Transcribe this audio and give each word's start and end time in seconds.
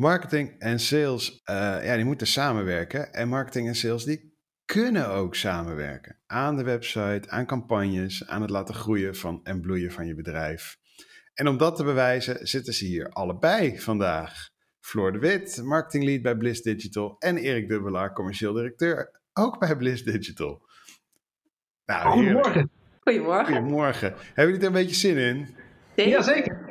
Marketing 0.00 0.54
en 0.58 0.78
sales, 0.78 1.30
uh, 1.30 1.56
ja, 1.84 1.96
die 1.96 2.04
moeten 2.04 2.26
samenwerken. 2.26 3.12
En 3.12 3.28
marketing 3.28 3.68
en 3.68 3.74
sales, 3.74 4.04
die 4.04 4.34
kunnen 4.64 5.08
ook 5.08 5.34
samenwerken. 5.34 6.18
Aan 6.26 6.56
de 6.56 6.62
website, 6.64 7.22
aan 7.26 7.46
campagnes, 7.46 8.26
aan 8.26 8.40
het 8.40 8.50
laten 8.50 8.74
groeien 8.74 9.16
van 9.16 9.40
en 9.44 9.60
bloeien 9.60 9.92
van 9.92 10.06
je 10.06 10.14
bedrijf. 10.14 10.76
En 11.34 11.48
om 11.48 11.58
dat 11.58 11.76
te 11.76 11.84
bewijzen 11.84 12.46
zitten 12.46 12.74
ze 12.74 12.84
hier 12.84 13.08
allebei 13.08 13.80
vandaag. 13.80 14.48
Floor 14.80 15.12
de 15.12 15.18
Wit, 15.18 15.62
marketinglead 15.64 16.22
bij 16.22 16.36
Bliss 16.36 16.62
Digital. 16.62 17.16
En 17.18 17.36
Erik 17.36 17.68
Dubbelaar, 17.68 18.12
commercieel 18.12 18.52
directeur, 18.52 19.20
ook 19.32 19.58
bij 19.58 19.76
Bliss 19.76 20.04
Digital. 20.04 20.62
Nou, 21.86 22.10
Goedemorgen. 22.10 22.70
Goedemorgen. 23.00 23.54
Goedemorgen. 23.54 24.14
Hebben 24.24 24.44
jullie 24.44 24.60
er 24.60 24.66
een 24.66 24.72
beetje 24.72 24.96
zin 24.96 25.16
in? 25.16 25.54
Jazeker. 25.94 26.69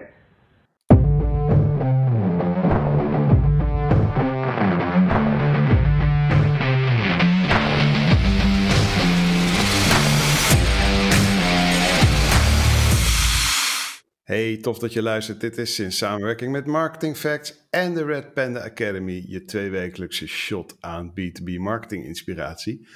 Hey, 14.29 14.57
tof 14.57 14.79
dat 14.79 14.93
je 14.93 15.01
luistert. 15.01 15.41
Dit 15.41 15.57
is 15.57 15.79
in 15.79 15.91
samenwerking 15.91 16.51
met 16.51 16.65
Marketing 16.65 17.17
Facts 17.17 17.67
en 17.69 17.93
de 17.93 18.05
Red 18.05 18.33
Panda 18.33 18.63
Academy, 18.63 19.23
je 19.27 19.45
tweewekelijkse 19.45 20.27
shot 20.27 20.77
aan 20.79 21.09
B2B 21.09 21.57
marketing 21.57 22.05
inspiratie, 22.05 22.87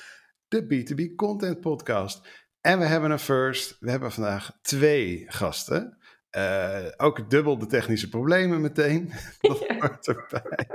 de 0.47 0.63
B2B 0.63 1.15
Content 1.15 1.59
Podcast. 1.59 2.27
En 2.61 2.79
we 2.79 2.85
hebben 2.85 3.11
een 3.11 3.19
first. 3.19 3.77
We 3.79 3.89
hebben 3.89 4.11
vandaag 4.11 4.57
twee 4.61 5.25
gasten. 5.27 5.97
Uh, 6.37 6.85
ook 6.97 7.29
dubbel 7.29 7.57
de 7.57 7.65
technische 7.65 8.09
problemen 8.09 8.61
meteen. 8.61 9.11
Dat 9.39 9.67
hoort 9.67 10.07
erbij. 10.07 10.67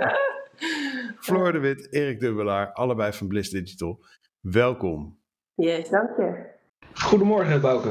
Floor 1.21 1.53
de 1.53 1.59
Wit, 1.59 1.93
Erik 1.93 2.21
Dubbelaar, 2.21 2.73
allebei 2.73 3.13
van 3.13 3.29
Bliss 3.29 3.51
Digital. 3.51 4.05
Welkom. 4.41 5.19
Yes, 5.55 5.89
dank 5.89 6.17
je. 6.17 6.47
Goedemorgen, 6.95 7.61
Bouke. 7.61 7.91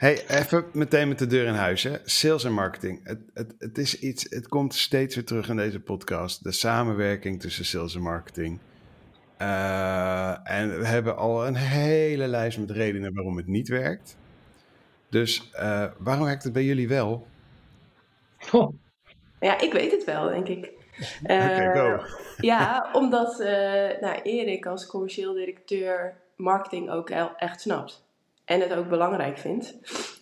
Hey, 0.00 0.28
even 0.28 0.64
meteen 0.72 1.08
met 1.08 1.18
de 1.18 1.26
deur 1.26 1.46
in 1.46 1.54
huis. 1.54 1.82
Hè. 1.82 1.96
Sales 2.04 2.44
en 2.44 2.52
marketing. 2.52 3.00
Het, 3.04 3.18
het, 3.34 3.54
het, 3.58 3.78
is 3.78 3.98
iets, 3.98 4.26
het 4.30 4.48
komt 4.48 4.74
steeds 4.74 5.14
weer 5.14 5.24
terug 5.24 5.48
in 5.48 5.56
deze 5.56 5.80
podcast. 5.80 6.44
De 6.44 6.52
samenwerking 6.52 7.40
tussen 7.40 7.64
sales 7.64 7.94
en 7.94 8.00
marketing. 8.00 8.58
Uh, 9.38 10.50
en 10.50 10.78
we 10.78 10.86
hebben 10.86 11.16
al 11.16 11.46
een 11.46 11.54
hele 11.54 12.26
lijst 12.26 12.58
met 12.58 12.70
redenen 12.70 13.14
waarom 13.14 13.36
het 13.36 13.46
niet 13.46 13.68
werkt. 13.68 14.16
Dus 15.10 15.50
uh, 15.54 15.86
waarom 15.98 16.24
werkt 16.24 16.44
het 16.44 16.52
bij 16.52 16.64
jullie 16.64 16.88
wel? 16.88 17.26
Oh. 18.52 18.74
Ja, 19.40 19.60
ik 19.60 19.72
weet 19.72 19.90
het 19.90 20.04
wel, 20.04 20.28
denk 20.28 20.48
ik. 20.48 20.64
Oké, 21.22 21.32
okay, 21.32 21.74
go. 21.74 21.92
Uh, 21.92 22.04
ja, 22.36 22.90
omdat 22.92 23.38
nou, 24.00 24.20
Erik 24.22 24.66
als 24.66 24.86
commercieel 24.86 25.32
directeur 25.32 26.16
marketing 26.36 26.90
ook 26.90 27.10
echt 27.10 27.60
snapt 27.60 28.08
en 28.50 28.60
het 28.60 28.74
ook 28.74 28.88
belangrijk 28.88 29.38
vindt. 29.38 29.74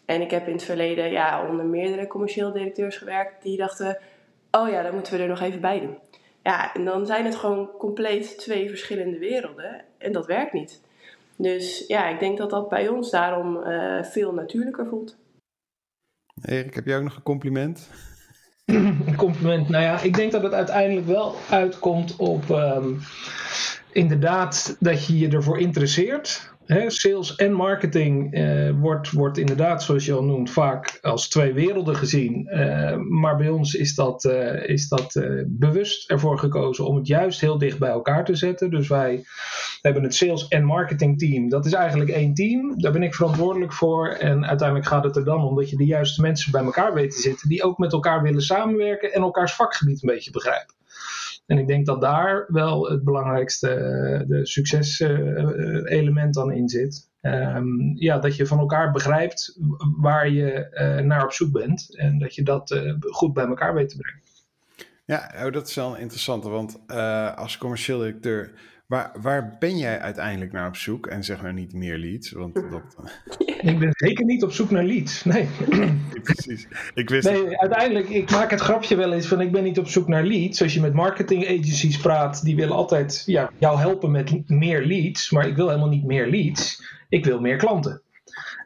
En 0.07 0.21
ik 0.21 0.31
heb 0.31 0.47
in 0.47 0.53
het 0.53 0.63
verleden 0.63 1.11
ja, 1.11 1.49
onder 1.49 1.65
meerdere 1.65 2.07
commercieel 2.07 2.53
directeurs 2.53 2.97
gewerkt 2.97 3.43
die 3.43 3.57
dachten: 3.57 3.99
oh 4.51 4.69
ja, 4.69 4.83
dan 4.83 4.95
moeten 4.95 5.13
we 5.13 5.23
er 5.23 5.29
nog 5.29 5.41
even 5.41 5.61
bij 5.61 5.81
doen. 5.81 5.99
Ja, 6.43 6.75
en 6.75 6.85
dan 6.85 7.07
zijn 7.07 7.25
het 7.25 7.37
gewoon 7.37 7.71
compleet 7.79 8.39
twee 8.39 8.69
verschillende 8.69 9.19
werelden 9.19 9.85
en 9.99 10.13
dat 10.13 10.27
werkt 10.27 10.53
niet. 10.53 10.81
Dus 11.37 11.85
ja, 11.87 12.09
ik 12.09 12.21
denk 12.21 12.39
dat 12.39 12.51
dat 12.51 12.69
bij 12.69 12.89
ons 12.89 13.11
daarom 13.11 13.57
uh, 13.57 14.03
veel 14.03 14.33
natuurlijker 14.33 14.87
voelt. 14.87 15.17
Erik, 16.43 16.75
heb 16.75 16.87
jij 16.87 16.97
ook 16.97 17.03
nog 17.03 17.17
een 17.17 17.23
compliment? 17.23 17.91
Een 18.65 19.17
compliment. 19.17 19.69
Nou 19.69 19.85
ja, 19.85 20.01
ik 20.01 20.15
denk 20.15 20.33
dat 20.33 20.43
het 20.43 20.53
uiteindelijk 20.53 21.07
wel 21.07 21.35
uitkomt 21.51 22.17
op 22.17 22.49
um, 22.49 23.01
inderdaad 23.93 24.77
dat 24.81 25.07
je 25.07 25.19
je 25.19 25.29
ervoor 25.29 25.59
interesseert 25.59 26.57
sales 26.87 27.35
en 27.35 27.53
marketing 27.53 28.35
eh, 28.35 28.71
wordt, 28.81 29.11
wordt 29.11 29.39
inderdaad, 29.39 29.83
zoals 29.83 30.05
je 30.05 30.13
al 30.13 30.25
noemt, 30.25 30.51
vaak 30.51 30.99
als 31.03 31.29
twee 31.29 31.53
werelden 31.53 31.97
gezien. 31.97 32.47
Eh, 32.47 32.97
maar 32.97 33.37
bij 33.37 33.49
ons 33.49 33.75
is 33.75 33.95
dat, 33.95 34.25
uh, 34.25 34.69
is 34.69 34.89
dat 34.89 35.15
uh, 35.15 35.45
bewust 35.47 36.11
ervoor 36.11 36.39
gekozen 36.39 36.87
om 36.87 36.97
het 36.97 37.07
juist 37.07 37.41
heel 37.41 37.59
dicht 37.59 37.79
bij 37.79 37.91
elkaar 37.91 38.25
te 38.25 38.35
zetten. 38.35 38.71
Dus 38.71 38.89
wij 38.89 39.25
hebben 39.81 40.03
het 40.03 40.15
sales 40.15 40.49
en 40.49 40.65
marketing 40.65 41.19
team. 41.19 41.49
Dat 41.49 41.67
is 41.67 41.73
eigenlijk 41.73 42.11
één 42.11 42.35
team. 42.35 42.81
Daar 42.81 42.93
ben 42.93 43.03
ik 43.03 43.15
verantwoordelijk 43.15 43.73
voor. 43.73 44.09
En 44.09 44.47
uiteindelijk 44.47 44.89
gaat 44.89 45.05
het 45.05 45.17
er 45.17 45.25
dan 45.25 45.45
om 45.45 45.57
dat 45.57 45.71
je 45.71 45.77
de 45.77 45.87
juiste 45.87 46.21
mensen 46.21 46.53
bij 46.53 46.65
elkaar 46.65 46.95
weet 46.95 47.11
te 47.11 47.21
zitten. 47.21 47.49
Die 47.49 47.63
ook 47.63 47.79
met 47.79 47.93
elkaar 47.93 48.23
willen 48.23 48.43
samenwerken 48.43 49.13
en 49.13 49.23
elkaars 49.23 49.53
vakgebied 49.55 50.03
een 50.03 50.15
beetje 50.15 50.31
begrijpen. 50.31 50.75
En 51.49 51.59
ik 51.59 51.67
denk 51.67 51.87
dat 51.87 52.01
daar 52.01 52.45
wel 52.49 52.91
het 52.91 53.05
belangrijkste 53.05 53.71
eh, 53.71 54.29
de 54.29 54.47
succeselement 54.47 56.35
dan 56.35 56.53
in 56.53 56.69
zit. 56.69 57.11
Um, 57.23 57.93
ja, 57.97 58.19
dat 58.19 58.37
je 58.37 58.47
van 58.47 58.59
elkaar 58.59 58.93
begrijpt 58.93 59.59
waar 60.01 60.29
je 60.29 60.69
naar 61.05 61.25
op 61.25 61.33
zoek 61.33 61.53
bent 61.53 61.97
en 61.97 62.19
dat 62.19 62.35
je 62.35 62.43
dat 62.43 62.81
goed 63.01 63.33
bij 63.33 63.47
elkaar 63.47 63.75
weet 63.75 63.89
te 63.89 63.97
brengen. 63.97 64.23
Ja, 65.05 65.47
oh, 65.47 65.53
dat 65.53 65.69
is 65.69 65.75
wel 65.75 65.97
interessant, 65.97 66.45
want 66.45 66.87
als 67.37 67.59
commercieel 67.59 67.99
directeur 67.99 68.53
Waar, 68.89 69.13
waar 69.21 69.57
ben 69.59 69.79
jij 69.79 70.01
uiteindelijk 70.01 70.53
naar 70.53 70.69
op 70.69 70.77
zoek? 70.77 71.07
En 71.07 71.25
zeg 71.25 71.43
maar 71.43 71.53
niet 71.53 71.73
meer 71.73 71.99
leads, 71.99 72.33
want 72.33 72.55
dat... 72.71 72.83
Ik 73.61 73.79
ben 73.79 73.91
zeker 73.93 74.25
niet 74.25 74.43
op 74.43 74.53
zoek 74.53 74.71
naar 74.71 74.85
leads, 74.85 75.25
nee. 75.25 75.49
Precies, 76.23 76.69
ik 76.95 77.09
wist 77.09 77.31
Nee, 77.31 77.59
uiteindelijk, 77.59 78.09
ik 78.09 78.31
maak 78.31 78.51
het 78.51 78.61
grapje 78.61 78.97
wel 78.97 79.13
eens 79.13 79.27
van 79.27 79.41
ik 79.41 79.53
ben 79.53 79.65
niet 79.65 79.79
op 79.79 79.89
zoek 79.89 80.09
naar 80.09 80.25
leads. 80.25 80.63
Als 80.63 80.75
je 80.75 80.81
met 80.81 80.93
marketing 80.93 81.45
agencies 81.45 81.99
praat, 81.99 82.45
die 82.45 82.57
willen 82.57 82.77
altijd 82.77 83.23
ja, 83.27 83.51
jou 83.59 83.79
helpen 83.79 84.11
met 84.11 84.49
meer 84.49 84.87
leads. 84.87 85.31
Maar 85.31 85.47
ik 85.47 85.57
wil 85.57 85.69
helemaal 85.69 85.89
niet 85.89 86.05
meer 86.05 86.27
leads, 86.27 86.83
ik 87.09 87.25
wil 87.25 87.41
meer 87.41 87.57
klanten. 87.57 88.03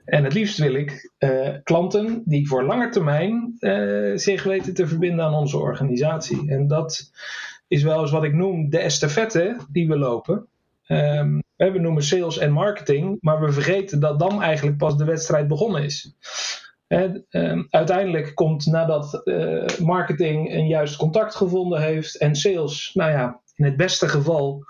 En 0.05 0.25
het 0.25 0.33
liefst 0.33 0.59
wil 0.59 0.75
ik 0.75 1.11
uh, 1.19 1.49
klanten 1.63 2.23
die 2.25 2.49
voor 2.49 2.65
lange 2.65 2.89
termijn 2.89 3.57
uh, 3.61 4.17
zich 4.17 4.43
weten 4.43 4.75
te 4.75 4.87
verbinden 4.87 5.25
aan 5.25 5.35
onze 5.35 5.59
organisatie. 5.59 6.51
En 6.51 6.67
dat 6.67 7.11
is 7.73 7.83
wel 7.83 8.01
eens 8.01 8.11
wat 8.11 8.25
ik 8.25 8.35
noem 8.35 8.71
de 8.71 8.79
estafette 8.79 9.57
die 9.71 9.89
we 9.89 9.99
lopen. 9.99 10.47
Um, 10.87 11.43
we 11.57 11.79
noemen 11.79 12.03
sales 12.03 12.39
en 12.39 12.53
marketing, 12.53 13.19
maar 13.21 13.41
we 13.41 13.53
vergeten 13.53 14.01
dat 14.01 14.19
dan 14.19 14.43
eigenlijk 14.43 14.77
pas 14.77 14.97
de 14.97 15.05
wedstrijd 15.05 15.49
begonnen 15.49 15.83
is. 15.83 16.15
En, 16.87 17.27
um, 17.31 17.67
uiteindelijk 17.71 18.35
komt 18.35 18.67
nadat 18.67 19.21
uh, 19.25 19.67
marketing 19.79 20.53
een 20.53 20.67
juist 20.67 20.97
contact 20.97 21.35
gevonden 21.35 21.83
heeft 21.83 22.17
en 22.17 22.35
sales, 22.35 22.91
nou 22.95 23.11
ja, 23.11 23.41
in 23.55 23.65
het 23.65 23.77
beste 23.77 24.09
geval, 24.09 24.65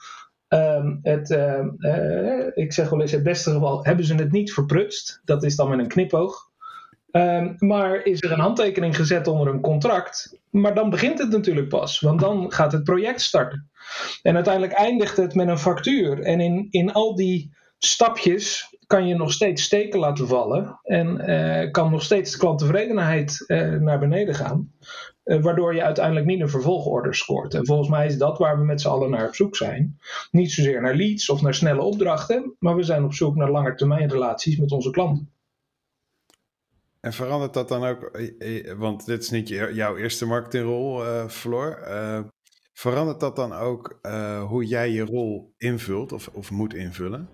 um, 0.49 0.99
het, 1.03 1.31
uh, 1.31 2.47
ik 2.55 2.73
zeg 2.73 2.91
wel 2.91 3.01
eens 3.01 3.13
het 3.13 3.23
beste 3.23 3.51
geval, 3.51 3.85
hebben 3.85 4.05
ze 4.05 4.15
het 4.15 4.33
niet 4.33 4.53
verprutst. 4.53 5.21
Dat 5.25 5.45
is 5.45 5.57
dan 5.57 5.69
met 5.69 5.79
een 5.79 5.89
knipoog. 5.89 6.51
Um, 7.13 7.55
maar 7.59 8.05
is 8.05 8.23
er 8.23 8.33
een 8.33 8.39
handtekening 8.39 8.97
gezet 8.97 9.27
onder 9.27 9.49
een 9.49 9.61
contract? 9.61 10.39
Maar 10.51 10.75
dan 10.75 10.91
begint 10.91 11.19
het 11.19 11.31
natuurlijk 11.31 11.69
pas, 11.69 12.01
want 12.01 12.21
dan 12.21 12.53
gaat 12.53 12.73
het 12.73 12.85
project 12.85 13.21
starten. 13.21 13.71
En 14.23 14.35
uiteindelijk 14.35 14.73
eindigt 14.73 15.17
het 15.17 15.35
met 15.35 15.49
een 15.49 15.59
factuur. 15.59 16.23
En 16.23 16.41
in, 16.41 16.67
in 16.71 16.93
al 16.93 17.15
die 17.15 17.55
stapjes 17.79 18.77
kan 18.87 19.07
je 19.07 19.15
nog 19.15 19.33
steeds 19.33 19.63
steken 19.63 19.99
laten 19.99 20.29
vallen. 20.29 20.81
En 20.83 21.31
uh, 21.31 21.71
kan 21.71 21.91
nog 21.91 22.03
steeds 22.03 22.33
de 22.33 22.39
klanttevredenheid 22.39 23.45
uh, 23.47 23.75
naar 23.75 23.99
beneden 23.99 24.35
gaan. 24.35 24.73
Uh, 25.25 25.43
waardoor 25.43 25.75
je 25.75 25.83
uiteindelijk 25.83 26.27
niet 26.27 26.41
een 26.41 26.49
vervolgorder 26.49 27.15
scoort. 27.15 27.55
En 27.55 27.67
volgens 27.67 27.89
mij 27.89 28.07
is 28.07 28.19
dat 28.19 28.39
waar 28.39 28.59
we 28.59 28.65
met 28.65 28.81
z'n 28.81 28.89
allen 28.89 29.11
naar 29.11 29.27
op 29.27 29.35
zoek 29.35 29.57
zijn. 29.57 29.99
Niet 30.31 30.53
zozeer 30.53 30.81
naar 30.81 30.95
leads 30.95 31.31
of 31.31 31.43
naar 31.43 31.55
snelle 31.55 31.83
opdrachten. 31.83 32.57
Maar 32.59 32.77
we 32.77 32.83
zijn 32.83 33.05
op 33.05 33.15
zoek 33.15 33.37
naar 33.37 33.51
langetermijnrelaties 33.51 34.57
met 34.57 34.73
onze 34.73 34.91
klanten. 34.91 35.32
En 37.03 37.13
verandert 37.13 37.55
dat 37.55 37.69
dan 37.69 37.85
ook, 37.85 38.03
eh, 38.03 38.71
eh, 38.71 38.79
want 38.79 39.07
dit 39.07 39.23
is 39.23 39.31
niet 39.31 39.49
jouw 39.49 39.97
eerste 39.97 40.27
marketingrol, 40.27 41.05
uh, 41.05 41.29
Floor. 41.29 41.79
Verandert 42.73 43.21
dat 43.21 43.37
dan 43.37 43.53
ook 43.53 43.99
hoe 44.49 44.65
jij 44.65 44.91
je 44.91 45.05
rol 45.05 45.55
invult 45.59 46.13
of, 46.13 46.29
of 46.33 46.51
moet 46.51 46.75
invullen? 46.75 47.29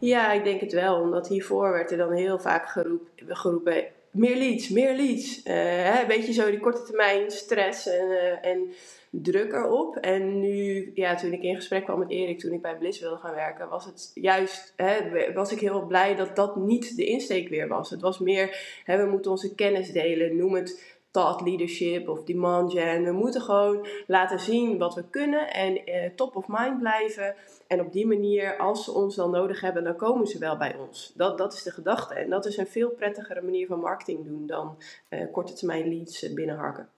Ja, 0.00 0.32
ik 0.32 0.44
denk 0.44 0.60
het 0.60 0.72
wel. 0.72 1.00
Omdat 1.00 1.28
hiervoor 1.28 1.72
werd 1.72 1.90
er 1.90 1.96
dan 1.96 2.12
heel 2.12 2.38
vaak 2.38 2.68
geroep, 2.68 3.08
geroepen, 3.16 3.86
meer 4.10 4.36
leads, 4.36 4.68
meer 4.68 4.96
leads. 4.96 5.40
Een 5.44 6.06
beetje 6.06 6.32
zo 6.32 6.50
die 6.50 6.60
korte 6.60 6.82
termijn 6.82 7.30
stress 7.30 7.86
en, 7.86 8.38
en 8.42 8.72
druk 9.10 9.52
erop. 9.52 9.96
En 9.96 10.40
nu, 10.40 10.90
ja, 10.94 11.14
toen 11.14 11.32
ik 11.32 11.42
in 11.42 11.54
gesprek 11.54 11.84
kwam 11.84 11.98
met 11.98 12.10
Erik, 12.10 12.38
toen 12.38 12.52
ik 12.52 12.62
bij 12.62 12.76
Bliss 12.76 13.00
wilde 13.00 13.16
gaan 13.16 13.34
werken, 13.34 13.68
was 13.68 13.84
het 13.84 14.10
juist, 14.14 14.72
hè, 14.76 15.32
was 15.32 15.52
ik 15.52 15.60
heel 15.60 15.86
blij 15.86 16.16
dat 16.16 16.36
dat 16.36 16.56
niet 16.56 16.96
de 16.96 17.06
insteek 17.06 17.48
weer 17.48 17.68
was. 17.68 17.90
Het 17.90 18.00
was 18.00 18.18
meer, 18.18 18.80
hè, 18.84 19.04
we 19.04 19.10
moeten 19.10 19.30
onze 19.30 19.54
kennis 19.54 19.92
delen, 19.92 20.36
noem 20.36 20.54
het 20.54 20.96
thought 21.10 21.40
leadership 21.40 22.08
of 22.08 22.24
demand 22.24 22.72
gen. 22.72 23.04
We 23.04 23.12
moeten 23.12 23.40
gewoon 23.40 23.86
laten 24.06 24.40
zien 24.40 24.78
wat 24.78 24.94
we 24.94 25.04
kunnen 25.10 25.52
en 25.52 25.84
eh, 25.84 26.10
top 26.14 26.36
of 26.36 26.44
mind 26.48 26.78
blijven. 26.78 27.34
En 27.66 27.80
op 27.80 27.92
die 27.92 28.06
manier, 28.06 28.56
als 28.56 28.84
ze 28.84 28.92
ons 28.92 29.14
dan 29.16 29.30
nodig 29.30 29.60
hebben, 29.60 29.84
dan 29.84 29.96
komen 29.96 30.26
ze 30.26 30.38
wel 30.38 30.56
bij 30.56 30.76
ons. 30.76 31.12
Dat, 31.16 31.38
dat 31.38 31.52
is 31.52 31.62
de 31.62 31.70
gedachte. 31.70 32.14
En 32.14 32.30
dat 32.30 32.46
is 32.46 32.56
een 32.56 32.66
veel 32.66 32.90
prettigere 32.90 33.42
manier 33.42 33.66
van 33.66 33.80
marketing 33.80 34.24
doen 34.24 34.46
dan 34.46 34.76
eh, 35.08 35.32
korte 35.32 35.52
termijn 35.52 35.88
leads 35.88 36.32
binnenharken. 36.32 36.88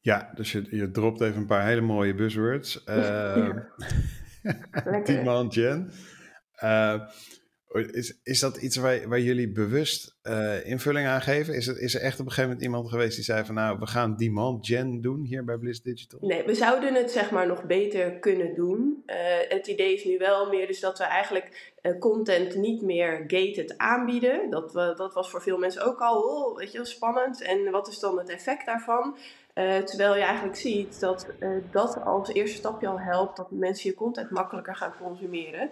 Ja, 0.00 0.30
dus 0.34 0.52
je, 0.52 0.66
je 0.70 0.90
dropt 0.90 1.20
even 1.20 1.36
een 1.36 1.46
paar 1.46 1.66
hele 1.66 1.80
mooie 1.80 2.14
buzzwords. 2.14 2.84
Uh, 2.86 3.56
Demand 5.04 5.54
gen. 5.54 5.90
Uh, 6.62 7.00
is, 7.72 8.20
is 8.22 8.40
dat 8.40 8.56
iets 8.56 8.76
waar, 8.76 9.08
waar 9.08 9.20
jullie 9.20 9.52
bewust 9.52 10.16
uh, 10.22 10.66
invulling 10.66 11.06
aan 11.06 11.20
geven? 11.20 11.54
Is, 11.54 11.66
het, 11.66 11.76
is 11.76 11.94
er 11.94 12.00
echt 12.00 12.20
op 12.20 12.26
een 12.26 12.32
gegeven 12.32 12.50
moment 12.50 12.66
iemand 12.66 12.88
geweest 12.88 13.14
die 13.14 13.24
zei 13.24 13.44
van 13.44 13.54
nou, 13.54 13.78
we 13.78 13.86
gaan 13.86 14.16
demand 14.16 14.66
gen 14.66 15.00
doen 15.00 15.24
hier 15.24 15.44
bij 15.44 15.58
Bliss 15.58 15.82
Digital? 15.82 16.18
Nee, 16.22 16.44
we 16.44 16.54
zouden 16.54 16.94
het 16.94 17.10
zeg 17.10 17.30
maar 17.30 17.46
nog 17.46 17.64
beter 17.64 18.18
kunnen 18.18 18.54
doen. 18.54 19.02
Uh, 19.06 19.14
het 19.48 19.66
idee 19.66 19.94
is 19.94 20.04
nu 20.04 20.18
wel 20.18 20.48
meer 20.48 20.66
dus 20.66 20.80
dat 20.80 20.98
we 20.98 21.04
eigenlijk 21.04 21.74
uh, 21.82 21.98
content 21.98 22.56
niet 22.56 22.82
meer 22.82 23.24
gated 23.26 23.78
aanbieden. 23.78 24.50
Dat, 24.50 24.72
we, 24.72 24.94
dat 24.96 25.14
was 25.14 25.30
voor 25.30 25.42
veel 25.42 25.58
mensen 25.58 25.84
ook 25.84 25.98
al 25.98 26.20
oh, 26.20 26.56
weet 26.56 26.72
je, 26.72 26.84
spannend. 26.84 27.42
En 27.42 27.70
wat 27.70 27.88
is 27.88 27.98
dan 27.98 28.18
het 28.18 28.28
effect 28.28 28.66
daarvan? 28.66 29.16
Uh, 29.58 29.76
terwijl 29.76 30.14
je 30.16 30.22
eigenlijk 30.22 30.56
ziet 30.56 31.00
dat 31.00 31.26
uh, 31.40 31.48
dat 31.70 32.04
als 32.04 32.32
eerste 32.32 32.56
stapje 32.56 32.88
al 32.88 33.00
helpt 33.00 33.36
dat 33.36 33.50
mensen 33.50 33.90
je 33.90 33.96
content 33.96 34.30
makkelijker 34.30 34.76
gaan 34.76 34.94
consumeren. 35.02 35.70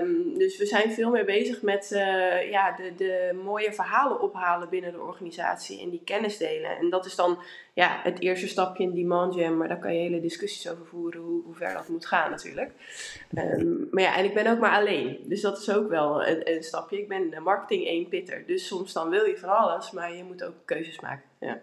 Um, 0.00 0.38
dus 0.38 0.58
we 0.58 0.66
zijn 0.66 0.92
veel 0.92 1.10
meer 1.10 1.24
bezig 1.24 1.62
met 1.62 1.90
uh, 1.92 2.50
ja, 2.50 2.76
de, 2.76 2.94
de 2.96 3.40
mooie 3.44 3.72
verhalen 3.72 4.20
ophalen 4.20 4.68
binnen 4.68 4.92
de 4.92 5.00
organisatie 5.00 5.80
en 5.80 5.90
die 5.90 6.02
kennis 6.04 6.36
delen. 6.36 6.78
En 6.78 6.90
dat 6.90 7.06
is 7.06 7.16
dan 7.16 7.42
ja, 7.74 8.00
het 8.02 8.20
eerste 8.20 8.48
stapje 8.48 8.82
in 8.82 8.94
Demand 8.94 9.34
Jam, 9.34 9.56
maar 9.56 9.68
daar 9.68 9.78
kan 9.78 9.94
je 9.94 10.00
hele 10.00 10.20
discussies 10.20 10.70
over 10.70 10.86
voeren 10.86 11.20
hoe, 11.20 11.42
hoe 11.44 11.54
ver 11.54 11.72
dat 11.72 11.88
moet 11.88 12.06
gaan 12.06 12.30
natuurlijk. 12.30 12.70
Um, 13.38 13.88
maar 13.90 14.02
ja, 14.02 14.16
en 14.16 14.24
ik 14.24 14.34
ben 14.34 14.46
ook 14.46 14.58
maar 14.58 14.78
alleen, 14.78 15.20
dus 15.24 15.40
dat 15.40 15.58
is 15.58 15.70
ook 15.70 15.88
wel 15.88 16.26
een, 16.26 16.50
een 16.50 16.62
stapje. 16.62 16.98
Ik 16.98 17.08
ben 17.08 17.42
marketing 17.42 17.86
één 17.86 18.08
pitter, 18.08 18.46
dus 18.46 18.66
soms 18.66 18.92
dan 18.92 19.08
wil 19.08 19.24
je 19.24 19.38
van 19.38 19.56
alles, 19.56 19.90
maar 19.90 20.14
je 20.14 20.24
moet 20.24 20.44
ook 20.44 20.54
keuzes 20.64 21.00
maken. 21.00 21.24
Ja. 21.38 21.60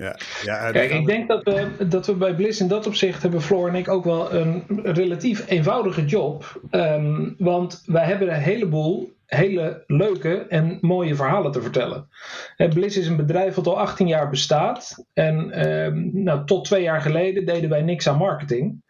Ja, 0.00 0.16
ja, 0.42 0.70
Kijk, 0.70 0.90
ik 0.90 1.06
denk 1.06 1.28
dat 1.28 1.42
we, 1.42 1.86
dat 1.88 2.06
we 2.06 2.14
bij 2.14 2.34
Bliss 2.34 2.60
in 2.60 2.68
dat 2.68 2.86
opzicht 2.86 3.22
hebben 3.22 3.42
Floor 3.42 3.68
en 3.68 3.74
ik 3.74 3.88
ook 3.88 4.04
wel 4.04 4.32
een 4.32 4.64
relatief 4.82 5.48
eenvoudige 5.48 6.04
job. 6.04 6.60
Um, 6.70 7.34
want 7.38 7.82
wij 7.86 8.04
hebben 8.04 8.28
een 8.28 8.40
heleboel 8.40 9.12
hele 9.26 9.84
leuke 9.86 10.46
en 10.48 10.78
mooie 10.80 11.14
verhalen 11.14 11.52
te 11.52 11.62
vertellen. 11.62 12.08
Bliss 12.56 12.96
is 12.96 13.06
een 13.06 13.16
bedrijf 13.16 13.54
dat 13.54 13.66
al 13.66 13.78
18 13.78 14.06
jaar 14.06 14.30
bestaat. 14.30 15.04
En 15.12 15.68
um, 15.70 16.10
nou, 16.12 16.46
tot 16.46 16.64
twee 16.64 16.82
jaar 16.82 17.00
geleden 17.00 17.46
deden 17.46 17.70
wij 17.70 17.82
niks 17.82 18.08
aan 18.08 18.16
marketing. 18.16 18.82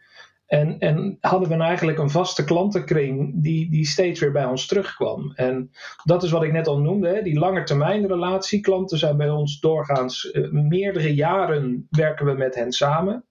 En, 0.51 0.79
en 0.79 1.17
hadden 1.19 1.49
we 1.49 1.63
eigenlijk 1.63 1.97
een 1.97 2.09
vaste 2.09 2.43
klantenkring 2.43 3.43
die, 3.43 3.69
die 3.69 3.85
steeds 3.85 4.19
weer 4.19 4.31
bij 4.31 4.45
ons 4.45 4.65
terugkwam. 4.65 5.31
En 5.35 5.71
dat 6.03 6.23
is 6.23 6.31
wat 6.31 6.43
ik 6.43 6.51
net 6.51 6.67
al 6.67 6.79
noemde, 6.79 7.07
hè, 7.07 7.21
die 7.21 7.39
langetermijnrelatie. 7.39 8.59
Klanten 8.59 8.97
zijn 8.97 9.17
bij 9.17 9.29
ons 9.29 9.59
doorgaans 9.59 10.29
uh, 10.33 10.51
meerdere 10.51 11.13
jaren 11.13 11.87
werken 11.89 12.25
we 12.25 12.33
met 12.33 12.55
hen 12.55 12.71
samen. 12.71 13.25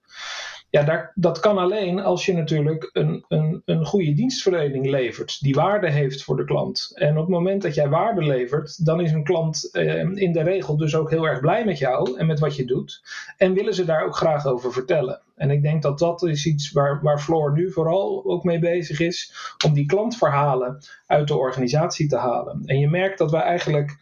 Ja, 0.70 1.10
dat 1.14 1.40
kan 1.40 1.58
alleen 1.58 2.00
als 2.00 2.26
je 2.26 2.32
natuurlijk 2.32 2.90
een, 2.92 3.24
een, 3.28 3.62
een 3.64 3.86
goede 3.86 4.12
dienstverlening 4.12 4.86
levert, 4.86 5.40
die 5.40 5.54
waarde 5.54 5.90
heeft 5.90 6.22
voor 6.22 6.36
de 6.36 6.44
klant. 6.44 6.90
En 6.94 7.10
op 7.10 7.20
het 7.20 7.28
moment 7.28 7.62
dat 7.62 7.74
jij 7.74 7.88
waarde 7.88 8.22
levert, 8.22 8.84
dan 8.84 9.00
is 9.00 9.12
een 9.12 9.24
klant 9.24 9.70
eh, 9.72 10.00
in 10.00 10.32
de 10.32 10.42
regel 10.42 10.76
dus 10.76 10.94
ook 10.94 11.10
heel 11.10 11.28
erg 11.28 11.40
blij 11.40 11.64
met 11.64 11.78
jou 11.78 12.18
en 12.18 12.26
met 12.26 12.38
wat 12.38 12.56
je 12.56 12.64
doet. 12.64 13.02
En 13.36 13.54
willen 13.54 13.74
ze 13.74 13.84
daar 13.84 14.04
ook 14.04 14.16
graag 14.16 14.46
over 14.46 14.72
vertellen. 14.72 15.20
En 15.36 15.50
ik 15.50 15.62
denk 15.62 15.82
dat 15.82 15.98
dat 15.98 16.22
is 16.22 16.46
iets 16.46 16.72
waar, 16.72 17.00
waar 17.02 17.20
Floor 17.20 17.52
nu 17.52 17.72
vooral 17.72 18.24
ook 18.24 18.44
mee 18.44 18.58
bezig 18.58 19.00
is, 19.00 19.34
om 19.66 19.72
die 19.72 19.86
klantverhalen 19.86 20.78
uit 21.06 21.28
de 21.28 21.36
organisatie 21.36 22.08
te 22.08 22.16
halen. 22.16 22.62
En 22.64 22.78
je 22.78 22.88
merkt 22.88 23.18
dat 23.18 23.30
we 23.30 23.36
eigenlijk 23.36 23.96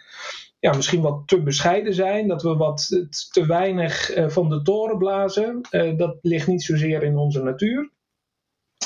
ja, 0.58 0.72
misschien 0.72 1.00
wat 1.00 1.22
te 1.26 1.42
bescheiden 1.42 1.94
zijn, 1.94 2.28
dat 2.28 2.42
we 2.42 2.56
wat 2.56 2.86
te 3.30 3.46
weinig 3.46 4.16
uh, 4.16 4.28
van 4.28 4.48
de 4.48 4.62
toren 4.62 4.98
blazen. 4.98 5.60
Uh, 5.70 5.96
dat 5.96 6.18
ligt 6.22 6.46
niet 6.46 6.62
zozeer 6.62 7.02
in 7.02 7.16
onze 7.16 7.42
natuur. 7.42 7.90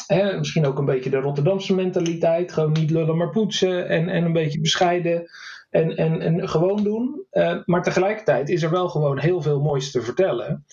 Hè, 0.06 0.38
misschien 0.38 0.66
ook 0.66 0.78
een 0.78 0.84
beetje 0.84 1.10
de 1.10 1.20
Rotterdamse 1.20 1.74
mentaliteit. 1.74 2.52
Gewoon 2.52 2.72
niet 2.72 2.90
lullen, 2.90 3.16
maar 3.16 3.30
poetsen. 3.30 3.88
En, 3.88 4.08
en 4.08 4.24
een 4.24 4.32
beetje 4.32 4.60
bescheiden. 4.60 5.30
En, 5.70 5.96
en, 5.96 6.20
en 6.20 6.48
gewoon 6.48 6.82
doen. 6.82 7.26
Maar 7.64 7.82
tegelijkertijd 7.82 8.48
is 8.48 8.62
er 8.62 8.70
wel 8.70 8.88
gewoon 8.88 9.18
heel 9.18 9.42
veel 9.42 9.60
moois 9.60 9.90
te 9.90 10.02
vertellen. 10.02 10.64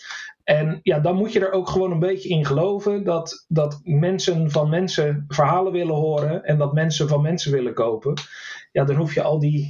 En 0.44 0.80
ja, 0.84 1.00
dan 1.00 1.16
moet 1.16 1.34
je 1.34 1.40
er 1.40 1.52
ook 1.52 1.70
gewoon 1.70 1.92
een 1.92 2.00
beetje 2.00 2.30
in 2.30 2.46
geloven 2.46 3.04
dat, 3.04 3.46
dat 3.48 3.80
mensen 3.84 4.52
van 4.52 4.70
mensen 4.70 5.26
verhalen 5.28 5.72
willen 5.72 5.96
horen. 5.96 6.44
En 6.44 6.58
dat 6.58 6.74
mensen 6.74 7.08
van 7.08 7.22
mensen 7.22 7.52
willen 7.52 7.74
kopen. 7.74 8.14
Ja, 8.72 8.84
dan 8.84 8.96
hoef 8.96 9.14
je 9.14 9.22
al 9.22 9.40
die 9.40 9.70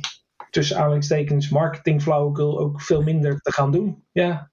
tussen 0.49 0.77
aanhalingstekens 0.77 1.49
marketingflauwekul 1.49 2.59
ook 2.59 2.81
veel 2.81 3.01
minder 3.01 3.39
te 3.39 3.51
gaan 3.51 3.71
doen. 3.71 4.03
Ja. 4.11 4.51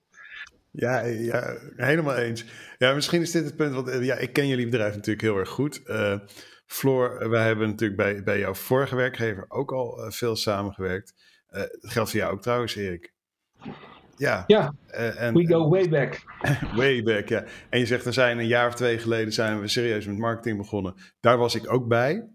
Ja, 0.71 1.01
ja, 1.05 1.57
helemaal 1.77 2.17
eens. 2.17 2.45
Ja, 2.79 2.95
misschien 2.95 3.21
is 3.21 3.31
dit 3.31 3.45
het 3.45 3.57
punt, 3.57 3.75
want 3.75 4.05
ja, 4.05 4.17
ik 4.17 4.33
ken 4.33 4.49
jullie 4.49 4.65
bedrijf 4.65 4.95
natuurlijk 4.95 5.23
heel 5.23 5.39
erg 5.39 5.49
goed. 5.49 5.81
Uh, 5.87 6.19
Floor, 6.67 7.31
wij 7.31 7.47
hebben 7.47 7.69
natuurlijk 7.69 8.01
bij, 8.01 8.23
bij 8.23 8.39
jouw 8.39 8.55
vorige 8.55 8.97
werkgever 8.97 9.45
ook 9.49 9.73
al 9.73 10.05
uh, 10.05 10.11
veel 10.11 10.37
samengewerkt. 10.37 11.15
Uh, 11.51 11.61
dat 11.61 11.91
geldt 11.91 12.11
voor 12.11 12.21
jou 12.21 12.33
ook 12.33 12.43
trouwens, 12.43 12.77
Erik. 12.77 13.15
Ja, 14.17 14.45
ja 14.47 14.75
en, 14.87 15.35
we 15.35 15.47
go 15.47 15.69
way 15.69 15.89
back. 15.89 16.23
way 16.77 17.03
back, 17.03 17.29
ja. 17.29 17.45
En 17.71 17.79
je 17.79 17.87
zegt, 17.87 18.05
we 18.05 18.13
zijn 18.13 18.39
een 18.39 18.47
jaar 18.47 18.67
of 18.67 18.75
twee 18.75 18.99
geleden 18.99 19.33
zijn 19.33 19.61
we 19.61 19.69
serieus 19.69 20.07
met 20.07 20.19
marketing 20.19 20.57
begonnen. 20.57 20.95
Daar 21.21 21.39
was 21.39 21.55
ik 21.55 21.73
ook 21.73 21.89
bij. 21.89 22.29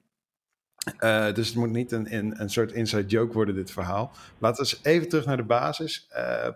Uh, 1.04 1.34
dus 1.34 1.48
het 1.48 1.56
moet 1.56 1.72
niet 1.72 1.92
een, 1.92 2.16
een, 2.16 2.42
een, 2.42 2.50
soort 2.50 2.72
inside 2.72 3.06
joke 3.06 3.34
worden, 3.34 3.56
dit 3.56 3.72
verhaal. 3.72 4.12
Laten 4.38 4.64
we 4.64 4.70
eens 4.70 4.80
even 4.84 5.10
terug 5.10 5.26
naar 5.26 5.38
de 5.38 5.44
basis. 5.44 6.10
Uh, 6.18 6.48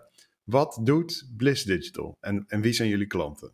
wat 0.44 0.78
doet 0.82 1.28
Bliss 1.36 1.64
Digital 1.64 2.16
en, 2.20 2.44
en 2.48 2.60
wie 2.60 2.72
zijn 2.72 2.88
jullie 2.88 3.06
klanten? 3.06 3.52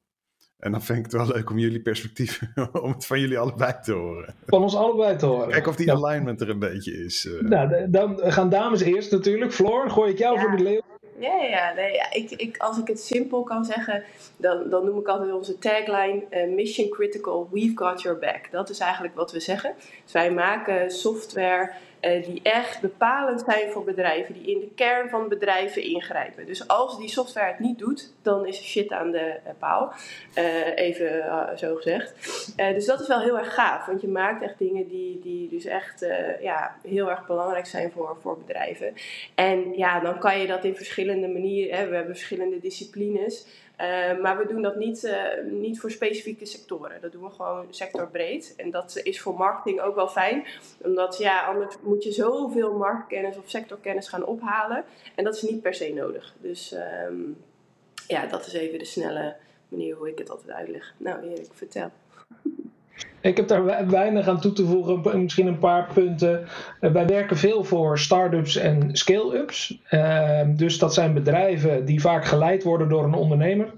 En 0.59 0.73
dan 0.73 0.83
vind 0.83 0.99
ik 0.99 1.05
het 1.05 1.13
wel 1.13 1.27
leuk 1.27 1.51
om 1.51 1.59
jullie 1.59 1.81
perspectief, 1.81 2.41
om 2.83 2.93
het 2.93 3.07
van 3.07 3.21
jullie 3.21 3.39
allebei 3.39 3.73
te 3.83 3.93
horen. 3.93 4.35
Van 4.47 4.63
ons 4.63 4.75
allebei 4.75 5.17
te 5.17 5.27
horen. 5.27 5.49
Kijk 5.49 5.67
of 5.67 5.77
die 5.77 5.93
alignment 5.93 6.41
er 6.41 6.49
een 6.49 6.59
beetje 6.59 7.05
is. 7.05 7.25
Uh. 7.25 7.41
Nou, 7.41 7.91
dan 7.91 8.19
gaan 8.19 8.49
dames 8.49 8.81
eerst 8.81 9.11
natuurlijk. 9.11 9.53
Floor, 9.53 9.91
gooi 9.91 10.13
ik 10.13 10.19
jou 10.19 10.35
ja. 10.35 10.41
voor 10.41 10.57
de 10.57 10.63
leeuw. 10.63 10.83
Ja, 11.23 11.43
ja, 11.43 11.73
nee. 11.73 12.01
Ik, 12.11 12.31
ik, 12.31 12.57
als 12.57 12.79
ik 12.79 12.89
het 12.89 13.01
simpel 13.01 13.43
kan 13.43 13.65
zeggen, 13.65 14.05
dan, 14.37 14.71
dan 14.71 14.85
noem 14.85 14.99
ik 14.99 15.07
altijd 15.07 15.33
onze 15.33 15.59
tagline 15.59 16.23
uh, 16.31 16.55
Mission 16.55 16.89
Critical, 16.89 17.49
We've 17.53 17.73
Got 17.75 18.03
Your 18.03 18.19
Back. 18.19 18.51
Dat 18.51 18.71
is 18.71 18.79
eigenlijk 18.79 19.15
wat 19.15 19.33
we 19.33 19.41
zeggen. 19.41 19.75
Dus 20.05 20.13
wij 20.13 20.31
maken 20.31 20.91
software 20.91 21.73
uh, 22.03 22.25
die 22.25 22.41
echt 22.43 22.81
bepalend 22.81 23.43
zijn 23.47 23.71
voor 23.71 23.85
bedrijven, 23.85 24.35
die 24.35 24.55
in 24.55 24.61
de 24.61 24.69
kern 24.75 25.09
van 25.09 25.29
bedrijven 25.29 25.83
ingrijpen. 25.83 26.47
Dus 26.47 26.69
als 26.69 26.99
die 26.99 27.09
software 27.09 27.47
het 27.47 27.59
niet 27.59 27.79
doet, 27.79 28.13
dan 28.23 28.47
is 28.47 28.63
shit 28.63 28.93
aan 28.93 29.11
de 29.11 29.39
uh, 29.47 29.53
paal. 29.59 29.93
Uh, 30.39 30.77
even 30.77 31.25
zo 31.59 31.75
gezegd. 31.75 32.15
dus 32.57 32.87
dat 32.87 33.01
is 33.01 33.07
wel 33.07 33.21
heel 33.21 33.39
erg 33.39 33.55
gaaf, 33.55 33.87
want 33.87 34.01
je 34.01 34.09
maakt 34.09 34.43
echt 34.43 34.59
dingen 34.59 34.89
die, 34.89 35.21
die 35.21 35.49
dus 35.49 35.65
echt 35.65 36.07
ja, 36.41 36.77
heel 36.89 37.11
erg 37.11 37.27
belangrijk 37.27 37.67
zijn 37.67 37.91
voor, 37.91 38.17
voor 38.21 38.39
bedrijven. 38.39 38.95
En 39.35 39.73
ja, 39.77 40.01
dan 40.01 40.19
kan 40.19 40.39
je 40.39 40.47
dat 40.47 40.65
in 40.65 40.77
verschillende 40.77 41.29
manieren, 41.29 41.79
hè, 41.79 41.89
we 41.89 41.95
hebben 41.95 42.17
verschillende 42.17 42.61
disciplines. 42.61 43.47
Uh, 43.83 44.21
maar 44.21 44.39
we 44.39 44.47
doen 44.47 44.63
dat 44.63 44.77
niet, 44.77 45.05
uh, 45.05 45.25
niet 45.45 45.81
voor 45.81 45.91
specifieke 45.91 46.47
sectoren. 46.47 47.01
Dat 47.01 47.13
doen 47.13 47.23
we 47.23 47.31
gewoon 47.31 47.67
sectorbreed. 47.71 48.55
En 48.57 48.71
dat 48.71 49.01
is 49.03 49.21
voor 49.21 49.35
marketing 49.35 49.81
ook 49.81 49.95
wel 49.95 50.09
fijn. 50.09 50.45
Omdat 50.79 51.19
ja, 51.19 51.47
anders 51.47 51.75
moet 51.83 52.05
je 52.05 52.13
zoveel 52.13 52.73
marktkennis 52.73 53.37
of 53.37 53.49
sectorkennis 53.49 54.09
gaan 54.09 54.25
ophalen. 54.25 54.85
En 55.15 55.25
dat 55.25 55.35
is 55.35 55.43
niet 55.43 55.63
per 55.63 55.75
se 55.75 55.93
nodig. 55.93 56.35
Dus 56.41 56.75
um, 57.09 57.37
ja, 58.07 58.27
dat 58.27 58.47
is 58.47 58.53
even 58.53 58.79
de 58.79 58.85
snelle 58.85 59.37
manier 59.69 59.97
hoe 59.97 60.09
ik 60.09 60.19
het 60.19 60.31
altijd 60.31 60.51
uitleg. 60.51 60.95
Nou 60.97 61.31
Erik, 61.31 61.51
vertel. 61.53 61.91
Ik 63.23 63.37
heb 63.37 63.49
daar 63.49 63.89
weinig 63.89 64.29
aan 64.29 64.41
toe 64.41 64.53
te 64.53 64.67
voegen, 64.67 65.23
misschien 65.23 65.47
een 65.47 65.59
paar 65.59 65.91
punten. 65.93 66.47
Eh, 66.81 66.91
wij 66.91 67.07
werken 67.07 67.37
veel 67.37 67.65
voor 67.65 67.99
start-ups 67.99 68.57
en 68.57 68.97
scale-ups. 68.97 69.79
Uh, 69.91 70.41
dus 70.47 70.79
dat 70.79 70.95
zijn 70.95 71.15
bedrijven 71.15 71.85
die 71.85 72.01
vaak 72.01 72.25
geleid 72.25 72.63
worden 72.63 72.89
door 72.89 73.05
een 73.05 73.15
ondernemer, 73.15 73.73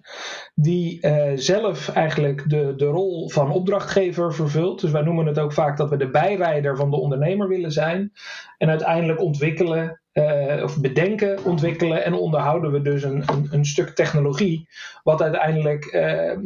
die 0.54 0.98
uh, 1.00 1.32
zelf 1.34 1.88
eigenlijk 1.88 2.50
de, 2.50 2.74
de 2.76 2.86
rol 2.86 3.30
van 3.30 3.50
opdrachtgever 3.50 4.34
vervult. 4.34 4.80
Dus 4.80 4.90
wij 4.90 5.02
noemen 5.02 5.26
het 5.26 5.38
ook 5.38 5.52
vaak 5.52 5.76
dat 5.76 5.90
we 5.90 5.96
de 5.96 6.10
bijrijder 6.10 6.76
van 6.76 6.90
de 6.90 6.96
ondernemer 6.96 7.48
willen 7.48 7.72
zijn. 7.72 8.12
En 8.58 8.68
uiteindelijk 8.68 9.20
ontwikkelen 9.20 10.00
uh, 10.12 10.62
of 10.62 10.80
bedenken, 10.80 11.44
ontwikkelen 11.44 12.04
en 12.04 12.14
onderhouden 12.14 12.72
we 12.72 12.82
dus 12.82 13.02
een, 13.02 13.22
een, 13.26 13.48
een 13.50 13.64
stuk 13.64 13.88
technologie, 13.88 14.68
wat 15.02 15.22
uiteindelijk 15.22 15.84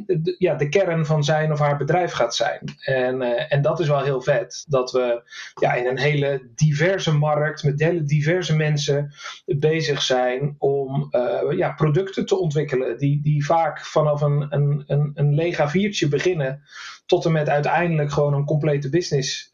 de, 0.06 0.34
ja, 0.38 0.54
de 0.54 0.68
kern 0.68 1.06
van 1.06 1.24
zijn 1.24 1.52
of 1.52 1.58
haar 1.58 1.76
bedrijf 1.76 2.12
gaat 2.12 2.34
zijn. 2.34 2.60
En, 2.88 3.23
uh, 3.23 3.52
en 3.52 3.62
dat 3.62 3.80
is 3.80 3.88
wel 3.88 4.02
heel 4.02 4.21
vet, 4.21 4.64
dat 4.68 4.92
we 4.92 5.23
ja, 5.61 5.75
in 5.75 5.87
een 5.87 5.99
hele 5.99 6.50
diverse 6.54 7.12
markt 7.12 7.62
met 7.62 7.80
hele 7.80 8.02
diverse 8.02 8.57
mensen 8.57 9.14
bezig 9.45 10.02
zijn 10.02 10.54
om 10.59 11.09
ja, 11.57 11.73
producten 11.73 12.26
te 12.26 12.38
ontwikkelen, 12.38 12.99
die, 12.99 13.23
die 13.23 13.45
vaak 13.45 13.87
vanaf 13.87 14.21
een, 14.21 14.47
een, 14.50 14.85
een, 14.87 15.11
een 15.14 15.35
lega 15.35 15.68
viertje 15.68 16.09
beginnen, 16.09 16.62
tot 17.07 17.25
en 17.25 17.33
met 17.33 17.49
uiteindelijk 17.49 18.12
gewoon 18.12 18.35
een 18.35 18.45
complete 18.45 18.88
business 18.88 19.50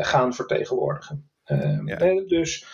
gaan 0.00 0.34
vertegenwoordigen. 0.34 1.30
Ja. 1.84 2.24
Dus 2.26 2.66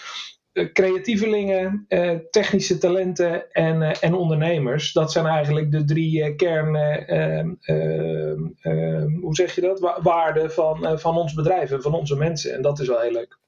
creatievelingen, 0.73 1.87
technische 2.30 2.78
talenten 2.78 3.52
en, 3.52 3.82
en 3.82 4.14
ondernemers. 4.14 4.92
Dat 4.92 5.12
zijn 5.12 5.26
eigenlijk 5.26 5.71
de 5.71 5.85
drie 5.85 6.35
kern, 6.35 6.76
ehm, 6.76 7.54
ehm, 7.61 8.47
ehm, 8.61 9.11
hoe 9.21 9.35
zeg 9.35 9.54
je 9.54 9.61
dat, 9.61 9.99
waarden 10.02 10.52
van, 10.52 10.99
van 10.99 11.16
ons 11.16 11.35
bedrijf 11.35 11.71
en 11.71 11.82
van 11.82 11.94
onze 11.94 12.16
mensen. 12.16 12.54
En 12.54 12.62
dat 12.62 12.80
is 12.80 12.88
wel 12.88 13.00
heel 13.00 13.12
leuk. 13.12 13.40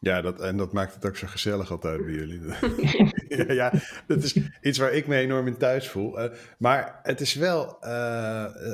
Ja, 0.00 0.20
dat, 0.20 0.40
en 0.40 0.56
dat 0.56 0.72
maakt 0.72 0.94
het 0.94 1.06
ook 1.06 1.16
zo 1.16 1.26
gezellig 1.26 1.70
altijd 1.70 2.04
bij 2.04 2.14
jullie. 2.14 2.40
ja, 3.46 3.52
ja, 3.52 3.72
dat 4.06 4.22
is 4.22 4.36
iets 4.60 4.78
waar 4.78 4.92
ik 4.92 5.06
me 5.06 5.16
enorm 5.16 5.46
in 5.46 5.56
thuis 5.56 5.88
voel. 5.88 6.22
Uh, 6.22 6.30
maar 6.58 7.00
het 7.02 7.20
is 7.20 7.34
wel, 7.34 7.76
uh, 7.84 8.46
uh, 8.56 8.72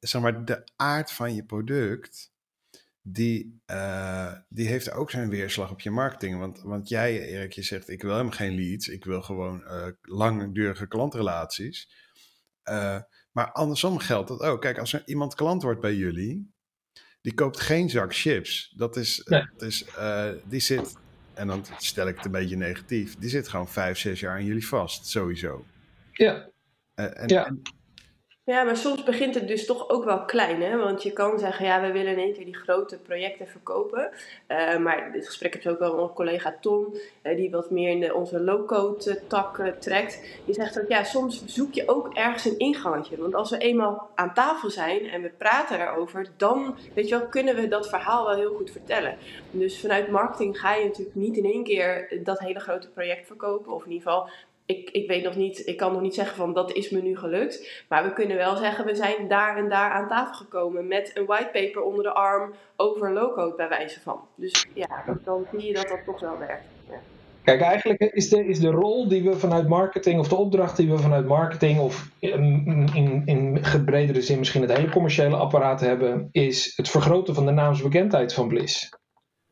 zeg 0.00 0.22
maar, 0.22 0.44
de 0.44 0.62
aard 0.76 1.12
van 1.12 1.34
je 1.34 1.44
product, 1.44 2.29
die, 3.12 3.62
die 4.48 4.66
heeft 4.66 4.90
ook 4.90 5.10
zijn 5.10 5.28
weerslag 5.28 5.70
op 5.70 5.80
je 5.80 5.90
marketing. 5.90 6.38
Want, 6.38 6.60
want 6.62 6.88
jij, 6.88 7.28
Erik, 7.28 7.52
je 7.52 7.62
zegt, 7.62 7.88
ik 7.88 8.02
wil 8.02 8.10
helemaal 8.10 8.32
geen 8.32 8.54
leads, 8.54 8.88
ik 8.88 9.04
wil 9.04 9.22
gewoon 9.22 9.62
langdurige 10.02 10.88
klantrelaties. 10.88 11.88
maar 13.32 13.52
andersom 13.52 13.98
geldt 13.98 14.28
dat 14.28 14.40
ook. 14.40 14.60
Kijk, 14.60 14.78
als 14.78 14.92
er 14.92 15.02
iemand 15.04 15.34
klant 15.34 15.62
wordt 15.62 15.80
bij 15.80 15.94
jullie, 15.94 16.52
die 17.22 17.34
koopt 17.34 17.60
geen 17.60 17.90
zak 17.90 18.14
chips. 18.14 18.72
Dat 18.76 18.96
is, 18.96 19.22
dat 19.24 19.62
is 19.62 19.84
uh, 19.98 20.28
die 20.44 20.60
zit, 20.60 20.96
en 21.34 21.46
dan 21.46 21.64
stel 21.78 22.08
ik 22.08 22.16
het 22.16 22.24
een 22.24 22.30
beetje 22.30 22.56
negatief, 22.56 23.16
die 23.18 23.28
zit 23.28 23.48
gewoon 23.48 23.68
vijf, 23.68 23.98
zes 23.98 24.20
jaar 24.20 24.36
aan 24.36 24.44
jullie 24.44 24.66
vast, 24.66 25.06
sowieso. 25.06 25.64
Ja. 26.12 26.50
Uh, 26.94 27.20
en, 27.20 27.28
ja. 27.28 27.54
Ja, 28.50 28.62
maar 28.62 28.76
soms 28.76 29.02
begint 29.02 29.34
het 29.34 29.48
dus 29.48 29.66
toch 29.66 29.88
ook 29.88 30.04
wel 30.04 30.24
klein. 30.24 30.62
Hè? 30.62 30.76
Want 30.76 31.02
je 31.02 31.12
kan 31.12 31.38
zeggen, 31.38 31.66
ja, 31.66 31.80
we 31.80 31.92
willen 31.92 32.12
in 32.12 32.18
één 32.18 32.32
keer 32.32 32.44
die 32.44 32.56
grote 32.56 32.98
projecten 32.98 33.48
verkopen. 33.48 34.10
Uh, 34.48 34.76
maar 34.76 35.12
dit 35.12 35.26
gesprek 35.26 35.52
heb 35.52 35.62
ik 35.62 35.70
ook 35.70 35.78
wel 35.78 36.00
met 36.00 36.12
collega 36.12 36.56
Tom, 36.60 36.94
uh, 37.22 37.36
die 37.36 37.50
wat 37.50 37.70
meer 37.70 37.90
in 37.90 38.14
onze 38.14 38.40
low-code 38.40 39.20
tak 39.26 39.58
uh, 39.58 39.66
trekt. 39.66 40.38
Die 40.44 40.54
zegt 40.54 40.80
ook, 40.80 40.88
ja, 40.88 41.04
soms 41.04 41.44
zoek 41.46 41.74
je 41.74 41.88
ook 41.88 42.14
ergens 42.14 42.44
een 42.44 42.58
ingangetje. 42.58 43.16
Want 43.16 43.34
als 43.34 43.50
we 43.50 43.58
eenmaal 43.58 44.10
aan 44.14 44.34
tafel 44.34 44.70
zijn 44.70 45.08
en 45.08 45.22
we 45.22 45.30
praten 45.38 45.80
erover, 45.80 46.26
dan, 46.36 46.76
weet 46.94 47.08
je 47.08 47.18
wel, 47.18 47.26
kunnen 47.26 47.54
we 47.54 47.68
dat 47.68 47.88
verhaal 47.88 48.26
wel 48.26 48.36
heel 48.36 48.54
goed 48.54 48.70
vertellen. 48.70 49.16
Dus 49.50 49.80
vanuit 49.80 50.10
marketing 50.10 50.60
ga 50.60 50.74
je 50.74 50.84
natuurlijk 50.84 51.16
niet 51.16 51.36
in 51.36 51.44
één 51.44 51.64
keer 51.64 52.20
dat 52.24 52.38
hele 52.38 52.60
grote 52.60 52.88
project 52.88 53.26
verkopen. 53.26 53.72
Of 53.72 53.84
in 53.84 53.92
ieder 53.92 54.10
geval 54.10 54.28
ik, 54.70 54.90
ik 54.90 55.08
weet 55.08 55.24
nog 55.24 55.36
niet, 55.36 55.66
ik 55.66 55.76
kan 55.76 55.92
nog 55.92 56.00
niet 56.00 56.14
zeggen 56.14 56.36
van 56.36 56.52
dat 56.52 56.72
is 56.72 56.90
me 56.90 57.02
nu 57.02 57.16
gelukt. 57.16 57.84
Maar 57.88 58.04
we 58.04 58.12
kunnen 58.12 58.36
wel 58.36 58.56
zeggen, 58.56 58.84
we 58.84 58.94
zijn 58.94 59.28
daar 59.28 59.56
en 59.56 59.68
daar 59.68 59.90
aan 59.90 60.08
tafel 60.08 60.34
gekomen 60.34 60.88
met 60.88 61.10
een 61.14 61.26
whitepaper 61.26 61.82
onder 61.82 62.02
de 62.02 62.12
arm 62.12 62.54
over 62.76 63.12
low-code 63.12 63.56
bij 63.56 63.68
wijze 63.68 64.00
van. 64.00 64.20
Dus 64.34 64.66
ja, 64.74 65.04
dan 65.24 65.46
zie 65.52 65.66
je 65.66 65.74
dat 65.74 65.88
dat 65.88 66.04
toch 66.04 66.20
wel 66.20 66.38
werkt. 66.38 66.64
Ja. 66.88 67.00
Kijk, 67.42 67.60
eigenlijk 67.60 68.00
is 68.00 68.28
de, 68.28 68.46
is 68.46 68.60
de 68.60 68.70
rol 68.70 69.08
die 69.08 69.22
we 69.22 69.38
vanuit 69.38 69.68
marketing, 69.68 70.18
of 70.18 70.28
de 70.28 70.36
opdracht 70.36 70.76
die 70.76 70.90
we 70.90 70.98
vanuit 70.98 71.26
marketing, 71.26 71.80
of 71.80 72.08
in, 72.18 72.88
in, 72.94 73.22
in 73.24 73.60
bredere 73.84 74.22
zin 74.22 74.38
misschien 74.38 74.62
het 74.62 74.76
hele 74.76 74.90
commerciële 74.90 75.36
apparaat 75.36 75.80
hebben, 75.80 76.28
is 76.32 76.72
het 76.76 76.88
vergroten 76.88 77.34
van 77.34 77.46
de 77.46 77.52
naamsbekendheid 77.52 78.34
van 78.34 78.48
Bliss. 78.48 78.98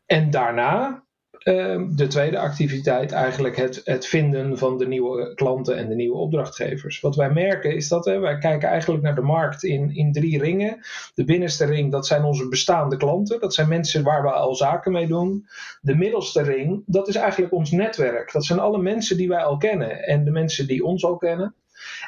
En 0.06 0.30
daarna 0.30 1.06
Ehm, 1.38 1.94
de 1.96 2.06
tweede 2.06 2.38
activiteit 2.38 3.12
eigenlijk 3.12 3.56
het, 3.56 3.80
het 3.84 4.06
vinden 4.06 4.58
van 4.58 4.78
de 4.78 4.86
nieuwe 4.86 5.34
klanten 5.34 5.76
en 5.76 5.88
de 5.88 5.94
nieuwe 5.94 6.16
opdrachtgevers. 6.16 7.00
Wat 7.00 7.16
wij 7.16 7.30
merken 7.30 7.74
is 7.74 7.88
dat 7.88 8.04
hè, 8.04 8.18
wij 8.18 8.38
kijken 8.38 8.68
eigenlijk 8.68 9.02
naar 9.02 9.14
de 9.14 9.20
markt 9.20 9.64
in, 9.64 9.94
in 9.94 10.12
drie 10.12 10.38
ringen. 10.38 10.80
De 11.14 11.24
binnenste 11.24 11.64
ring, 11.64 11.92
dat 11.92 12.06
zijn 12.06 12.24
onze 12.24 12.48
bestaande 12.48 12.96
klanten. 12.96 13.40
Dat 13.40 13.54
zijn 13.54 13.68
mensen 13.68 14.02
waar 14.02 14.22
we 14.22 14.30
al 14.30 14.54
zaken 14.54 14.92
mee 14.92 15.06
doen. 15.06 15.46
De 15.80 15.94
middelste 15.94 16.42
ring, 16.42 16.82
dat 16.86 17.08
is 17.08 17.14
eigenlijk 17.14 17.52
ons 17.52 17.70
netwerk. 17.70 18.32
Dat 18.32 18.44
zijn 18.44 18.58
alle 18.58 18.78
mensen 18.78 19.16
die 19.16 19.28
wij 19.28 19.42
al 19.42 19.56
kennen 19.56 20.02
en 20.06 20.24
de 20.24 20.30
mensen 20.30 20.66
die 20.66 20.84
ons 20.84 21.04
al 21.04 21.16
kennen. 21.16 21.54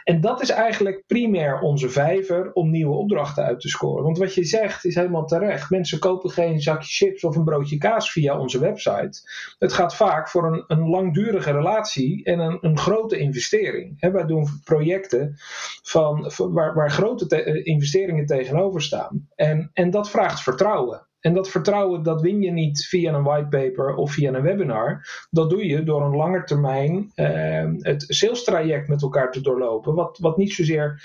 En 0.04 0.20
dat 0.20 0.42
is 0.42 0.50
eigenlijk 0.50 1.04
primair 1.06 1.60
onze 1.60 1.88
vijver 1.88 2.52
om 2.52 2.70
nieuwe 2.70 2.94
opdrachten 2.94 3.44
uit 3.44 3.60
te 3.60 3.68
scoren. 3.68 4.04
Want 4.04 4.18
wat 4.18 4.34
je 4.34 4.44
zegt 4.44 4.84
is 4.84 4.94
helemaal 4.94 5.26
terecht. 5.26 5.70
Mensen 5.70 5.98
kopen 5.98 6.30
geen 6.30 6.60
zakje 6.60 7.06
chips 7.06 7.24
of 7.24 7.36
een 7.36 7.44
broodje 7.44 7.78
kaas 7.78 8.12
via 8.12 8.38
onze 8.38 8.58
website. 8.58 9.20
Het 9.58 9.72
gaat 9.72 9.96
vaak 9.96 10.28
voor 10.28 10.52
een, 10.52 10.64
een 10.66 10.88
langdurige 10.88 11.52
relatie 11.52 12.24
en 12.24 12.38
een, 12.38 12.58
een 12.60 12.78
grote 12.78 13.18
investering. 13.18 13.94
He, 13.96 14.10
wij 14.10 14.26
doen 14.26 14.60
projecten 14.64 15.36
van, 15.82 16.30
waar, 16.36 16.74
waar 16.74 16.90
grote 16.90 17.26
te, 17.26 17.62
investeringen 17.62 18.26
tegenover 18.26 18.82
staan. 18.82 19.28
En, 19.34 19.70
en 19.72 19.90
dat 19.90 20.10
vraagt 20.10 20.42
vertrouwen. 20.42 21.08
En 21.20 21.34
dat 21.34 21.50
vertrouwen, 21.50 22.02
dat 22.02 22.20
win 22.20 22.42
je 22.42 22.50
niet 22.50 22.86
via 22.86 23.14
een 23.14 23.22
whitepaper 23.22 23.94
of 23.94 24.12
via 24.12 24.32
een 24.32 24.42
webinar. 24.42 25.06
Dat 25.30 25.50
doe 25.50 25.66
je 25.66 25.82
door 25.82 26.02
een 26.02 26.16
lange 26.16 26.44
termijn 26.44 27.12
uh, 27.16 27.70
het 27.78 28.04
sales 28.08 28.44
traject 28.44 28.88
met 28.88 29.02
elkaar 29.02 29.32
te 29.32 29.40
doorlopen. 29.40 29.94
Wat, 29.94 30.18
wat 30.18 30.36
niet 30.36 30.52
zozeer 30.52 31.02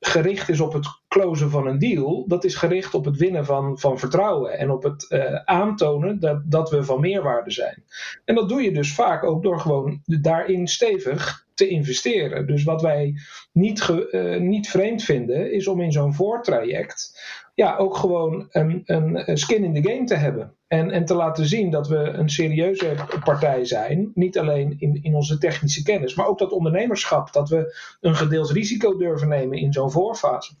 gericht 0.00 0.48
is 0.48 0.60
op 0.60 0.72
het 0.72 0.86
closen 1.08 1.50
van 1.50 1.66
een 1.66 1.78
deal. 1.78 2.24
Dat 2.26 2.44
is 2.44 2.54
gericht 2.54 2.94
op 2.94 3.04
het 3.04 3.16
winnen 3.16 3.44
van, 3.44 3.78
van 3.78 3.98
vertrouwen. 3.98 4.58
En 4.58 4.70
op 4.70 4.82
het 4.82 5.06
uh, 5.08 5.34
aantonen 5.34 6.20
dat, 6.20 6.42
dat 6.44 6.70
we 6.70 6.84
van 6.84 7.00
meerwaarde 7.00 7.50
zijn. 7.50 7.84
En 8.24 8.34
dat 8.34 8.48
doe 8.48 8.62
je 8.62 8.72
dus 8.72 8.94
vaak 8.94 9.24
ook 9.24 9.42
door 9.42 9.60
gewoon 9.60 10.00
daarin 10.04 10.66
stevig 10.66 11.46
te 11.54 11.68
investeren. 11.68 12.46
Dus 12.46 12.64
wat 12.64 12.82
wij 12.82 13.14
niet, 13.52 13.82
ge, 13.82 14.08
uh, 14.12 14.40
niet 14.40 14.68
vreemd 14.68 15.02
vinden, 15.02 15.52
is 15.52 15.68
om 15.68 15.80
in 15.80 15.92
zo'n 15.92 16.14
voortraject 16.14 17.20
ja, 17.58 17.76
ook 17.76 17.96
gewoon 17.96 18.46
een, 18.50 18.82
een 18.84 19.38
skin 19.38 19.64
in 19.64 19.82
the 19.82 19.90
game 19.90 20.04
te 20.04 20.14
hebben. 20.14 20.54
En, 20.66 20.90
en 20.90 21.04
te 21.04 21.14
laten 21.14 21.46
zien 21.46 21.70
dat 21.70 21.88
we 21.88 21.96
een 21.96 22.28
serieuze 22.28 22.94
partij 23.24 23.64
zijn. 23.64 24.10
Niet 24.14 24.38
alleen 24.38 24.76
in, 24.78 25.02
in 25.02 25.14
onze 25.14 25.38
technische 25.38 25.82
kennis, 25.82 26.14
maar 26.14 26.26
ook 26.26 26.38
dat 26.38 26.52
ondernemerschap. 26.52 27.32
Dat 27.32 27.48
we 27.48 27.76
een 28.00 28.14
gedeeld 28.14 28.50
risico 28.50 28.96
durven 28.96 29.28
nemen 29.28 29.58
in 29.58 29.72
zo'n 29.72 29.90
voorfase. 29.90 30.54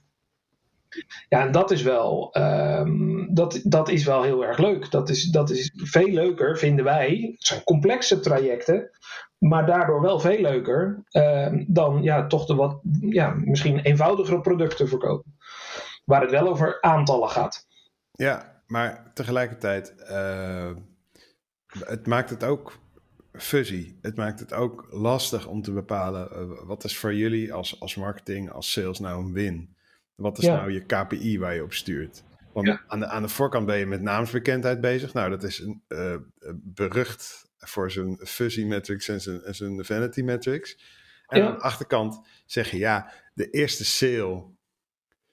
Ja, 1.28 1.46
en 1.46 1.52
dat 1.52 1.70
is 1.70 1.82
wel, 1.82 2.34
um, 2.38 3.34
dat, 3.34 3.60
dat 3.64 3.88
is 3.88 4.04
wel 4.04 4.22
heel 4.22 4.44
erg 4.44 4.58
leuk. 4.58 4.90
Dat 4.90 5.08
is, 5.08 5.24
dat 5.24 5.50
is 5.50 5.72
veel 5.74 6.08
leuker, 6.08 6.58
vinden 6.58 6.84
wij. 6.84 7.30
Het 7.32 7.46
zijn 7.46 7.64
complexe 7.64 8.20
trajecten, 8.20 8.90
maar 9.38 9.66
daardoor 9.66 10.00
wel 10.00 10.20
veel 10.20 10.40
leuker 10.40 11.02
um, 11.10 11.64
dan 11.68 12.02
ja, 12.02 12.26
toch 12.26 12.46
de 12.46 12.54
wat, 12.54 12.80
ja, 13.00 13.34
misschien 13.44 13.80
eenvoudigere 13.80 14.40
producten 14.40 14.88
verkopen 14.88 15.36
waar 16.08 16.20
het 16.20 16.30
wel 16.30 16.48
over 16.48 16.80
aantallen 16.80 17.28
gaat. 17.28 17.66
Ja, 18.12 18.62
maar 18.66 19.10
tegelijkertijd, 19.14 19.94
uh, 20.10 20.70
het 21.78 22.06
maakt 22.06 22.30
het 22.30 22.44
ook 22.44 22.78
fuzzy. 23.32 23.94
Het 24.02 24.16
maakt 24.16 24.40
het 24.40 24.52
ook 24.52 24.86
lastig 24.90 25.46
om 25.46 25.62
te 25.62 25.72
bepalen 25.72 26.28
uh, 26.32 26.66
wat 26.66 26.84
is 26.84 26.98
voor 26.98 27.14
jullie 27.14 27.52
als, 27.52 27.80
als 27.80 27.94
marketing, 27.94 28.50
als 28.50 28.72
sales 28.72 28.98
nou 28.98 29.24
een 29.24 29.32
win? 29.32 29.76
Wat 30.14 30.38
is 30.38 30.44
ja. 30.44 30.56
nou 30.56 30.72
je 30.72 30.84
KPI 30.84 31.38
waar 31.38 31.54
je 31.54 31.62
op 31.62 31.72
stuurt? 31.72 32.24
Want 32.52 32.66
ja. 32.66 32.80
aan, 32.86 33.00
de, 33.00 33.06
aan 33.06 33.22
de 33.22 33.28
voorkant 33.28 33.66
ben 33.66 33.78
je 33.78 33.86
met 33.86 34.02
naamsbekendheid 34.02 34.80
bezig. 34.80 35.12
Nou, 35.12 35.30
dat 35.30 35.42
is 35.42 35.58
een, 35.58 35.82
uh, 35.88 36.16
berucht 36.54 37.50
voor 37.58 37.90
zijn 37.90 38.18
fuzzy 38.24 38.64
metrics 38.64 39.08
en 39.08 39.20
zijn, 39.20 39.42
en 39.42 39.54
zijn 39.54 39.84
vanity 39.84 40.22
metrics. 40.22 40.78
En 41.26 41.40
ja. 41.40 41.46
aan 41.46 41.54
de 41.54 41.60
achterkant 41.60 42.20
zeg 42.46 42.70
je 42.70 42.78
ja, 42.78 43.12
de 43.34 43.50
eerste 43.50 43.84
sale 43.84 44.56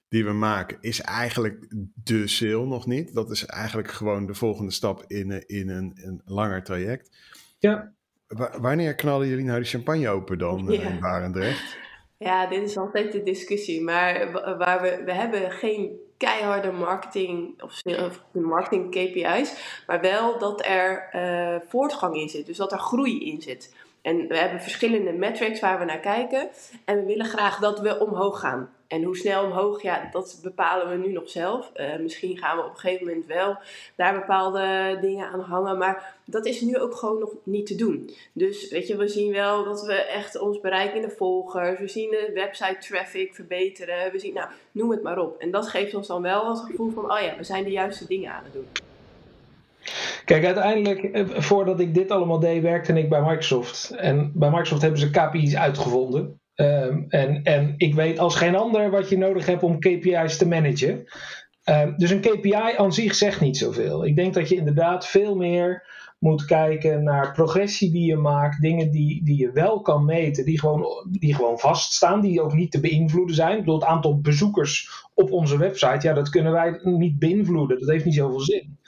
die 0.08 0.24
we 0.24 0.32
maken, 0.32 0.78
is 0.80 1.00
eigenlijk 1.00 1.66
de 2.04 2.26
sale 2.26 2.66
nog 2.66 2.86
niet. 2.86 3.14
Dat 3.14 3.30
is 3.30 3.46
eigenlijk 3.46 3.90
gewoon 3.90 4.26
de 4.26 4.34
volgende 4.34 4.72
stap 4.72 5.04
in, 5.06 5.46
in 5.46 5.68
een, 5.68 5.92
een 5.94 6.22
langer 6.24 6.62
traject. 6.62 7.16
Ja. 7.58 7.92
W 8.26 8.42
wanneer 8.60 8.94
knallen 8.94 9.28
jullie 9.28 9.44
nou 9.44 9.58
de 9.58 9.66
champagne 9.66 10.08
open 10.08 10.38
dan 10.38 10.66
ja. 10.68 10.82
in 10.82 11.00
Barendrecht? 11.00 11.76
Ja, 12.18 12.46
dit 12.46 12.62
is 12.62 12.76
altijd 12.76 13.12
de 13.12 13.22
discussie. 13.22 13.82
Maar 13.82 14.32
waar 14.58 14.82
we, 14.82 15.02
we 15.04 15.12
hebben 15.12 15.50
geen 15.50 15.98
keiharde 16.16 16.72
marketing 16.72 17.62
of, 17.62 17.82
of 17.84 18.24
marketing 18.32 18.90
KPI's, 18.90 19.82
maar 19.86 20.00
wel 20.00 20.38
dat 20.38 20.66
er 20.66 21.08
uh, 21.12 21.60
voortgang 21.68 22.16
in 22.16 22.28
zit. 22.28 22.46
Dus 22.46 22.56
dat 22.56 22.72
er 22.72 22.78
groei 22.78 23.30
in 23.30 23.42
zit. 23.42 23.74
En 24.02 24.28
we 24.28 24.38
hebben 24.38 24.60
verschillende 24.60 25.12
metrics 25.12 25.60
waar 25.60 25.78
we 25.78 25.84
naar 25.84 26.00
kijken. 26.00 26.48
En 26.84 26.96
we 26.96 27.04
willen 27.04 27.26
graag 27.26 27.58
dat 27.58 27.80
we 27.80 27.98
omhoog 28.00 28.40
gaan. 28.40 28.70
En 28.88 29.02
hoe 29.02 29.16
snel 29.16 29.44
omhoog, 29.44 29.82
ja, 29.82 30.08
dat 30.12 30.38
bepalen 30.42 30.90
we 30.90 31.06
nu 31.06 31.12
nog 31.12 31.28
zelf. 31.28 31.70
Uh, 31.76 31.96
misschien 31.96 32.36
gaan 32.38 32.56
we 32.56 32.62
op 32.62 32.70
een 32.70 32.78
gegeven 32.78 33.06
moment 33.06 33.26
wel 33.26 33.56
daar 33.94 34.14
bepaalde 34.14 34.98
dingen 35.00 35.28
aan 35.28 35.40
hangen. 35.40 35.78
Maar 35.78 36.14
dat 36.24 36.46
is 36.46 36.60
nu 36.60 36.78
ook 36.78 36.94
gewoon 36.94 37.18
nog 37.18 37.32
niet 37.42 37.66
te 37.66 37.74
doen. 37.74 38.10
Dus 38.32 38.70
weet 38.70 38.86
je, 38.86 38.96
we 38.96 39.08
zien 39.08 39.32
wel 39.32 39.64
dat 39.64 39.84
we 39.84 39.94
echt 39.94 40.38
ons 40.38 40.60
bereik 40.60 40.94
in 40.94 41.02
de 41.02 41.10
volgers. 41.10 41.78
We 41.78 41.88
zien 41.88 42.10
de 42.10 42.30
website 42.34 42.78
traffic 42.78 43.34
verbeteren. 43.34 44.12
We 44.12 44.18
zien, 44.18 44.34
nou, 44.34 44.48
noem 44.72 44.90
het 44.90 45.02
maar 45.02 45.18
op. 45.18 45.38
En 45.38 45.50
dat 45.50 45.68
geeft 45.68 45.94
ons 45.94 46.06
dan 46.06 46.22
wel 46.22 46.48
het 46.48 46.60
gevoel 46.60 46.90
van, 46.90 47.12
oh 47.12 47.20
ja, 47.20 47.36
we 47.36 47.44
zijn 47.44 47.64
de 47.64 47.70
juiste 47.70 48.06
dingen 48.06 48.32
aan 48.32 48.44
het 48.44 48.52
doen. 48.52 48.66
Kijk, 50.24 50.44
uiteindelijk, 50.44 51.02
eh, 51.02 51.40
voordat 51.40 51.80
ik 51.80 51.94
dit 51.94 52.10
allemaal 52.10 52.38
deed, 52.38 52.62
werkte 52.62 52.92
ik 52.92 53.08
bij 53.08 53.20
Microsoft. 53.20 53.90
En 53.90 54.32
bij 54.34 54.50
Microsoft 54.50 54.82
hebben 54.82 55.00
ze 55.00 55.10
KPI's 55.10 55.56
uitgevonden. 55.56 56.40
Um, 56.56 57.04
en, 57.08 57.42
en 57.42 57.74
ik 57.76 57.94
weet 57.94 58.18
als 58.18 58.34
geen 58.34 58.56
ander 58.56 58.90
wat 58.90 59.08
je 59.08 59.18
nodig 59.18 59.46
hebt 59.46 59.62
om 59.62 59.78
KPI's 59.78 60.36
te 60.36 60.48
managen. 60.48 61.04
Um, 61.64 61.94
dus 61.96 62.10
een 62.10 62.20
KPI 62.20 62.74
aan 62.76 62.92
zich 62.92 63.14
zegt 63.14 63.40
niet 63.40 63.56
zoveel. 63.56 64.06
Ik 64.06 64.16
denk 64.16 64.34
dat 64.34 64.48
je 64.48 64.56
inderdaad 64.56 65.06
veel 65.06 65.36
meer 65.36 65.84
moet 66.18 66.44
kijken 66.44 67.02
naar 67.02 67.32
progressie 67.32 67.90
die 67.90 68.06
je 68.06 68.16
maakt, 68.16 68.60
dingen 68.60 68.90
die, 68.90 69.24
die 69.24 69.38
je 69.38 69.52
wel 69.52 69.80
kan 69.80 70.04
meten, 70.04 70.44
die 70.44 70.60
gewoon, 70.60 70.86
die 71.10 71.34
gewoon 71.34 71.58
vaststaan, 71.58 72.20
die 72.20 72.42
ook 72.42 72.54
niet 72.54 72.70
te 72.70 72.80
beïnvloeden 72.80 73.34
zijn. 73.34 73.52
Ik 73.52 73.58
bedoel, 73.58 73.80
het 73.80 73.88
aantal 73.88 74.20
bezoekers 74.20 75.04
op 75.14 75.32
onze 75.32 75.58
website, 75.58 76.06
ja, 76.06 76.14
dat 76.14 76.28
kunnen 76.28 76.52
wij 76.52 76.80
niet 76.82 77.18
beïnvloeden. 77.18 77.78
Dat 77.80 77.88
heeft 77.88 78.04
niet 78.04 78.14
zoveel 78.14 78.40
zin. 78.40 78.78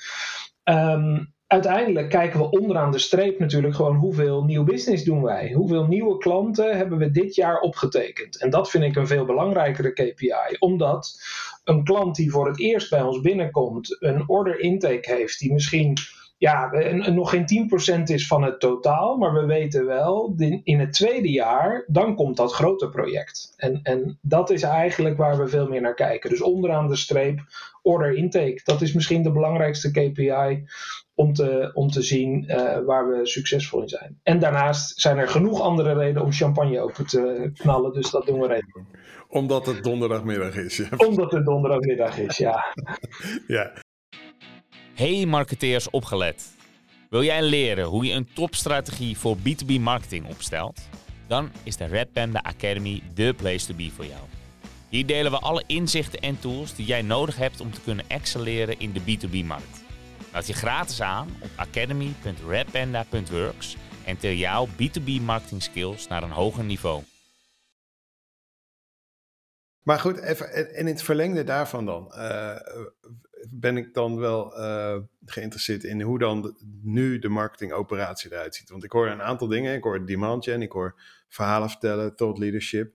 Um, 0.65 1.33
uiteindelijk 1.49 2.09
kijken 2.09 2.41
we 2.41 2.51
onderaan 2.51 2.91
de 2.91 2.99
streep 2.99 3.39
natuurlijk 3.39 3.75
gewoon 3.75 3.97
hoeveel 3.97 4.45
nieuw 4.45 4.65
business 4.65 5.05
doen 5.05 5.23
wij. 5.23 5.53
Hoeveel 5.53 5.87
nieuwe 5.87 6.19
klanten 6.19 6.77
hebben 6.77 6.99
we 6.99 7.11
dit 7.11 7.35
jaar 7.35 7.61
opgetekend. 7.61 8.41
En 8.41 8.51
dat 8.51 8.71
vind 8.71 8.85
ik 8.85 8.97
een 8.97 9.07
veel 9.07 9.25
belangrijkere 9.25 9.93
KPI. 9.93 10.57
Omdat 10.59 11.21
een 11.65 11.85
klant 11.85 12.17
die 12.17 12.31
voor 12.31 12.47
het 12.47 12.61
eerst 12.61 12.91
bij 12.91 13.03
ons 13.03 13.21
binnenkomt, 13.21 13.97
een 14.01 14.29
order 14.29 14.61
intake 14.61 15.15
heeft 15.15 15.39
die 15.39 15.53
misschien 15.53 15.97
ja, 16.39 16.71
nog 17.11 17.31
geen 17.31 17.71
10% 18.01 18.03
is 18.03 18.27
van 18.27 18.43
het 18.43 18.61
totaal, 18.61 19.17
maar 19.17 19.33
we 19.33 19.45
weten 19.45 19.87
wel, 19.87 20.35
in 20.63 20.79
het 20.79 20.93
tweede 20.93 21.31
jaar, 21.31 21.85
dan 21.87 22.15
komt 22.15 22.37
dat 22.37 22.53
grote 22.53 22.89
project. 22.89 23.53
En, 23.57 23.81
en 23.83 24.19
dat 24.23 24.51
is 24.51 24.63
eigenlijk 24.63 25.17
waar 25.17 25.39
we 25.39 25.49
veel 25.49 25.69
meer 25.69 25.81
naar 25.81 25.95
kijken. 25.95 26.31
Dus 26.31 26.43
onderaan 26.43 26.89
de 26.89 26.97
streep, 26.97 27.41
order 27.83 28.15
intake, 28.15 28.61
dat 28.65 28.83
is 28.83 28.93
misschien 28.93 29.23
de 29.23 29.33
belangrijkste 29.33 29.91
KPI 29.91 30.67
om 31.19 31.33
te, 31.33 31.71
om 31.75 31.91
te 31.91 32.03
zien 32.03 32.45
uh, 32.49 32.79
waar 32.79 33.09
we 33.09 33.27
succesvol 33.27 33.83
in 33.83 33.89
zijn. 33.89 34.21
En 34.23 34.39
daarnaast 34.39 35.01
zijn 35.01 35.19
er 35.19 35.29
genoeg 35.29 35.61
andere 35.61 35.95
redenen 35.95 36.23
om 36.23 36.33
champagne 36.33 36.81
open 36.81 37.07
te 37.07 37.51
knallen, 37.55 37.93
dus 37.93 38.11
dat 38.11 38.27
doen 38.27 38.41
we 38.41 38.47
redelijk. 38.47 38.79
Omdat 39.29 39.67
het 39.67 39.83
donderdagmiddag 39.83 40.57
is. 40.57 40.77
Ja. 40.77 40.89
Omdat 40.97 41.33
het 41.33 41.45
donderdagmiddag 41.45 42.19
is, 42.19 42.37
ja. 42.37 42.65
ja. 43.57 43.73
Hey 44.95 45.27
marketeers, 45.27 45.91
opgelet. 45.91 46.57
Wil 47.11 47.23
jij 47.23 47.43
leren 47.43 47.85
hoe 47.85 48.05
je 48.05 48.13
een 48.13 48.29
topstrategie 48.35 49.19
voor 49.19 49.37
B2B 49.37 49.81
marketing 49.81 50.27
opstelt? 50.29 50.81
Dan 51.27 51.51
is 51.63 51.77
de 51.77 51.87
Red 51.87 52.13
Panda 52.13 52.41
Academy 52.43 53.03
de 53.15 53.35
place 53.37 53.67
to 53.67 53.75
be 53.75 53.91
voor 53.95 54.07
jou. 54.07 54.23
Hier 54.89 55.07
delen 55.07 55.31
we 55.31 55.39
alle 55.39 55.65
inzichten 55.67 56.21
en 56.21 56.41
tools 56.41 56.75
die 56.75 56.87
jij 56.87 57.03
nodig 57.03 57.37
hebt 57.37 57.61
om 57.61 57.73
te 57.73 57.81
kunnen 57.81 58.05
excelleren 58.09 58.79
in 58.79 58.93
de 58.93 59.01
B2B-markt. 59.01 59.87
Meld 60.33 60.47
je 60.47 60.53
gratis 60.53 61.03
aan 61.03 61.29
op 61.43 61.51
academy.redpanda.works 61.57 63.77
en 64.05 64.19
til 64.19 64.33
jouw 64.33 64.67
B2B 64.67 65.23
marketing 65.23 65.63
skills 65.63 66.09
naar 66.09 66.23
een 66.23 66.31
hoger 66.31 66.65
niveau. 66.65 67.03
Maar 69.83 69.99
goed, 69.99 70.19
even, 70.19 70.53
en 70.53 70.75
in 70.75 70.87
het 70.87 71.03
verlengde 71.03 71.45
daarvan 71.45 71.85
dan, 71.85 72.13
uh, 72.15 72.57
ben 73.51 73.77
ik 73.77 73.95
dan 73.95 74.19
wel 74.19 74.59
uh, 74.59 74.97
geïnteresseerd 75.25 75.85
in 75.85 76.01
hoe 76.01 76.19
dan 76.19 76.57
nu 76.83 77.19
de 77.19 77.29
marketingoperatie 77.29 78.33
eruit 78.33 78.55
ziet. 78.55 78.71
Want 78.71 78.85
ik 78.85 78.93
hoor 78.93 79.09
een 79.09 79.23
aantal 79.23 79.49
dingen, 79.49 79.75
ik 79.75 79.83
hoor 79.83 80.07
demand 80.07 80.45
gen, 80.45 80.63
ik 80.63 80.73
hoor 80.73 81.01
verhalen 81.29 81.71
vertellen, 81.71 82.17
thought 82.17 82.39
leadership. 82.39 82.95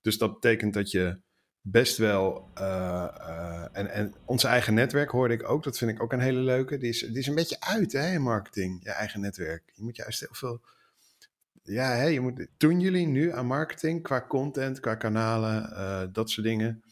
Dus 0.00 0.18
dat 0.18 0.32
betekent 0.32 0.74
dat 0.74 0.90
je 0.90 1.20
best 1.62 1.96
wel. 1.96 2.50
Uh, 2.58 2.64
uh, 3.20 3.64
en, 3.72 3.90
en 3.90 4.14
ons 4.24 4.44
eigen 4.44 4.74
netwerk 4.74 5.10
hoorde 5.10 5.34
ik 5.34 5.48
ook. 5.48 5.62
Dat 5.62 5.78
vind 5.78 5.90
ik 5.90 6.02
ook 6.02 6.12
een 6.12 6.20
hele 6.20 6.40
leuke. 6.40 6.78
Die 6.78 6.88
is, 6.88 6.98
die 6.98 7.18
is 7.18 7.26
een 7.26 7.34
beetje 7.34 7.60
uit 7.60 7.92
hè, 7.92 8.12
in 8.12 8.22
marketing, 8.22 8.80
je 8.82 8.90
eigen 8.90 9.20
netwerk. 9.20 9.62
Je 9.74 9.82
moet 9.82 9.96
juist 9.96 10.20
heel 10.20 10.28
veel. 10.34 10.60
Ja, 11.62 11.94
hè, 11.94 12.04
je 12.04 12.20
moet, 12.20 12.46
doen 12.56 12.80
jullie 12.80 13.06
nu 13.06 13.32
aan 13.32 13.46
marketing 13.46 14.02
qua 14.02 14.24
content, 14.28 14.80
qua 14.80 14.94
kanalen, 14.94 15.70
uh, 15.70 16.02
dat 16.12 16.30
soort 16.30 16.46
dingen? 16.46 16.82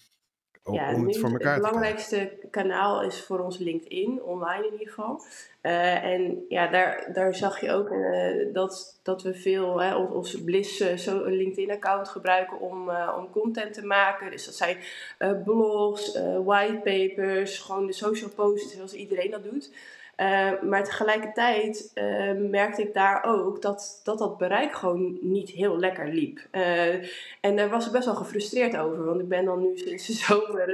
Ja, 0.73 0.95
om 0.95 1.07
het 1.07 1.19
voor 1.19 1.31
elkaar 1.31 1.53
Het 1.53 1.63
belangrijkste 1.63 2.33
kanaal 2.51 3.03
is 3.03 3.25
voor 3.25 3.39
ons 3.39 3.59
LinkedIn, 3.59 4.23
online 4.23 4.67
in 4.67 4.73
ieder 4.73 4.89
geval. 4.89 5.21
Uh, 5.63 6.05
en 6.05 6.45
ja, 6.49 6.67
daar, 6.67 7.11
daar 7.13 7.35
zag 7.35 7.61
je 7.61 7.73
ook 7.73 7.91
uh, 7.91 8.55
dat, 8.55 9.01
dat 9.03 9.23
we 9.23 9.35
veel 9.35 9.81
hè, 9.81 9.95
ons 9.95 10.43
Bliss 10.43 10.81
uh, 10.81 11.27
LinkedIn-account 11.27 12.09
gebruiken 12.09 12.61
om, 12.61 12.91
om 12.91 13.31
content 13.31 13.75
te 13.75 13.87
maken. 13.87 14.31
Dus 14.31 14.45
dat 14.45 14.55
zijn 14.55 14.77
blogs, 15.45 16.19
whitepapers, 16.45 17.59
gewoon 17.59 17.87
de 17.87 17.93
social 17.93 18.31
posts 18.31 18.75
zoals 18.75 18.93
iedereen 18.93 19.31
dat 19.31 19.45
doet. 19.45 19.71
Uh, 20.21 20.63
maar 20.63 20.85
tegelijkertijd 20.85 21.91
uh, 21.95 22.33
merkte 22.51 22.83
ik 22.83 22.95
daar 22.95 23.25
ook 23.25 23.63
dat, 23.63 24.01
dat 24.05 24.19
dat 24.19 24.39
bereik 24.39 24.73
gewoon 24.73 25.19
niet 25.21 25.51
heel 25.51 25.79
lekker 25.79 26.09
liep. 26.09 26.41
Uh, 26.53 26.95
en 27.41 27.57
daar 27.57 27.69
was 27.69 27.87
ik 27.87 27.93
best 27.93 28.05
wel 28.05 28.15
gefrustreerd 28.15 28.77
over. 28.77 29.05
Want 29.05 29.21
ik 29.21 29.29
ben 29.29 29.45
dan 29.45 29.61
nu 29.61 29.77
sinds 29.77 30.07
de 30.07 30.13
zomer 30.13 30.67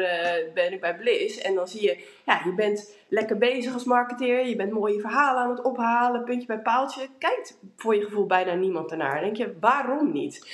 ben 0.55 0.73
ik 0.73 0.81
bij 0.81 0.97
Bliss. 0.97 1.39
En 1.39 1.55
dan 1.55 1.69
zie 1.69 1.83
je, 1.83 2.05
ja, 2.25 2.41
je 2.45 2.55
bent 2.55 2.97
lekker 3.09 3.39
bezig 3.39 3.73
als 3.73 3.85
marketeer. 3.85 4.47
Je 4.47 4.57
bent 4.57 4.73
mooie 4.73 5.01
verhalen 5.01 5.43
aan 5.43 5.51
het 5.51 5.63
ophalen, 5.63 6.25
puntje 6.25 6.47
bij 6.47 6.59
paaltje. 6.59 7.09
Kijkt 7.19 7.59
voor 7.77 7.95
je 7.95 8.05
gevoel 8.05 8.27
bijna 8.27 8.55
niemand 8.55 8.91
ernaar. 8.91 9.21
Denk 9.21 9.37
je, 9.37 9.57
waarom 9.61 10.13
niet? 10.13 10.47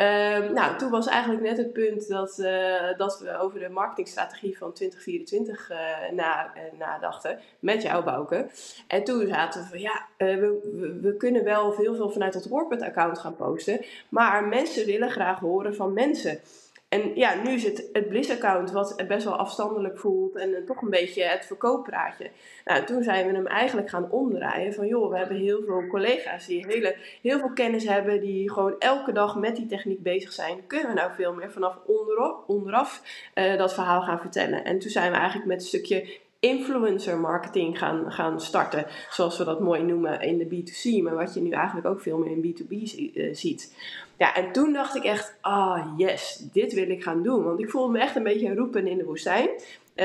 Um, 0.00 0.52
nou, 0.52 0.76
toen 0.76 0.90
was 0.90 1.06
eigenlijk 1.06 1.42
net 1.42 1.56
het 1.56 1.72
punt 1.72 2.08
dat, 2.08 2.38
uh, 2.38 2.96
dat 2.96 3.20
we 3.20 3.38
over 3.38 3.60
de 3.60 3.68
marketingstrategie 3.68 4.58
van 4.58 4.72
2024 4.72 5.70
uh, 5.70 5.78
na, 6.12 6.52
uh, 6.54 6.78
nadachten 6.78 7.38
met 7.58 7.82
jouw 7.82 8.02
Bouke. 8.02 8.46
En 8.86 9.04
toen 9.04 9.26
zaten 9.26 9.62
we 9.62 9.68
van 9.68 9.80
ja, 9.80 10.06
we, 10.16 10.98
we, 11.02 11.16
kunnen 11.16 11.44
wel 11.44 11.72
veel, 11.72 11.94
veel 11.94 12.10
vanuit 12.10 12.34
het 12.34 12.48
Warped-account 12.48 13.18
gaan 13.18 13.36
posten, 13.36 13.84
maar 14.08 14.44
mensen 14.44 14.86
willen 14.86 15.10
graag 15.10 15.38
horen 15.38 15.74
van 15.74 15.92
mensen. 15.92 16.40
En 16.88 17.14
ja, 17.14 17.34
nu 17.42 17.50
is 17.50 17.64
het 17.64 17.88
het 17.92 18.08
Bliss-account 18.08 18.70
wat 18.70 19.02
best 19.08 19.24
wel 19.24 19.36
afstandelijk 19.36 19.98
voelt 19.98 20.36
en 20.36 20.50
uh, 20.50 20.56
toch 20.66 20.82
een 20.82 20.90
beetje 20.90 21.22
het 21.22 21.46
verkooppraatje. 21.46 22.30
Nou, 22.64 22.84
toen 22.84 23.02
zijn 23.02 23.26
we 23.26 23.34
hem 23.34 23.46
eigenlijk 23.46 23.88
gaan 23.88 24.10
omdraaien 24.10 24.74
van 24.74 24.86
joh, 24.86 25.10
we 25.10 25.16
hebben 25.16 25.36
heel 25.36 25.62
veel 25.66 25.86
collega's 25.86 26.46
die 26.46 26.66
hele, 26.66 26.96
heel 27.22 27.38
veel 27.38 27.52
kennis 27.52 27.84
hebben, 27.84 28.20
die 28.20 28.52
gewoon 28.52 28.74
elke 28.78 29.12
dag 29.12 29.36
met 29.36 29.56
die 29.56 29.66
techniek 29.66 30.02
bezig 30.02 30.32
zijn. 30.32 30.66
Kunnen 30.66 30.88
we 30.88 30.94
nou 30.94 31.10
veel 31.16 31.34
meer 31.34 31.52
vanaf 31.52 31.78
onderaf, 31.86 32.36
onderaf 32.46 33.02
uh, 33.34 33.56
dat 33.56 33.74
verhaal 33.74 34.02
gaan 34.02 34.20
vertellen? 34.20 34.64
En 34.64 34.78
toen 34.78 34.90
zijn 34.90 35.10
we 35.10 35.16
eigenlijk 35.16 35.48
met 35.48 35.60
een 35.60 35.66
stukje 35.66 36.18
influencer 36.40 37.18
marketing 37.18 37.78
gaan, 37.78 38.12
gaan 38.12 38.40
starten. 38.40 38.86
Zoals 39.10 39.38
we 39.38 39.44
dat 39.44 39.60
mooi 39.60 39.82
noemen 39.82 40.20
in 40.20 40.38
de 40.38 40.44
B2C, 40.44 41.02
maar 41.02 41.14
wat 41.14 41.34
je 41.34 41.40
nu 41.40 41.50
eigenlijk 41.50 41.86
ook 41.86 42.00
veel 42.00 42.18
meer 42.18 42.30
in 42.30 42.56
B2B 42.56 42.72
uh, 42.72 43.34
ziet. 43.34 43.74
Ja, 44.16 44.34
en 44.34 44.52
toen 44.52 44.72
dacht 44.72 44.94
ik 44.94 45.04
echt, 45.04 45.36
ah 45.40 45.54
oh 45.54 45.98
yes, 45.98 46.48
dit 46.52 46.72
wil 46.72 46.90
ik 46.90 47.02
gaan 47.02 47.22
doen. 47.22 47.44
Want 47.44 47.60
ik 47.60 47.70
voelde 47.70 47.92
me 47.92 47.98
echt 47.98 48.16
een 48.16 48.22
beetje 48.22 48.54
roepen 48.54 48.86
in 48.86 48.98
de 48.98 49.04
woestijn. 49.04 49.48
Uh, 49.48 50.04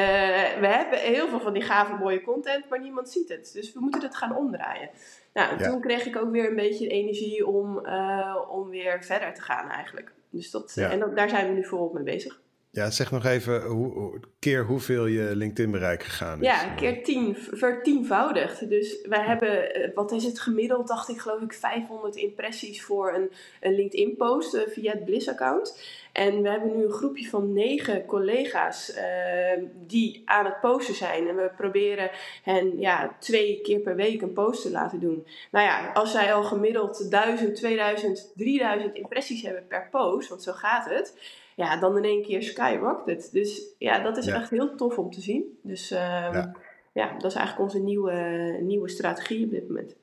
we 0.59 0.67
hebben 0.67 0.99
heel 0.99 1.27
veel 1.27 1.39
van 1.39 1.53
die 1.53 1.61
gave 1.61 1.95
mooie 1.95 2.21
content, 2.21 2.69
maar 2.69 2.79
niemand 2.79 3.09
ziet 3.09 3.29
het. 3.29 3.51
Dus 3.53 3.73
we 3.73 3.79
moeten 3.79 4.01
het 4.01 4.15
gaan 4.15 4.35
omdraaien. 4.35 4.89
Nou, 5.33 5.51
en 5.51 5.57
ja. 5.57 5.69
toen 5.69 5.81
kreeg 5.81 6.05
ik 6.05 6.17
ook 6.17 6.31
weer 6.31 6.49
een 6.49 6.55
beetje 6.55 6.87
energie 6.87 7.47
om, 7.47 7.85
uh, 7.85 8.35
om 8.49 8.69
weer 8.69 9.03
verder 9.03 9.33
te 9.33 9.41
gaan 9.41 9.69
eigenlijk. 9.69 10.11
Dus 10.29 10.51
dat, 10.51 10.71
ja. 10.75 10.89
En 10.89 10.99
dat, 10.99 11.15
daar 11.15 11.29
zijn 11.29 11.47
we 11.47 11.53
nu 11.53 11.65
volop 11.65 11.93
mee 11.93 12.03
bezig. 12.03 12.41
Ja, 12.75 12.89
zeg 12.89 13.11
nog 13.11 13.25
even 13.25 13.61
hoe, 13.63 14.19
keer 14.39 14.65
hoeveel 14.65 15.05
je 15.05 15.35
LinkedIn-bereik 15.35 16.03
gegaan 16.03 16.39
is. 16.41 16.47
Ja, 16.47 16.73
keer 16.75 17.03
tien, 17.03 17.35
vertienvoudigd. 17.51 18.69
Dus 18.69 19.01
wij 19.01 19.21
hebben, 19.21 19.91
wat 19.95 20.11
is 20.11 20.23
het 20.23 20.39
gemiddeld, 20.39 20.87
dacht 20.87 21.09
ik 21.09 21.19
geloof 21.19 21.41
ik, 21.41 21.53
500 21.53 22.15
impressies 22.15 22.83
voor 22.83 23.13
een, 23.13 23.31
een 23.61 23.75
LinkedIn-post 23.75 24.53
uh, 24.53 24.61
via 24.67 24.91
het 24.91 25.05
Bliss-account. 25.05 25.79
En 26.11 26.41
we 26.41 26.49
hebben 26.49 26.77
nu 26.77 26.83
een 26.83 26.91
groepje 26.91 27.29
van 27.29 27.53
negen 27.53 28.05
collega's 28.05 28.93
uh, 28.95 29.63
die 29.87 30.21
aan 30.25 30.45
het 30.45 30.59
posten 30.61 30.95
zijn. 30.95 31.27
En 31.27 31.35
we 31.35 31.51
proberen 31.57 32.09
hen 32.43 32.79
ja, 32.79 33.15
twee 33.19 33.61
keer 33.61 33.79
per 33.79 33.95
week 33.95 34.21
een 34.21 34.33
post 34.33 34.61
te 34.61 34.71
laten 34.71 34.99
doen. 34.99 35.27
Nou 35.51 35.65
ja, 35.65 35.91
als 35.91 36.11
zij 36.11 36.33
al 36.33 36.43
gemiddeld 36.43 37.11
1000, 37.11 37.55
2000, 37.55 38.31
3000 38.35 38.95
impressies 38.95 39.41
hebben 39.41 39.67
per 39.67 39.87
post, 39.91 40.29
want 40.29 40.43
zo 40.43 40.51
gaat 40.51 40.89
het 40.89 41.41
ja, 41.55 41.79
dan 41.79 41.97
in 41.97 42.03
één 42.03 42.23
keer 42.23 42.43
skyrocket. 42.43 43.29
Dus 43.31 43.61
ja, 43.77 43.99
dat 43.99 44.17
is 44.17 44.25
ja. 44.25 44.35
echt 44.35 44.49
heel 44.49 44.75
tof 44.75 44.97
om 44.97 45.11
te 45.11 45.21
zien. 45.21 45.57
Dus 45.61 45.91
uh, 45.91 45.99
ja. 45.99 46.55
ja. 46.93 47.13
dat 47.17 47.31
is 47.31 47.37
eigenlijk 47.37 47.59
onze 47.59 47.83
nieuwe, 47.83 48.57
nieuwe 48.61 48.89
strategie 48.89 49.45
op 49.45 49.51
dit 49.51 49.67
moment. 49.67 49.95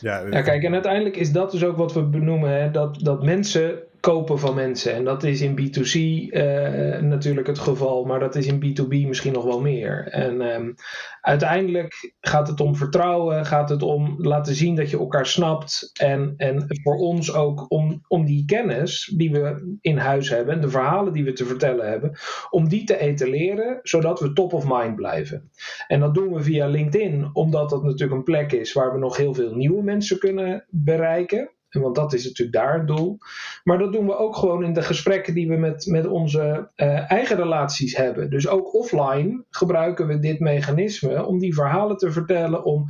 Ja, 0.00 0.26
ja, 0.26 0.42
kijk, 0.42 0.62
en 0.62 0.72
uiteindelijk 0.72 1.16
is 1.16 1.32
dat 1.32 1.50
dus 1.50 1.64
ook 1.64 1.76
wat 1.76 1.92
we 1.92 2.02
benoemen: 2.02 2.50
hè, 2.50 2.70
dat, 2.70 3.00
dat 3.00 3.22
mensen 3.22 3.82
kopen 4.06 4.38
van 4.38 4.54
mensen. 4.54 4.94
En 4.94 5.04
dat 5.04 5.24
is 5.24 5.40
in 5.40 5.60
B2C 5.60 5.94
uh, 5.94 7.00
natuurlijk 7.00 7.46
het 7.46 7.58
geval, 7.58 8.04
maar 8.04 8.20
dat 8.20 8.34
is 8.34 8.46
in 8.46 8.64
B2B 8.64 9.06
misschien 9.06 9.32
nog 9.32 9.44
wel 9.44 9.60
meer. 9.60 10.08
En 10.08 10.40
um, 10.40 10.74
uiteindelijk 11.20 12.14
gaat 12.20 12.48
het 12.48 12.60
om 12.60 12.76
vertrouwen, 12.76 13.46
gaat 13.46 13.68
het 13.68 13.82
om 13.82 14.14
laten 14.18 14.54
zien 14.54 14.74
dat 14.74 14.90
je 14.90 14.98
elkaar 14.98 15.26
snapt. 15.26 15.90
En, 16.00 16.34
en 16.36 16.64
voor 16.82 16.96
ons 16.96 17.34
ook 17.34 17.64
om, 17.68 18.04
om 18.08 18.24
die 18.24 18.44
kennis 18.44 19.12
die 19.16 19.32
we 19.32 19.76
in 19.80 19.96
huis 19.96 20.28
hebben, 20.28 20.60
de 20.60 20.70
verhalen 20.70 21.12
die 21.12 21.24
we 21.24 21.32
te 21.32 21.44
vertellen 21.44 21.88
hebben, 21.88 22.18
om 22.50 22.68
die 22.68 22.84
te 22.84 22.98
etaleren, 22.98 23.78
zodat 23.82 24.20
we 24.20 24.32
top 24.32 24.52
of 24.52 24.64
mind 24.68 24.96
blijven. 24.96 25.50
En 25.86 26.00
dat 26.00 26.14
doen 26.14 26.32
we 26.32 26.42
via 26.42 26.66
LinkedIn, 26.66 27.30
omdat 27.32 27.70
dat 27.70 27.82
natuurlijk 27.82 28.12
een 28.12 28.24
plek 28.24 28.52
is 28.52 28.72
waar 28.72 28.92
we 28.92 28.98
nog 28.98 29.16
heel 29.16 29.34
veel 29.34 29.54
nieuwe 29.54 29.82
mensen 29.82 30.18
kunnen 30.18 30.64
bereiken. 30.70 31.50
Want 31.82 31.94
dat 31.94 32.12
is 32.12 32.24
natuurlijk 32.24 32.56
daar 32.56 32.74
het 32.78 32.86
doel. 32.86 33.18
Maar 33.64 33.78
dat 33.78 33.92
doen 33.92 34.06
we 34.06 34.16
ook 34.16 34.36
gewoon 34.36 34.64
in 34.64 34.72
de 34.72 34.82
gesprekken 34.82 35.34
die 35.34 35.48
we 35.48 35.56
met, 35.56 35.86
met 35.86 36.06
onze 36.06 36.70
uh, 36.76 37.10
eigen 37.10 37.36
relaties 37.36 37.96
hebben. 37.96 38.30
Dus 38.30 38.48
ook 38.48 38.74
offline 38.74 39.44
gebruiken 39.50 40.06
we 40.06 40.18
dit 40.18 40.40
mechanisme 40.40 41.24
om 41.24 41.38
die 41.38 41.54
verhalen 41.54 41.96
te 41.96 42.12
vertellen, 42.12 42.64
om 42.64 42.86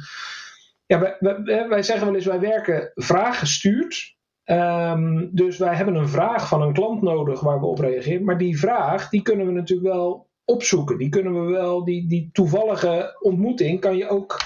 ja, 0.87 1.01
wij, 1.01 1.17
wij, 1.21 1.69
wij, 1.69 1.83
zeggen 1.83 2.07
wel 2.07 2.15
eens, 2.15 2.27
wij 2.27 2.41
werken 2.41 2.93
vraaggestuurd. 2.95 4.15
Um, 4.45 5.31
dus 5.33 5.59
wij 5.59 5.75
hebben 5.75 5.95
een 5.95 6.09
vraag 6.09 6.49
van 6.49 6.63
een 6.63 6.73
klant 6.73 7.03
nodig 7.03 7.41
waar 7.41 7.61
we 7.61 7.67
op 7.67 7.79
reageren. 7.79 8.25
Maar 8.25 8.39
die 8.39 8.59
vraag, 8.59 9.09
die 9.09 9.23
kunnen 9.23 9.47
we 9.47 9.53
natuurlijk 9.53 9.89
wel 9.89 10.29
opzoeken. 10.45 10.99
Die 10.99 11.09
kunnen 11.09 11.47
we 11.47 11.53
wel, 11.53 11.85
die, 11.85 12.09
die 12.09 12.31
toevallige 12.33 13.17
ontmoeting 13.21 13.81
kan 13.81 13.97
je 13.97 14.09
ook 14.09 14.41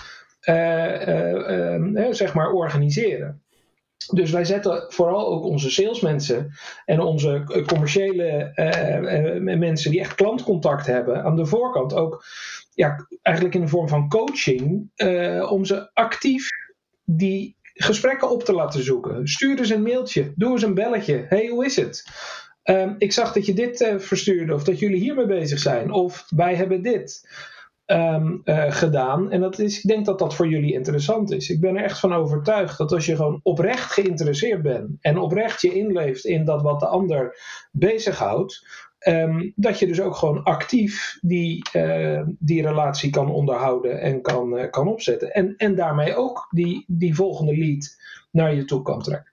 uh, 0.49 1.07
uh, 1.09 2.07
zeg 2.11 2.35
maar 2.35 2.53
organiseren. 2.53 3.40
Dus 4.09 4.31
wij 4.31 4.45
zetten 4.45 4.85
vooral 4.89 5.27
ook 5.27 5.45
onze 5.45 5.71
salesmensen 5.71 6.53
en 6.85 7.01
onze 7.01 7.63
commerciële 7.67 8.53
mensen 9.41 9.91
die 9.91 10.01
echt 10.01 10.15
klantcontact 10.15 10.87
hebben 10.87 11.25
aan 11.25 11.37
de 11.37 11.47
voorkant 11.47 11.95
ook 11.95 12.25
ja, 12.75 13.07
eigenlijk 13.23 13.55
in 13.57 13.61
de 13.61 13.69
vorm 13.69 13.89
van 13.89 14.09
coaching 14.09 14.91
om 15.49 15.65
ze 15.65 15.91
actief 15.95 16.49
die 17.05 17.57
gesprekken 17.75 18.31
op 18.31 18.45
te 18.45 18.53
laten 18.53 18.85
zoeken. 18.85 19.29
Stuur 19.29 19.59
eens 19.59 19.71
een 19.71 19.83
mailtje, 19.83 20.33
doe 20.37 20.53
eens 20.53 20.63
een 20.63 20.75
belletje. 20.75 21.27
hey, 21.29 21.47
hoe 21.47 21.65
is 21.65 21.77
het? 21.77 22.05
Um, 22.65 22.95
ik 22.99 23.13
zag 23.13 23.33
dat 23.33 23.47
je 23.47 23.53
dit 23.53 23.95
verstuurde, 23.99 24.55
of 24.55 24.65
dat 24.65 24.79
jullie 24.79 25.01
hiermee 25.01 25.27
bezig 25.27 25.59
zijn, 25.59 25.91
of 25.91 26.27
wij 26.29 26.55
hebben 26.55 26.83
dit 26.83 27.29
um, 27.91 28.41
uh, 28.45 28.65
gedaan. 28.69 29.31
En 29.31 29.41
dat 29.41 29.59
is, 29.59 29.79
ik 29.79 29.89
denk 29.89 30.07
dat 30.07 30.19
dat 30.19 30.35
voor 30.35 30.49
jullie 30.49 30.73
interessant 30.73 31.31
is. 31.31 31.51
Ik 31.51 31.61
ben 31.61 31.77
er 31.77 31.85
echt 31.85 31.99
van 31.99 32.13
overtuigd 32.13 32.79
dat 32.79 32.93
als 32.93 33.07
je 33.07 33.17
gewoon 33.17 33.41
oprecht 33.43 33.93
geïnteresseerd 33.93 34.63
bent 34.63 34.89
en 35.01 35.19
oprecht 35.19 35.61
je 35.61 35.75
inleeft 35.75 36.25
in 36.25 36.45
dat 36.45 36.63
wat 36.63 36.81
de 36.81 36.87
ander 36.87 37.37
bezighoudt, 37.73 38.89
Um, 39.09 39.53
dat 39.57 39.79
je 39.79 39.87
dus 39.87 40.01
ook 40.01 40.15
gewoon 40.15 40.43
actief 40.43 41.19
die, 41.21 41.69
uh, 41.77 42.23
die 42.39 42.63
relatie 42.63 43.11
kan 43.11 43.31
onderhouden 43.31 44.01
en 44.01 44.23
kan, 44.23 44.59
uh, 44.59 44.71
kan 44.71 44.89
opzetten. 44.89 45.35
En, 45.35 45.55
en 45.57 45.75
daarmee 45.75 46.17
ook 46.17 46.47
die, 46.51 46.85
die 46.87 47.15
volgende 47.15 47.57
lead 47.57 47.97
naar 48.31 48.55
je 48.55 48.65
toe 48.65 48.83
kan 48.83 49.03
trekken. 49.03 49.30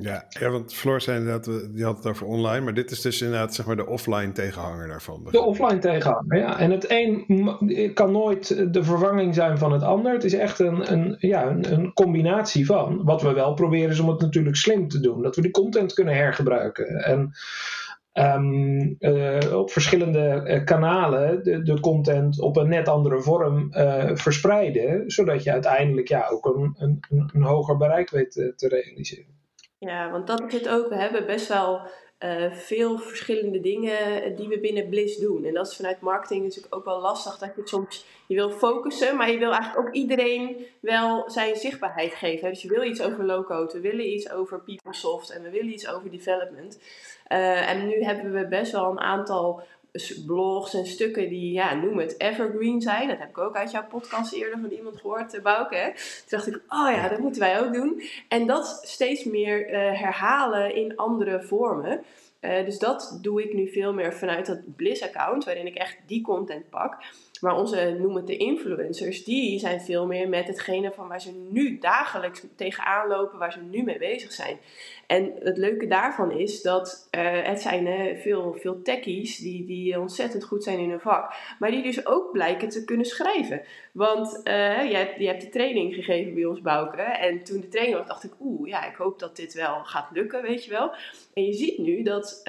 Ja, 0.00 0.24
ja 0.28 0.50
want 0.50 0.74
Floor 0.74 1.00
zei 1.00 1.18
inderdaad, 1.18 1.74
die 1.74 1.84
had 1.84 1.96
het 1.96 2.06
over 2.06 2.26
online, 2.26 2.60
maar 2.60 2.74
dit 2.74 2.90
is 2.90 3.00
dus 3.00 3.22
inderdaad 3.22 3.54
zeg 3.54 3.66
maar 3.66 3.76
de 3.76 3.86
offline 3.86 4.32
tegenhanger 4.32 4.88
daarvan. 4.88 5.28
De 5.30 5.42
offline 5.42 5.78
tegenhanger, 5.78 6.38
ja. 6.38 6.58
En 6.58 6.70
het 6.70 6.86
een 6.88 7.92
kan 7.94 8.12
nooit 8.12 8.72
de 8.72 8.84
vervanging 8.84 9.34
zijn 9.34 9.58
van 9.58 9.72
het 9.72 9.82
ander. 9.82 10.12
Het 10.12 10.24
is 10.24 10.34
echt 10.34 10.58
een, 10.58 10.92
een, 10.92 11.16
ja, 11.18 11.46
een, 11.46 11.72
een 11.72 11.92
combinatie 11.92 12.66
van. 12.66 13.04
Wat 13.04 13.22
we 13.22 13.32
wel 13.32 13.54
proberen 13.54 13.90
is 13.90 14.00
om 14.00 14.08
het 14.08 14.20
natuurlijk 14.20 14.56
slim 14.56 14.88
te 14.88 15.00
doen. 15.00 15.22
Dat 15.22 15.36
we 15.36 15.42
die 15.42 15.50
content 15.50 15.92
kunnen 15.92 16.14
hergebruiken. 16.14 16.86
En 16.86 17.32
Um, 18.18 18.96
uh, 18.98 19.58
op 19.58 19.70
verschillende 19.70 20.44
uh, 20.46 20.64
kanalen 20.64 21.42
de, 21.42 21.62
de, 21.62 21.80
content 21.80 22.40
op 22.40 22.56
een 22.56 22.68
net 22.68 22.88
andere 22.88 23.20
vorm 23.20 23.68
uh, 23.70 24.10
verspreiden, 24.14 25.10
zodat 25.10 25.42
je 25.42 25.52
uiteindelijk 25.52 26.08
ja, 26.08 26.28
ook 26.28 26.46
een, 26.46 26.74
een, 26.78 27.30
een 27.32 27.42
hoger 27.42 27.76
bereik 27.76 28.10
weet 28.10 28.32
te 28.32 28.68
realiseren. 28.68 29.34
Ja, 29.84 30.10
want 30.10 30.26
dat 30.26 30.42
is 30.46 30.52
het 30.52 30.68
ook. 30.68 30.88
We 30.88 30.94
hebben 30.94 31.26
best 31.26 31.48
wel 31.48 31.80
veel 32.50 32.98
verschillende 32.98 33.60
dingen 33.60 34.36
die 34.36 34.48
we 34.48 34.60
binnen 34.60 34.88
Bliss 34.88 35.18
doen. 35.18 35.44
En 35.44 35.54
dat 35.54 35.66
is 35.66 35.76
vanuit 35.76 36.00
marketing 36.00 36.42
natuurlijk 36.42 36.74
ook 36.74 36.84
wel 36.84 37.00
lastig. 37.00 37.38
Dat 37.38 37.52
je 37.56 37.62
soms 37.64 38.04
je 38.26 38.34
wil 38.34 38.50
focussen, 38.50 39.16
maar 39.16 39.30
je 39.30 39.38
wil 39.38 39.52
eigenlijk 39.52 39.86
ook 39.86 39.94
iedereen 39.94 40.66
wel 40.80 41.30
zijn 41.30 41.56
zichtbaarheid 41.56 42.14
geven. 42.14 42.48
Dus 42.48 42.62
je 42.62 42.68
wil 42.68 42.82
iets 42.82 43.02
over 43.02 43.24
low-code, 43.24 43.72
we 43.72 43.80
willen 43.80 44.12
iets 44.12 44.30
over 44.30 44.60
PeopleSoft 44.60 45.30
en 45.30 45.42
we 45.42 45.50
willen 45.50 45.72
iets 45.72 45.88
over 45.88 46.10
development. 46.10 46.78
Uh, 47.28 47.70
en 47.70 47.86
nu 47.86 48.02
hebben 48.02 48.32
we 48.32 48.46
best 48.46 48.72
wel 48.72 48.90
een 48.90 49.00
aantal 49.00 49.62
blogs 50.26 50.74
en 50.74 50.86
stukken 50.86 51.28
die, 51.28 51.52
ja, 51.52 51.74
noem 51.74 51.98
het 51.98 52.20
evergreen 52.20 52.80
zijn. 52.80 53.08
Dat 53.08 53.18
heb 53.18 53.28
ik 53.28 53.38
ook 53.38 53.56
uit 53.56 53.70
jouw 53.70 53.86
podcast 53.86 54.32
eerder 54.32 54.58
van 54.60 54.70
iemand 54.70 55.00
gehoord, 55.00 55.34
uh, 55.34 55.42
Bouke. 55.42 55.92
Toen 55.94 56.38
dacht 56.38 56.46
ik, 56.46 56.54
oh 56.54 56.90
ja, 56.90 57.08
dat 57.08 57.18
moeten 57.18 57.40
wij 57.40 57.60
ook 57.60 57.72
doen. 57.72 58.02
En 58.28 58.46
dat 58.46 58.80
steeds 58.82 59.24
meer 59.24 59.70
uh, 59.70 60.00
herhalen 60.00 60.74
in 60.74 60.96
andere 60.96 61.42
vormen. 61.42 62.04
Uh, 62.40 62.64
dus 62.64 62.78
dat 62.78 63.18
doe 63.22 63.42
ik 63.42 63.54
nu 63.54 63.68
veel 63.68 63.92
meer 63.92 64.14
vanuit 64.14 64.46
dat 64.46 64.76
Bliss-account, 64.76 65.44
waarin 65.44 65.66
ik 65.66 65.74
echt 65.74 65.96
die 66.06 66.22
content 66.22 66.70
pak. 66.70 66.96
Maar 67.40 67.56
onze, 67.56 67.96
noem 67.98 68.16
het 68.16 68.26
de 68.26 68.36
influencers, 68.36 69.24
die 69.24 69.58
zijn 69.58 69.80
veel 69.80 70.06
meer 70.06 70.28
met 70.28 70.46
hetgene 70.46 70.92
van 70.92 71.08
waar 71.08 71.20
ze 71.20 71.46
nu 71.50 71.78
dagelijks 71.78 72.42
tegenaan 72.56 73.08
lopen, 73.08 73.38
waar 73.38 73.52
ze 73.52 73.60
nu 73.60 73.82
mee 73.82 73.98
bezig 73.98 74.32
zijn. 74.32 74.58
En 75.06 75.32
het 75.38 75.56
leuke 75.56 75.86
daarvan 75.86 76.32
is 76.32 76.62
dat 76.62 77.08
uh, 77.10 77.42
het 77.42 77.60
zijn 77.60 77.86
uh, 77.86 78.16
veel, 78.20 78.56
veel 78.60 78.82
techies 78.82 79.38
die, 79.38 79.66
die 79.66 80.00
ontzettend 80.00 80.44
goed 80.44 80.64
zijn 80.64 80.78
in 80.78 80.90
hun 80.90 81.00
vak. 81.00 81.34
Maar 81.58 81.70
die 81.70 81.82
dus 81.82 82.06
ook 82.06 82.32
blijken 82.32 82.68
te 82.68 82.84
kunnen 82.84 83.06
schrijven. 83.06 83.62
Want 83.92 84.40
uh, 84.44 84.90
je, 84.90 84.96
hebt, 84.96 85.18
je 85.18 85.26
hebt 85.26 85.40
de 85.40 85.48
training 85.48 85.94
gegeven 85.94 86.34
bij 86.34 86.44
ons, 86.44 86.60
Bouke. 86.60 87.02
En 87.02 87.44
toen 87.44 87.60
de 87.60 87.68
training 87.68 87.98
was, 87.98 88.06
dacht 88.06 88.24
ik, 88.24 88.32
oeh, 88.40 88.68
ja, 88.68 88.90
ik 88.90 88.96
hoop 88.96 89.18
dat 89.18 89.36
dit 89.36 89.54
wel 89.54 89.84
gaat 89.84 90.10
lukken, 90.12 90.42
weet 90.42 90.64
je 90.64 90.70
wel. 90.70 90.94
En 91.34 91.44
je 91.44 91.52
ziet 91.52 91.78
nu 91.78 92.02
dat 92.02 92.40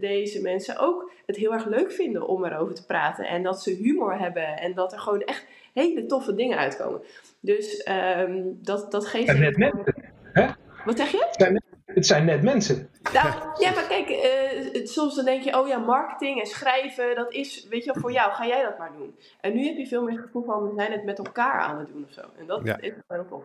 deze 0.00 0.40
mensen 0.42 0.78
ook 0.78 1.12
het 1.26 1.36
heel 1.36 1.52
erg 1.52 1.66
leuk 1.66 1.92
vinden 1.92 2.28
om 2.28 2.44
erover 2.44 2.74
te 2.74 2.86
praten. 2.86 3.26
En 3.26 3.42
dat 3.42 3.62
ze 3.62 3.70
humor 3.70 4.18
hebben. 4.18 4.46
En 4.46 4.74
dat 4.74 4.92
er 4.92 4.98
gewoon 4.98 5.22
echt 5.22 5.46
hele 5.72 6.06
toffe 6.06 6.34
dingen 6.34 6.58
uitkomen. 6.58 7.00
Dus 7.40 7.88
um, 8.18 8.58
dat, 8.62 8.92
dat 8.92 9.06
geeft... 9.06 9.28
En 9.28 9.40
net 9.40 9.56
mensen, 9.56 9.94
hè? 10.32 10.46
Wat 10.84 10.98
zeg 10.98 11.10
je? 11.10 11.62
Het 11.94 12.06
zijn 12.06 12.24
net 12.24 12.42
mensen. 12.42 12.88
Nou, 13.12 13.26
ja, 13.58 13.70
maar 13.70 13.86
kijk, 13.88 14.08
uh, 14.08 14.86
soms 14.86 15.16
dan 15.16 15.24
denk 15.24 15.42
je, 15.42 15.58
oh 15.58 15.68
ja, 15.68 15.78
marketing 15.78 16.40
en 16.40 16.46
schrijven, 16.46 17.14
dat 17.14 17.32
is, 17.32 17.66
weet 17.68 17.84
je 17.84 17.94
voor 18.00 18.12
jou, 18.12 18.32
ga 18.32 18.46
jij 18.46 18.62
dat 18.62 18.78
maar 18.78 18.92
doen. 18.92 19.18
En 19.40 19.54
nu 19.54 19.66
heb 19.66 19.76
je 19.76 19.86
veel 19.86 20.02
meer 20.02 20.16
het 20.16 20.24
gevoel 20.24 20.44
van, 20.44 20.68
we 20.68 20.72
zijn 20.76 20.92
het 20.92 21.04
met 21.04 21.18
elkaar 21.18 21.60
aan 21.60 21.78
het 21.78 21.88
doen 21.88 22.04
of 22.04 22.12
zo. 22.12 22.20
En 22.38 22.46
dat 22.46 22.60
ja. 22.64 22.80
is 22.80 22.92
wel 23.06 23.26
tof. 23.26 23.44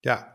Ja, 0.00 0.34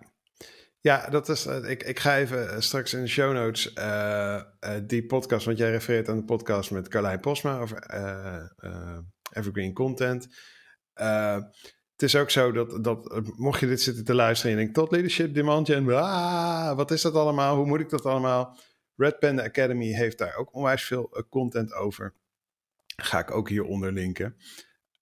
ja, 0.81 1.09
dat 1.09 1.29
is. 1.29 1.45
Ik, 1.45 1.83
ik 1.83 1.99
ga 1.99 2.17
even 2.17 2.63
straks 2.63 2.93
in 2.93 3.01
de 3.01 3.07
show 3.07 3.33
notes 3.33 3.73
uh, 3.75 4.41
uh, 4.65 4.75
die 4.83 5.05
podcast, 5.05 5.45
want 5.45 5.57
jij 5.57 5.71
refereert 5.71 6.09
aan 6.09 6.17
de 6.17 6.23
podcast 6.23 6.71
met 6.71 6.87
Carlijn 6.87 7.19
Posma 7.19 7.59
over 7.59 7.93
uh, 7.93 8.97
evergreen 9.31 9.73
content. 9.73 10.27
Het 12.01 12.09
is 12.09 12.19
ook 12.19 12.29
zo 12.29 12.51
dat, 12.51 12.83
dat, 12.83 13.21
mocht 13.37 13.59
je 13.59 13.67
dit 13.67 13.81
zitten 13.81 14.03
te 14.03 14.13
luisteren 14.13 14.51
en 14.51 14.57
je 14.57 14.63
denkt, 14.63 14.79
tot 14.79 14.91
leadership 14.91 15.33
demand 15.33 15.69
en 15.69 15.89
ah, 15.93 16.75
wat 16.75 16.91
is 16.91 17.01
dat 17.01 17.13
allemaal? 17.13 17.55
Hoe 17.55 17.65
moet 17.65 17.79
ik 17.79 17.89
dat 17.89 18.05
allemaal? 18.05 18.57
Red 18.95 19.19
Panda 19.19 19.43
Academy 19.43 19.93
heeft 19.93 20.17
daar 20.17 20.35
ook 20.35 20.53
onwijs 20.55 20.83
veel 20.83 21.25
content 21.29 21.73
over. 21.73 22.13
Ga 22.95 23.19
ik 23.19 23.31
ook 23.31 23.49
hieronder 23.49 23.91
linken. 23.91 24.35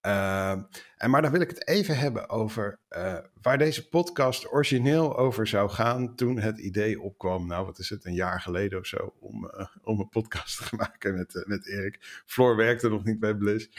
Uh, 0.06 0.52
en 0.98 1.10
maar 1.10 1.22
dan 1.22 1.32
wil 1.32 1.42
ik 1.42 1.50
het 1.50 1.68
even 1.68 1.98
hebben 1.98 2.30
over 2.30 2.80
uh, 2.90 3.18
waar 3.42 3.58
deze 3.58 3.90
podcast 3.90 4.52
origineel 4.52 5.18
over 5.18 5.48
zou 5.48 5.70
gaan 5.70 6.16
toen 6.16 6.40
het 6.40 6.60
idee 6.60 7.02
opkwam. 7.02 7.48
Nou, 7.48 7.66
wat 7.66 7.80
is 7.80 7.90
het, 7.90 8.06
een 8.06 8.14
jaar 8.14 8.42
geleden 8.42 8.80
of 8.80 8.86
zo, 8.86 9.16
om, 9.20 9.52
om 9.84 10.00
een 10.00 10.10
podcast 10.10 10.58
te 10.58 10.76
maken 10.76 11.16
met, 11.18 11.44
met 11.48 11.68
Erik. 11.68 12.24
Floor 12.26 12.56
werkte 12.56 12.90
nog 12.90 13.04
niet 13.04 13.20
bij 13.20 13.36
Bliss. 13.36 13.70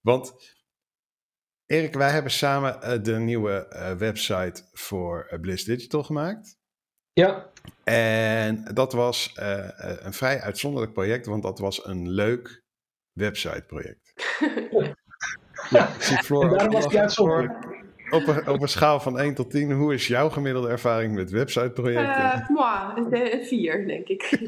want 0.00 0.54
Erik, 1.66 1.94
wij 1.94 2.10
hebben 2.10 2.30
samen 2.30 3.02
de 3.02 3.18
nieuwe 3.18 3.66
website 3.98 4.62
voor 4.72 5.38
Bliss 5.40 5.64
Digital 5.64 6.02
gemaakt. 6.02 6.58
Ja. 7.12 7.50
En 7.84 8.64
dat 8.74 8.92
was 8.92 9.32
een 9.34 10.12
vrij 10.12 10.40
uitzonderlijk 10.40 10.92
project, 10.92 11.26
want 11.26 11.42
dat 11.42 11.58
was 11.58 11.86
een 11.86 12.10
leuk 12.10 12.62
websiteproject. 13.12 14.12
ja, 15.70 15.94
ik 15.94 16.02
zie 16.02 16.16
Floor. 16.16 16.48
daarom 16.48 16.72
was 16.72 16.88
die 16.88 17.00
uitzonderlijk. 17.00 17.82
Op 18.10 18.26
een, 18.26 18.48
op 18.48 18.62
een 18.62 18.68
schaal 18.68 19.00
van 19.00 19.18
1 19.18 19.34
tot 19.34 19.50
10, 19.50 19.72
hoe 19.72 19.94
is 19.94 20.06
jouw 20.06 20.30
gemiddelde 20.30 20.68
ervaring 20.68 21.14
met 21.14 21.30
websiteprojecten? 21.30 22.46
Uh, 22.56 22.92
een 22.94 23.44
4, 23.44 23.86
denk 23.86 24.08
ik. 24.08 24.38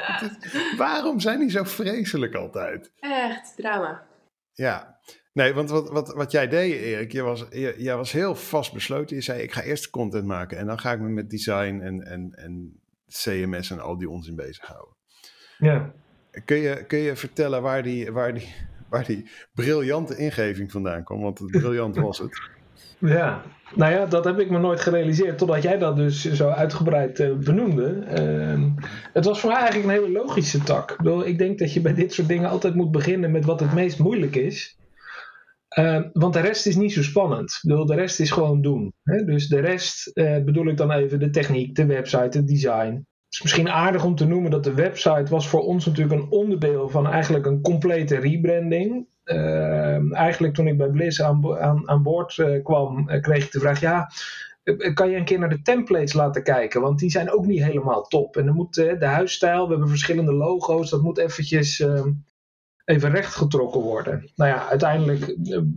Waarom 0.76 1.20
zijn 1.20 1.38
die 1.38 1.50
zo 1.50 1.64
vreselijk 1.64 2.34
altijd? 2.34 2.92
Echt, 3.00 3.56
drama. 3.56 4.06
Ja, 4.52 4.98
nee, 5.32 5.54
want 5.54 5.70
wat, 5.70 5.90
wat, 5.90 6.14
wat 6.14 6.30
jij 6.30 6.48
deed, 6.48 6.72
Erik, 6.72 7.12
je 7.12 7.22
was, 7.22 7.46
je, 7.50 7.74
jij 7.78 7.96
was 7.96 8.12
heel 8.12 8.34
vastbesloten. 8.34 9.16
Je 9.16 9.22
zei: 9.22 9.42
Ik 9.42 9.52
ga 9.52 9.62
eerst 9.62 9.90
content 9.90 10.24
maken 10.24 10.58
en 10.58 10.66
dan 10.66 10.78
ga 10.78 10.92
ik 10.92 11.00
me 11.00 11.08
met 11.08 11.30
design 11.30 11.80
en, 11.80 12.02
en, 12.02 12.32
en 12.34 12.80
CMS 13.08 13.70
en 13.70 13.80
al 13.80 13.98
die 13.98 14.10
onzin 14.10 14.36
bezighouden. 14.36 14.94
Ja. 15.58 15.92
Kun 16.44 16.56
je, 16.56 16.84
kun 16.86 16.98
je 16.98 17.16
vertellen 17.16 17.62
waar 17.62 17.82
die, 17.82 18.12
waar, 18.12 18.34
die, 18.34 18.54
waar 18.88 19.04
die 19.04 19.30
briljante 19.54 20.16
ingeving 20.16 20.70
vandaan 20.70 21.04
kwam? 21.04 21.20
Want 21.20 21.46
briljant 21.50 21.96
was 21.96 22.18
het. 22.18 22.40
Ja, 22.98 23.42
nou 23.74 23.92
ja, 23.92 24.06
dat 24.06 24.24
heb 24.24 24.38
ik 24.38 24.50
me 24.50 24.58
nooit 24.58 24.80
gerealiseerd 24.80 25.38
totdat 25.38 25.62
jij 25.62 25.78
dat 25.78 25.96
dus 25.96 26.32
zo 26.32 26.48
uitgebreid 26.48 27.20
uh, 27.20 27.36
benoemde. 27.36 28.04
Uh, 28.18 28.84
het 29.12 29.24
was 29.24 29.40
voor 29.40 29.50
mij 29.50 29.58
eigenlijk 29.58 29.88
een 29.88 30.02
hele 30.02 30.12
logische 30.12 30.62
tak. 30.62 30.90
Ik, 30.90 30.96
bedoel, 30.96 31.26
ik 31.26 31.38
denk 31.38 31.58
dat 31.58 31.72
je 31.72 31.80
bij 31.80 31.94
dit 31.94 32.12
soort 32.12 32.28
dingen 32.28 32.50
altijd 32.50 32.74
moet 32.74 32.90
beginnen 32.90 33.30
met 33.30 33.44
wat 33.44 33.60
het 33.60 33.74
meest 33.74 33.98
moeilijk 33.98 34.36
is. 34.36 34.78
Uh, 35.78 36.00
want 36.12 36.32
de 36.32 36.40
rest 36.40 36.66
is 36.66 36.76
niet 36.76 36.92
zo 36.92 37.02
spannend. 37.02 37.50
Ik 37.50 37.68
bedoel, 37.68 37.86
de 37.86 37.94
rest 37.94 38.20
is 38.20 38.30
gewoon 38.30 38.62
doen. 38.62 38.92
Hè? 39.02 39.24
Dus 39.24 39.48
de 39.48 39.60
rest 39.60 40.10
uh, 40.14 40.38
bedoel 40.44 40.66
ik 40.66 40.76
dan 40.76 40.90
even 40.90 41.18
de 41.18 41.30
techniek, 41.30 41.74
de 41.74 41.86
website, 41.86 42.38
het 42.38 42.48
design 42.48 43.06
is 43.32 43.42
misschien 43.42 43.70
aardig 43.70 44.04
om 44.04 44.14
te 44.14 44.26
noemen 44.26 44.50
dat 44.50 44.64
de 44.64 44.74
website 44.74 45.30
was 45.30 45.48
voor 45.48 45.60
ons 45.60 45.86
natuurlijk 45.86 46.20
een 46.20 46.30
onderdeel 46.30 46.88
van 46.88 47.06
eigenlijk 47.06 47.46
een 47.46 47.60
complete 47.60 48.16
rebranding. 48.16 49.06
Ehm, 49.24 50.12
eigenlijk 50.12 50.54
toen 50.54 50.66
ik 50.66 50.76
bij 50.76 50.90
Bliss 50.90 51.22
aan, 51.22 51.58
aan, 51.58 51.88
aan 51.88 52.02
boord 52.02 52.38
eh, 52.38 52.62
kwam, 52.62 53.08
eh, 53.08 53.20
kreeg 53.20 53.44
ik 53.44 53.52
de 53.52 53.60
vraag: 53.60 53.80
ja, 53.80 54.10
eh, 54.62 54.94
kan 54.94 55.10
je 55.10 55.16
een 55.16 55.24
keer 55.24 55.38
naar 55.38 55.48
de 55.48 55.62
templates 55.62 56.12
laten 56.12 56.42
kijken? 56.42 56.80
Want 56.80 56.98
die 56.98 57.10
zijn 57.10 57.30
ook 57.30 57.46
niet 57.46 57.64
helemaal 57.64 58.02
top. 58.02 58.36
En 58.36 58.46
dan 58.46 58.54
moet 58.54 58.74
de 58.74 59.06
huisstijl, 59.06 59.64
we 59.64 59.70
hebben 59.70 59.88
verschillende 59.88 60.32
logo's, 60.32 60.90
dat 60.90 61.02
moet 61.02 61.18
eventjes 61.18 61.86
even 62.84 63.10
rechtgetrokken 63.10 63.80
worden. 63.80 64.30
Nou 64.36 64.50
ja, 64.50 64.68
uiteindelijk 64.68 65.36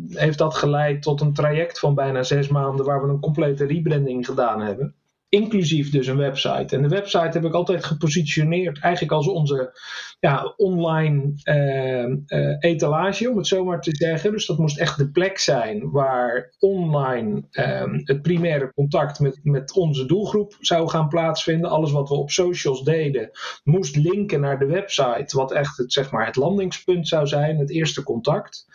heeft 0.09 0.37
dat 0.37 0.55
geleid 0.55 1.01
tot 1.01 1.21
een 1.21 1.33
traject 1.33 1.79
van 1.79 1.95
bijna 1.95 2.23
zes 2.23 2.47
maanden 2.47 2.85
waar 2.85 3.01
we 3.01 3.09
een 3.09 3.19
complete 3.19 3.65
rebranding 3.65 4.25
gedaan 4.25 4.61
hebben. 4.61 4.95
Inclusief 5.29 5.91
dus 5.91 6.07
een 6.07 6.17
website. 6.17 6.75
En 6.75 6.81
de 6.81 6.87
website 6.87 7.29
heb 7.31 7.45
ik 7.45 7.53
altijd 7.53 7.85
gepositioneerd 7.85 8.79
eigenlijk 8.79 9.13
als 9.13 9.27
onze 9.27 9.79
ja, 10.19 10.53
online 10.57 11.33
uh, 11.43 12.55
etalage, 12.59 13.29
om 13.29 13.37
het 13.37 13.47
zo 13.47 13.65
maar 13.65 13.81
te 13.81 13.95
zeggen. 13.95 14.31
Dus 14.31 14.45
dat 14.45 14.57
moest 14.57 14.79
echt 14.79 14.97
de 14.97 15.11
plek 15.11 15.37
zijn 15.37 15.91
waar 15.91 16.53
online 16.59 17.43
uh, 17.51 17.83
het 18.03 18.21
primaire 18.21 18.73
contact 18.73 19.19
met, 19.19 19.39
met 19.43 19.73
onze 19.73 20.05
doelgroep 20.05 20.57
zou 20.59 20.89
gaan 20.89 21.07
plaatsvinden. 21.07 21.69
Alles 21.69 21.91
wat 21.91 22.09
we 22.09 22.15
op 22.15 22.31
socials 22.31 22.83
deden 22.83 23.29
moest 23.63 23.95
linken 23.95 24.39
naar 24.39 24.59
de 24.59 24.65
website, 24.65 25.37
wat 25.37 25.51
echt 25.51 25.77
het, 25.77 25.93
zeg 25.93 26.11
maar, 26.11 26.25
het 26.25 26.35
landingspunt 26.35 27.07
zou 27.07 27.27
zijn, 27.27 27.57
het 27.57 27.71
eerste 27.71 28.03
contact. 28.03 28.67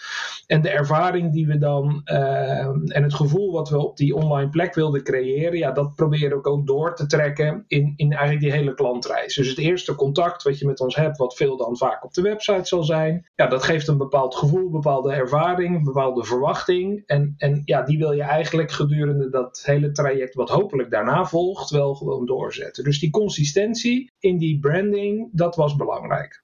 En 0.47 0.63
de 0.63 0.71
ervaring 0.71 1.33
die 1.33 1.47
we 1.47 1.59
dan 1.59 2.01
ehm, 2.05 2.85
en 2.85 3.03
het 3.03 3.15
gevoel 3.15 3.53
wat 3.53 3.69
we 3.69 3.79
op 3.79 3.97
die 3.97 4.15
online 4.15 4.51
plek 4.51 4.75
wilden 4.75 5.03
creëren, 5.03 5.59
ja, 5.59 5.73
dat 5.73 5.95
proberen 5.95 6.40
ook 6.47 6.67
door 6.67 6.95
te 6.95 7.07
trekken 7.07 7.65
in, 7.67 7.93
in 7.97 8.11
eigenlijk 8.11 8.41
die 8.41 8.53
hele 8.53 8.75
klantreis. 8.75 9.35
Dus 9.35 9.49
het 9.49 9.59
eerste 9.59 9.95
contact 9.95 10.43
wat 10.43 10.59
je 10.59 10.67
met 10.67 10.81
ons 10.81 10.97
hebt, 10.97 11.17
wat 11.17 11.37
veel 11.37 11.57
dan 11.57 11.77
vaak 11.77 12.05
op 12.05 12.15
de 12.15 12.23
website 12.23 12.65
zal 12.65 12.83
zijn, 12.83 13.29
ja, 13.35 13.47
dat 13.47 13.63
geeft 13.63 13.89
een 13.89 13.99
bepaald 13.99 14.35
gevoel, 14.35 14.71
bepaalde 14.71 15.13
ervaring, 15.13 15.85
bepaalde 15.85 16.25
verwachting. 16.25 17.03
En, 17.07 17.35
en 17.37 17.63
ja, 17.65 17.83
die 17.83 17.99
wil 17.99 18.13
je 18.13 18.23
eigenlijk 18.23 18.71
gedurende 18.71 19.31
dat 19.31 19.63
hele 19.65 19.93
traject, 19.93 20.35
wat 20.35 20.49
hopelijk 20.49 20.91
daarna 20.91 21.25
volgt, 21.25 21.71
wel 21.71 21.95
gewoon 21.95 22.27
doorzetten. 22.27 22.85
Dus 22.85 23.01
die 23.01 23.11
consistentie 23.11 24.13
in 24.19 24.39
die 24.39 24.59
branding, 24.59 25.29
dat 25.33 25.57
was 25.57 25.77
belangrijk. 25.77 26.43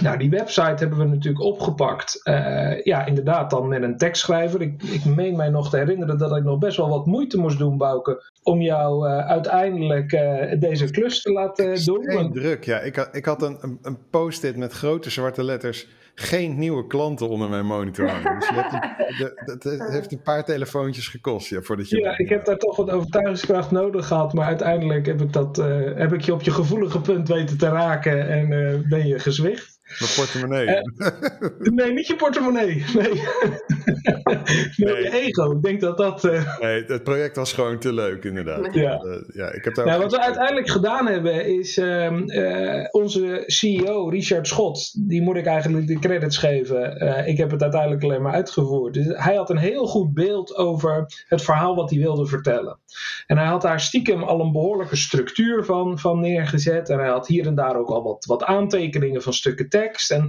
Nou, 0.00 0.18
die 0.18 0.30
website 0.30 0.74
hebben 0.76 0.98
we 0.98 1.04
natuurlijk 1.04 1.44
opgepakt. 1.44 2.20
Uh, 2.24 2.82
ja, 2.82 3.06
inderdaad, 3.06 3.50
dan 3.50 3.68
met 3.68 3.82
een 3.82 3.96
tekstschrijver. 3.96 4.60
Ik, 4.60 4.82
ik 4.82 5.04
meen 5.04 5.36
mij 5.36 5.48
nog 5.48 5.70
te 5.70 5.76
herinneren 5.76 6.18
dat 6.18 6.36
ik 6.36 6.44
nog 6.44 6.58
best 6.58 6.76
wel 6.76 6.88
wat 6.88 7.06
moeite 7.06 7.38
moest 7.38 7.58
doen, 7.58 7.76
Bouke, 7.76 8.30
om 8.42 8.60
jou 8.60 9.08
uh, 9.08 9.18
uiteindelijk 9.26 10.12
uh, 10.12 10.60
deze 10.60 10.90
klus 10.90 11.22
te 11.22 11.32
laten 11.32 11.84
doen. 11.84 12.04
Geen 12.04 12.32
druk, 12.32 12.64
ja. 12.64 12.78
Ik 12.80 12.96
had, 12.96 13.08
ik 13.12 13.24
had 13.24 13.42
een, 13.42 13.58
een, 13.60 13.78
een 13.82 13.98
post-it 14.10 14.56
met 14.56 14.72
grote 14.72 15.10
zwarte 15.10 15.44
letters. 15.44 15.88
Geen 16.14 16.58
nieuwe 16.58 16.86
klanten 16.86 17.28
onder 17.28 17.48
mijn 17.48 17.66
monitor. 17.66 18.06
Dus 18.06 18.48
je 18.48 18.54
hebt 18.54 18.72
een, 18.72 19.58
de, 19.70 19.70
het 19.70 19.92
heeft 19.92 20.12
een 20.12 20.22
paar 20.22 20.44
telefoontjes 20.44 21.08
gekost 21.08 21.48
ja, 21.48 21.60
voordat 21.60 21.88
je. 21.88 21.98
Ja, 21.98 22.18
ik 22.18 22.28
heb 22.28 22.44
daar 22.44 22.58
toch 22.58 22.76
wat 22.76 22.90
overtuigingskracht 22.90 23.70
nodig 23.70 24.06
gehad. 24.06 24.32
Maar 24.32 24.46
uiteindelijk 24.46 25.06
heb 25.06 25.20
ik, 25.20 25.32
dat, 25.32 25.56
heb 25.94 26.12
ik 26.12 26.20
je 26.20 26.32
op 26.32 26.42
je 26.42 26.50
gevoelige 26.50 27.00
punt 27.00 27.28
weten 27.28 27.58
te 27.58 27.68
raken 27.68 28.28
en 28.28 28.48
ben 28.88 29.06
je 29.06 29.18
gezwicht. 29.18 29.73
Mijn 29.98 30.10
portemonnee. 30.16 30.66
Uh, 30.66 31.12
nee, 31.58 31.92
niet 31.92 32.06
je 32.06 32.16
portemonnee. 32.16 32.84
Nee. 32.94 33.22
nee, 34.76 35.02
je 35.02 35.10
ego. 35.12 35.50
Ik 35.50 35.62
denk 35.62 35.80
dat 35.80 35.96
dat. 35.96 36.24
Uh... 36.24 36.58
Nee, 36.60 36.84
het 36.84 37.04
project 37.04 37.36
was 37.36 37.52
gewoon 37.52 37.78
te 37.78 37.92
leuk, 37.92 38.24
inderdaad. 38.24 38.74
Ja. 38.74 39.02
Uh, 39.04 39.16
ja 39.34 39.52
ik 39.52 39.64
heb 39.64 39.74
daar 39.74 39.86
nou, 39.86 40.00
wat 40.00 40.12
we 40.12 40.20
uiteindelijk 40.20 40.68
gedaan 40.68 41.06
hebben, 41.06 41.46
is 41.58 41.78
ehm, 41.78 42.22
onze 42.90 43.42
CEO, 43.46 44.08
Richard 44.08 44.46
Schot, 44.46 45.08
die 45.08 45.22
moet 45.22 45.36
ik 45.36 45.46
eigenlijk 45.46 45.86
de 45.86 45.98
credits 45.98 46.38
geven. 46.38 47.26
ik 47.26 47.36
heb 47.36 47.50
het 47.50 47.62
uiteindelijk 47.62 48.02
alleen 48.02 48.22
maar 48.22 48.32
uitgevoerd. 48.32 48.94
Dus 48.94 49.06
hij 49.06 49.34
had 49.34 49.50
een 49.50 49.56
heel 49.56 49.86
goed 49.86 50.14
beeld 50.14 50.56
over 50.56 51.06
het 51.28 51.42
verhaal 51.42 51.74
wat 51.74 51.90
hij 51.90 51.98
wilde 51.98 52.26
vertellen. 52.26 52.78
En 53.26 53.38
hij 53.38 53.46
had 53.46 53.62
daar 53.62 53.80
stiekem 53.80 54.22
al 54.22 54.40
een 54.40 54.52
behoorlijke 54.52 54.96
structuur 54.96 55.64
van, 55.64 55.98
van 55.98 56.20
neergezet. 56.20 56.88
En 56.88 56.98
hij 56.98 57.08
had 57.08 57.26
hier 57.26 57.46
en 57.46 57.54
daar 57.54 57.76
ook 57.76 57.88
al 57.88 58.02
wat, 58.02 58.24
wat 58.24 58.44
aantekeningen 58.44 59.22
van 59.22 59.32
stukken 59.32 59.68
tekst. 59.78 60.10
En 60.10 60.20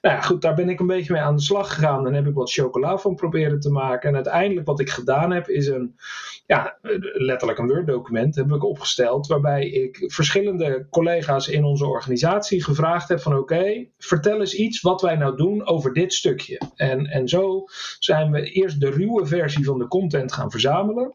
nou 0.00 0.14
ja, 0.14 0.20
goed, 0.20 0.42
daar 0.42 0.54
ben 0.54 0.68
ik 0.68 0.80
een 0.80 0.86
beetje 0.86 1.12
mee 1.12 1.22
aan 1.22 1.36
de 1.36 1.42
slag 1.42 1.74
gegaan. 1.74 2.06
En 2.06 2.14
heb 2.14 2.26
ik 2.26 2.34
wat 2.34 2.52
chocola 2.52 2.98
van 2.98 3.14
proberen 3.14 3.60
te 3.60 3.70
maken. 3.70 4.08
En 4.08 4.14
uiteindelijk 4.14 4.66
wat 4.66 4.80
ik 4.80 4.90
gedaan 4.90 5.30
heb, 5.32 5.48
is 5.48 5.66
een, 5.66 5.94
ja, 6.46 6.78
letterlijk 7.12 7.58
een 7.58 7.66
Word-document 7.66 8.34
heb 8.34 8.52
ik 8.52 8.64
opgesteld. 8.64 9.26
Waarbij 9.26 9.68
ik 9.68 10.04
verschillende 10.06 10.86
collega's 10.90 11.48
in 11.48 11.64
onze 11.64 11.86
organisatie 11.86 12.64
gevraagd 12.64 13.08
heb 13.08 13.20
van 13.20 13.36
oké, 13.36 13.86
vertel 13.98 14.40
eens 14.40 14.54
iets 14.54 14.80
wat 14.80 15.00
wij 15.00 15.16
nou 15.16 15.36
doen 15.36 15.66
over 15.66 15.92
dit 15.92 16.12
stukje. 16.12 16.60
En, 16.74 17.06
en 17.06 17.28
zo 17.28 17.64
zijn 17.98 18.30
we 18.30 18.50
eerst 18.50 18.80
de 18.80 18.90
ruwe 18.90 19.26
versie 19.26 19.64
van 19.64 19.78
de 19.78 19.88
content 19.88 20.32
gaan 20.32 20.50
verzamelen. 20.50 21.14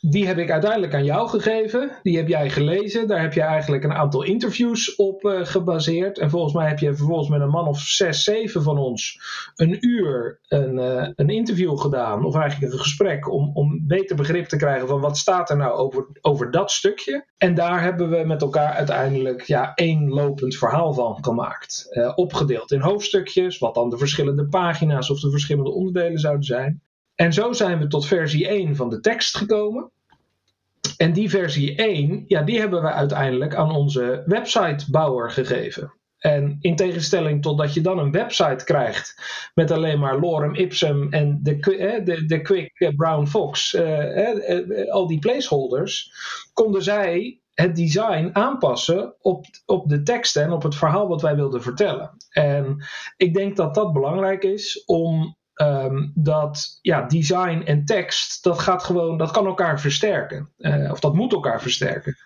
Die 0.00 0.26
heb 0.26 0.38
ik 0.38 0.50
uiteindelijk 0.50 0.94
aan 0.94 1.04
jou 1.04 1.28
gegeven. 1.28 1.90
Die 2.02 2.16
heb 2.16 2.28
jij 2.28 2.50
gelezen. 2.50 3.08
Daar 3.08 3.20
heb 3.20 3.32
je 3.32 3.42
eigenlijk 3.42 3.84
een 3.84 3.92
aantal 3.92 4.22
interviews 4.22 4.94
op 4.94 5.24
uh, 5.24 5.44
gebaseerd. 5.44 6.18
En 6.18 6.30
volgens 6.30 6.54
mij 6.54 6.68
heb 6.68 6.78
je 6.78 6.94
vervolgens 6.94 7.28
met 7.28 7.40
een 7.40 7.50
man 7.50 7.68
of 7.68 7.78
zes, 7.80 8.24
zeven 8.24 8.62
van 8.62 8.78
ons 8.78 9.20
een 9.54 9.86
uur 9.86 10.40
een, 10.48 10.74
uh, 10.74 11.08
een 11.14 11.28
interview 11.28 11.78
gedaan. 11.78 12.24
Of 12.24 12.34
eigenlijk 12.34 12.72
een 12.72 12.78
gesprek 12.78 13.32
om, 13.32 13.50
om 13.54 13.86
beter 13.86 14.16
begrip 14.16 14.46
te 14.46 14.56
krijgen 14.56 14.88
van 14.88 15.00
wat 15.00 15.18
staat 15.18 15.50
er 15.50 15.56
nou 15.56 15.72
over, 15.72 16.06
over 16.20 16.50
dat 16.50 16.70
stukje. 16.70 17.24
En 17.36 17.54
daar 17.54 17.82
hebben 17.82 18.10
we 18.10 18.24
met 18.26 18.42
elkaar 18.42 18.72
uiteindelijk 18.72 19.42
ja, 19.42 19.74
één 19.74 20.08
lopend 20.08 20.56
verhaal 20.56 20.92
van 20.92 21.24
gemaakt. 21.24 21.86
Uh, 21.90 22.12
opgedeeld 22.14 22.72
in 22.72 22.80
hoofdstukjes, 22.80 23.58
wat 23.58 23.74
dan 23.74 23.90
de 23.90 23.98
verschillende 23.98 24.48
pagina's 24.48 25.10
of 25.10 25.20
de 25.20 25.30
verschillende 25.30 25.70
onderdelen 25.70 26.18
zouden 26.18 26.44
zijn. 26.44 26.82
En 27.20 27.32
zo 27.32 27.52
zijn 27.52 27.78
we 27.78 27.86
tot 27.86 28.06
versie 28.06 28.48
1 28.48 28.76
van 28.76 28.88
de 28.90 29.00
tekst 29.00 29.36
gekomen. 29.36 29.90
En 30.96 31.12
die 31.12 31.30
versie 31.30 31.74
1, 31.74 32.24
ja, 32.26 32.42
die 32.42 32.58
hebben 32.58 32.82
we 32.82 32.92
uiteindelijk 32.92 33.54
aan 33.54 33.74
onze 33.74 34.22
websitebouwer 34.26 35.30
gegeven. 35.30 35.92
En 36.18 36.56
in 36.60 36.76
tegenstelling 36.76 37.42
tot 37.42 37.58
dat 37.58 37.74
je 37.74 37.80
dan 37.80 37.98
een 37.98 38.10
website 38.10 38.64
krijgt 38.64 39.14
met 39.54 39.70
alleen 39.70 39.98
maar 39.98 40.18
lorem 40.18 40.54
ipsum 40.54 41.12
en 41.12 41.40
de, 41.42 41.58
de, 42.04 42.24
de 42.26 42.40
quick 42.40 42.92
brown 42.96 43.26
fox, 43.26 43.74
uh, 43.74 44.18
uh, 44.18 44.92
al 44.92 45.06
die 45.06 45.18
placeholders, 45.18 46.12
konden 46.52 46.82
zij 46.82 47.40
het 47.54 47.76
design 47.76 48.30
aanpassen 48.32 49.14
op, 49.20 49.44
op 49.66 49.88
de 49.88 50.02
tekst 50.02 50.36
en 50.36 50.52
op 50.52 50.62
het 50.62 50.74
verhaal 50.74 51.08
wat 51.08 51.22
wij 51.22 51.36
wilden 51.36 51.62
vertellen. 51.62 52.10
En 52.30 52.84
ik 53.16 53.34
denk 53.34 53.56
dat 53.56 53.74
dat 53.74 53.92
belangrijk 53.92 54.44
is 54.44 54.84
om 54.84 55.38
Um, 55.62 56.12
dat 56.14 56.78
ja, 56.82 57.02
design 57.02 57.62
en 57.64 57.84
tekst, 57.84 58.42
dat 58.44 58.58
gaat 58.58 58.84
gewoon, 58.84 59.18
dat 59.18 59.30
kan 59.30 59.46
elkaar 59.46 59.80
versterken. 59.80 60.52
Uh, 60.58 60.90
of 60.90 61.00
dat 61.00 61.14
moet 61.14 61.32
elkaar 61.32 61.62
versterken. 61.62 62.16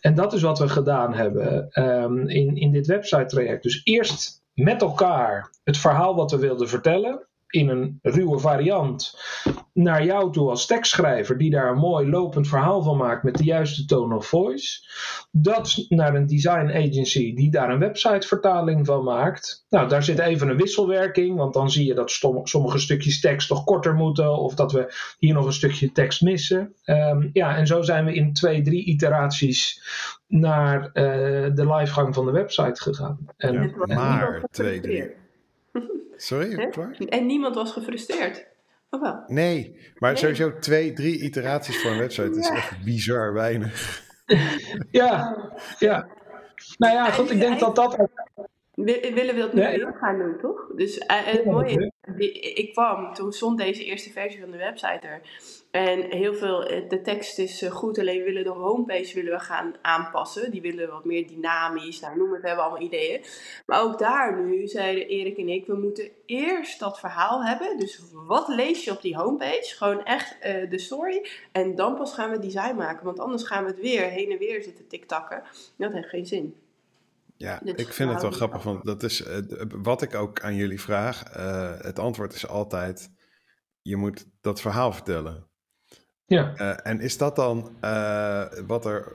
En 0.00 0.14
dat 0.14 0.32
is 0.32 0.42
wat 0.42 0.58
we 0.58 0.68
gedaan 0.68 1.14
hebben 1.14 1.68
um, 1.72 2.28
in, 2.28 2.56
in 2.56 2.72
dit 2.72 2.86
website 2.86 3.26
traject. 3.26 3.62
Dus 3.62 3.80
eerst 3.84 4.42
met 4.52 4.82
elkaar 4.82 5.50
het 5.64 5.78
verhaal 5.78 6.14
wat 6.14 6.30
we 6.30 6.38
wilden 6.38 6.68
vertellen 6.68 7.28
in 7.50 7.68
een 7.68 7.98
ruwe 8.02 8.38
variant 8.38 9.18
naar 9.72 10.04
jou 10.04 10.32
toe 10.32 10.48
als 10.48 10.66
tekstschrijver, 10.66 11.38
die 11.38 11.50
daar 11.50 11.70
een 11.70 11.78
mooi 11.78 12.10
lopend 12.10 12.48
verhaal 12.48 12.82
van 12.82 12.96
maakt 12.96 13.22
met 13.22 13.36
de 13.36 13.44
juiste 13.44 13.84
tone 13.84 14.16
of 14.16 14.26
voice. 14.26 14.88
Dat 15.30 15.84
naar 15.88 16.14
een 16.14 16.26
design 16.26 16.70
agency 16.74 17.34
die 17.34 17.50
daar 17.50 17.70
een 17.70 17.78
websitevertaling 17.78 18.86
van 18.86 19.04
maakt. 19.04 19.66
Nou, 19.68 19.88
daar 19.88 20.02
zit 20.02 20.18
even 20.18 20.48
een 20.48 20.56
wisselwerking, 20.56 21.36
want 21.36 21.54
dan 21.54 21.70
zie 21.70 21.86
je 21.86 21.94
dat 21.94 22.10
sommige 22.42 22.78
stukjes 22.78 23.20
tekst 23.20 23.48
toch 23.48 23.64
korter 23.64 23.94
moeten, 23.94 24.38
of 24.38 24.54
dat 24.54 24.72
we 24.72 24.94
hier 25.18 25.34
nog 25.34 25.46
een 25.46 25.52
stukje 25.52 25.92
tekst 25.92 26.22
missen. 26.22 26.74
Um, 26.84 27.30
ja, 27.32 27.56
en 27.56 27.66
zo 27.66 27.82
zijn 27.82 28.04
we 28.04 28.14
in 28.14 28.32
twee, 28.32 28.62
drie 28.62 28.84
iteraties 28.84 29.82
naar 30.26 30.82
uh, 30.82 30.92
de 31.54 31.74
livegang 31.74 32.14
van 32.14 32.24
de 32.24 32.32
website 32.32 32.82
gegaan. 32.82 33.18
En, 33.36 33.74
ja, 33.86 33.94
maar 33.94 34.42
twee, 34.50 34.80
drie. 34.80 35.19
Sorry, 36.16 36.68
En 37.08 37.26
niemand 37.26 37.54
was 37.54 37.72
gefrustreerd. 37.72 38.46
Of 38.90 39.00
wel? 39.00 39.22
Nee, 39.26 39.76
maar 39.98 40.18
sowieso 40.18 40.58
twee, 40.58 40.92
drie 40.92 41.22
iteraties 41.22 41.82
voor 41.82 41.90
een 41.90 41.98
website 41.98 42.38
is 42.38 42.48
echt 42.48 42.84
bizar 42.84 43.32
weinig. 43.32 44.02
ja, 44.90 45.36
ja. 45.78 46.08
Nou 46.78 46.94
ja, 46.94 47.10
goed, 47.10 47.30
ik 47.30 47.40
denk 47.40 47.58
dat 47.58 47.76
dat... 47.76 48.08
Willen 48.74 49.34
we 49.34 49.40
dat 49.40 49.52
nu 49.52 49.60
nee. 49.60 49.86
gaan 49.92 50.18
doen, 50.18 50.38
toch? 50.40 50.66
Dus 50.76 50.96
uh, 50.96 51.04
het 51.08 51.44
mooie 51.44 51.92
ik 52.54 52.72
kwam, 52.72 53.14
toen 53.14 53.32
stond 53.32 53.58
deze 53.58 53.84
eerste 53.84 54.10
versie 54.10 54.40
van 54.40 54.50
de 54.50 54.56
website 54.56 55.06
er. 55.06 55.20
En 55.70 56.10
heel 56.10 56.34
veel, 56.34 56.64
eh, 56.66 56.88
de 56.88 57.00
tekst 57.00 57.38
is 57.38 57.62
eh, 57.62 57.70
goed, 57.70 57.98
alleen 57.98 58.18
we 58.18 58.24
willen 58.24 58.44
de 58.44 58.50
homepage 58.50 59.14
willen 59.14 59.32
we 59.32 59.38
gaan 59.38 59.74
aanpassen. 59.82 60.50
Die 60.50 60.60
willen 60.60 60.86
we 60.86 60.92
wat 60.92 61.04
meer 61.04 61.26
dynamisch, 61.26 62.00
nou 62.00 62.16
noem 62.16 62.32
het, 62.32 62.40
we 62.40 62.46
hebben 62.46 62.64
allemaal 62.64 62.86
ideeën. 62.86 63.24
Maar 63.66 63.82
ook 63.82 63.98
daar 63.98 64.42
nu 64.42 64.66
zeiden 64.66 65.08
Erik 65.08 65.38
en 65.38 65.48
ik, 65.48 65.66
we 65.66 65.74
moeten 65.74 66.10
eerst 66.26 66.80
dat 66.80 66.98
verhaal 66.98 67.44
hebben. 67.44 67.78
Dus 67.78 68.02
wat 68.12 68.48
lees 68.48 68.84
je 68.84 68.90
op 68.90 69.02
die 69.02 69.16
homepage? 69.16 69.74
Gewoon 69.76 70.04
echt 70.04 70.36
uh, 70.46 70.70
de 70.70 70.78
story. 70.78 71.26
En 71.52 71.74
dan 71.74 71.96
pas 71.96 72.14
gaan 72.14 72.30
we 72.30 72.38
design 72.38 72.74
maken, 72.76 73.04
want 73.04 73.18
anders 73.18 73.42
gaan 73.42 73.64
we 73.64 73.70
het 73.70 73.80
weer 73.80 74.02
heen 74.02 74.30
en 74.30 74.38
weer 74.38 74.62
zitten 74.62 74.86
tiktakken. 74.86 75.42
Dat 75.76 75.92
heeft 75.92 76.08
geen 76.08 76.26
zin. 76.26 76.54
Ja, 77.36 77.60
ik 77.64 77.92
vind 77.92 78.10
het 78.10 78.22
wel 78.22 78.30
grappig, 78.30 78.62
want 78.62 78.84
dat 78.84 79.02
is 79.02 79.24
wat 79.82 80.02
ik 80.02 80.14
ook 80.14 80.40
aan 80.40 80.54
jullie 80.54 80.80
vraag. 80.80 81.22
het 81.82 81.98
antwoord 81.98 82.34
is 82.34 82.48
altijd: 82.48 83.10
je 83.82 83.96
moet 83.96 84.26
dat 84.40 84.60
verhaal 84.60 84.92
vertellen. 84.92 85.49
Ja. 86.30 86.54
en 86.76 87.00
is 87.00 87.18
dat 87.18 87.36
dan 87.36 87.70
wat 88.66 88.86
er 88.86 89.12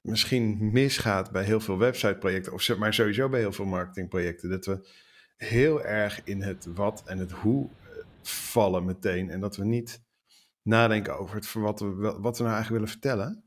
misschien 0.00 0.70
misgaat 0.72 1.30
bij 1.30 1.44
heel 1.44 1.60
veel 1.60 1.78
websiteprojecten, 1.78 2.52
of 2.52 2.76
maar 2.76 2.94
sowieso 2.94 3.28
bij 3.28 3.40
heel 3.40 3.52
veel 3.52 3.64
marketingprojecten, 3.64 4.50
dat 4.50 4.66
we 4.66 4.88
heel 5.36 5.84
erg 5.84 6.20
in 6.24 6.42
het 6.42 6.66
wat 6.74 7.02
en 7.06 7.18
het 7.18 7.32
hoe 7.32 7.68
vallen 8.22 8.84
meteen 8.84 9.30
en 9.30 9.40
dat 9.40 9.56
we 9.56 9.64
niet 9.64 10.02
nadenken 10.62 11.18
over 11.18 11.36
het, 11.36 11.52
wat, 11.52 11.80
we, 11.80 11.94
wat 12.20 12.38
we 12.38 12.44
nou 12.44 12.54
eigenlijk 12.54 12.68
willen 12.68 12.88
vertellen? 12.88 13.43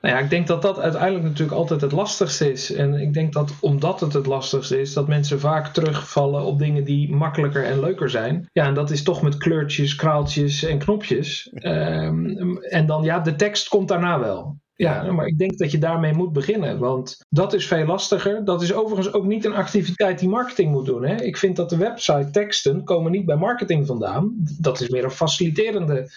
Nou 0.00 0.14
ja, 0.14 0.20
ik 0.20 0.30
denk 0.30 0.46
dat 0.46 0.62
dat 0.62 0.78
uiteindelijk 0.78 1.24
natuurlijk 1.24 1.58
altijd 1.58 1.80
het 1.80 1.92
lastigste 1.92 2.52
is. 2.52 2.72
En 2.72 2.94
ik 2.94 3.12
denk 3.12 3.32
dat 3.32 3.52
omdat 3.60 4.00
het 4.00 4.12
het 4.12 4.26
lastigste 4.26 4.80
is, 4.80 4.92
dat 4.92 5.08
mensen 5.08 5.40
vaak 5.40 5.72
terugvallen 5.72 6.42
op 6.42 6.58
dingen 6.58 6.84
die 6.84 7.14
makkelijker 7.14 7.64
en 7.64 7.80
leuker 7.80 8.10
zijn. 8.10 8.48
Ja, 8.52 8.66
en 8.66 8.74
dat 8.74 8.90
is 8.90 9.02
toch 9.02 9.22
met 9.22 9.36
kleurtjes, 9.36 9.94
kraaltjes 9.94 10.62
en 10.62 10.78
knopjes. 10.78 11.50
Um, 11.52 12.58
en 12.58 12.86
dan, 12.86 13.02
ja, 13.02 13.18
de 13.18 13.36
tekst 13.36 13.68
komt 13.68 13.88
daarna 13.88 14.18
wel. 14.18 14.56
Ja, 14.74 15.12
maar 15.12 15.26
ik 15.26 15.38
denk 15.38 15.58
dat 15.58 15.70
je 15.70 15.78
daarmee 15.78 16.12
moet 16.12 16.32
beginnen, 16.32 16.78
want 16.78 17.24
dat 17.28 17.52
is 17.52 17.66
veel 17.66 17.86
lastiger. 17.86 18.44
Dat 18.44 18.62
is 18.62 18.72
overigens 18.72 19.12
ook 19.12 19.24
niet 19.24 19.44
een 19.44 19.54
activiteit 19.54 20.18
die 20.18 20.28
marketing 20.28 20.70
moet 20.70 20.86
doen. 20.86 21.04
Hè? 21.04 21.14
Ik 21.14 21.36
vind 21.36 21.56
dat 21.56 21.70
de 21.70 21.76
website 21.76 22.30
teksten 22.30 22.84
komen 22.84 23.12
niet 23.12 23.26
bij 23.26 23.36
marketing 23.36 23.86
vandaan. 23.86 24.34
Dat 24.58 24.80
is 24.80 24.88
meer 24.88 25.04
een 25.04 25.10
faciliterende 25.10 26.10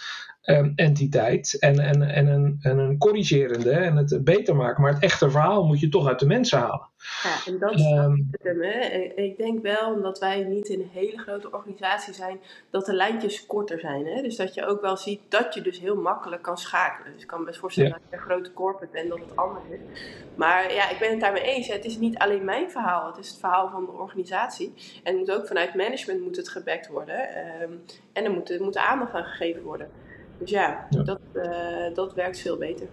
um, 0.45 0.73
entiteit 0.75 1.60
en, 1.60 1.80
en, 1.80 2.01
en, 2.01 2.27
een, 2.27 2.58
en 2.62 2.77
een 2.77 2.97
corrigerende 2.97 3.71
en 3.71 3.95
het 3.95 4.23
beter 4.23 4.56
maken. 4.56 4.82
Maar 4.82 4.93
het 4.93 5.04
echte 5.04 5.30
verhaal 5.30 5.65
moet 5.65 5.80
je 5.80 5.89
toch 5.89 6.08
uit 6.08 6.19
de 6.19 6.25
mensen 6.25 6.60
halen. 6.60 6.89
Ja, 7.23 7.51
en 7.51 7.60
dat 7.60 7.73
is 7.73 7.82
um, 7.82 8.30
hem. 8.41 8.62
Hè. 8.62 8.80
Ik 9.15 9.38
denk 9.38 9.62
wel, 9.62 9.93
omdat 9.93 10.19
wij 10.19 10.43
niet 10.43 10.69
een 10.69 10.89
hele 10.93 11.17
grote 11.17 11.51
organisatie 11.51 12.13
zijn, 12.13 12.39
dat 12.69 12.86
de 12.86 12.93
lijntjes 12.93 13.45
korter 13.45 13.80
zijn. 13.80 14.06
Hè? 14.06 14.21
Dus 14.21 14.36
dat 14.36 14.54
je 14.54 14.65
ook 14.65 14.82
wel 14.82 14.97
ziet 14.97 15.19
dat 15.30 15.54
je 15.54 15.62
dus 15.62 15.80
heel 15.80 15.95
makkelijk 15.95 16.41
kan 16.41 16.58
schakelen. 16.58 17.13
Dus 17.13 17.21
ik 17.21 17.27
kan 17.27 17.45
best 17.45 17.60
voorstellen 17.60 17.91
dat 17.91 18.01
je 18.10 18.15
een 18.15 18.21
grote 18.21 18.54
corporate 18.54 18.93
bent, 18.93 19.10
dat 19.10 19.19
het 19.19 19.36
anders 19.36 19.65
is. 19.69 19.80
Maar 20.36 20.73
ja, 20.73 20.89
ik 20.89 20.99
ben 20.99 21.10
het 21.10 21.19
daarmee 21.19 21.43
eens. 21.43 21.67
Het 21.67 21.86
is 21.86 21.97
niet 21.97 22.17
alleen 22.17 22.45
mijn 22.45 22.71
verhaal, 22.71 23.08
het 23.08 23.17
is 23.17 23.30
het 23.30 23.39
verhaal 23.39 23.69
van 23.69 23.86
de 23.86 23.91
organisatie. 23.91 24.73
En 25.04 25.17
moet 25.17 25.32
ook 25.32 25.47
vanuit 25.47 25.75
management 25.75 26.21
moet 26.21 26.36
het 26.36 26.49
gebackt 26.49 26.88
worden. 26.88 27.19
Um, 27.62 27.82
en 28.13 28.23
er 28.23 28.32
moet, 28.32 28.49
er 28.49 28.63
moet 28.63 28.77
aandacht 28.77 29.13
aan 29.13 29.23
gegeven 29.23 29.63
worden. 29.63 29.89
Dus 30.41 30.49
ja, 30.49 30.88
Dat, 30.89 31.19
uh, 31.34 31.43
dat 31.93 32.13
werkt 32.13 32.39
veel 32.39 32.58
beter. 32.58 32.88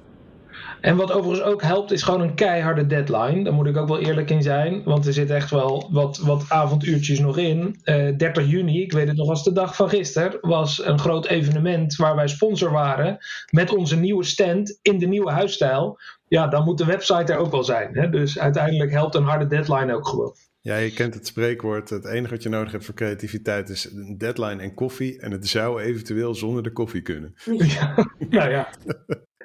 En 0.81 0.97
wat 0.97 1.13
overigens 1.13 1.49
ook 1.49 1.63
helpt, 1.63 1.93
is 1.93 2.03
gewoon 2.03 2.21
een 2.21 2.35
keiharde 2.35 2.87
deadline. 2.87 3.45
Daar 3.45 3.53
moet 3.53 3.67
ik 3.67 3.77
ook 3.77 3.89
wel 3.89 3.99
eerlijk 3.99 4.31
in 4.31 4.43
zijn. 4.43 4.83
Want 4.85 5.07
er 5.07 5.13
zit 5.13 5.31
echt 5.31 5.51
wel 5.51 5.89
wat, 5.91 6.19
wat 6.19 6.45
avonduurtjes 6.49 7.19
nog 7.19 7.37
in. 7.37 7.81
Uh, 7.85 8.09
eh, 8.09 8.17
30 8.17 8.47
juni, 8.47 8.83
ik 8.83 8.93
weet 8.93 9.09
het 9.09 9.17
nog 9.17 9.29
als 9.29 9.45
de 9.45 9.53
dag 9.53 9.77
van 9.77 9.89
gisteren, 9.89 10.39
was 10.41 10.87
een 10.87 10.99
groot 10.99 11.27
evenement 11.27 11.97
waar 11.97 12.17
wij 12.17 12.29
sponsor 12.29 12.71
waren. 12.71 13.19
Met 13.51 13.75
onze 13.75 13.97
nieuwe 13.97 14.25
stand 14.25 14.79
in 14.83 14.99
de 14.99 15.07
nieuwe 15.07 15.31
huisstijl. 15.31 15.99
Ja, 16.29 16.47
dan 16.47 16.65
moet 16.65 16.79
de 16.79 16.85
website 16.85 17.33
er 17.33 17.39
ook 17.39 17.51
wel 17.51 17.65
zijn. 17.65 17.91
Hè? 17.93 18.11
Dus 18.11 18.39
uiteindelijk 18.39 18.91
helpt 18.91 19.15
een 19.15 19.25
harde 19.25 19.47
deadline 19.47 19.95
ook 19.95 20.09
gewoon. 20.09 20.35
Ja, 20.69 20.77
je 20.77 20.93
kent 20.93 21.15
het 21.15 21.27
spreekwoord. 21.27 21.91
Het 21.91 22.05
enige 22.05 22.35
wat 22.35 22.43
je 22.43 22.49
nodig 22.49 22.73
hebt 22.73 22.85
voor 22.85 22.95
creativiteit 22.95 23.69
is 23.69 23.85
een 23.85 24.19
deadline 24.19 24.63
en 24.63 24.75
koffie. 24.75 25.21
En 25.21 25.31
het 25.31 25.49
zou 25.49 25.81
eventueel 25.81 26.35
zonder 26.35 26.63
de 26.63 26.73
koffie 26.73 27.03
kunnen. 27.03 27.35
Ja, 27.45 28.09
nou 28.19 28.51
ja. 28.57 28.69
uh, 28.85 28.95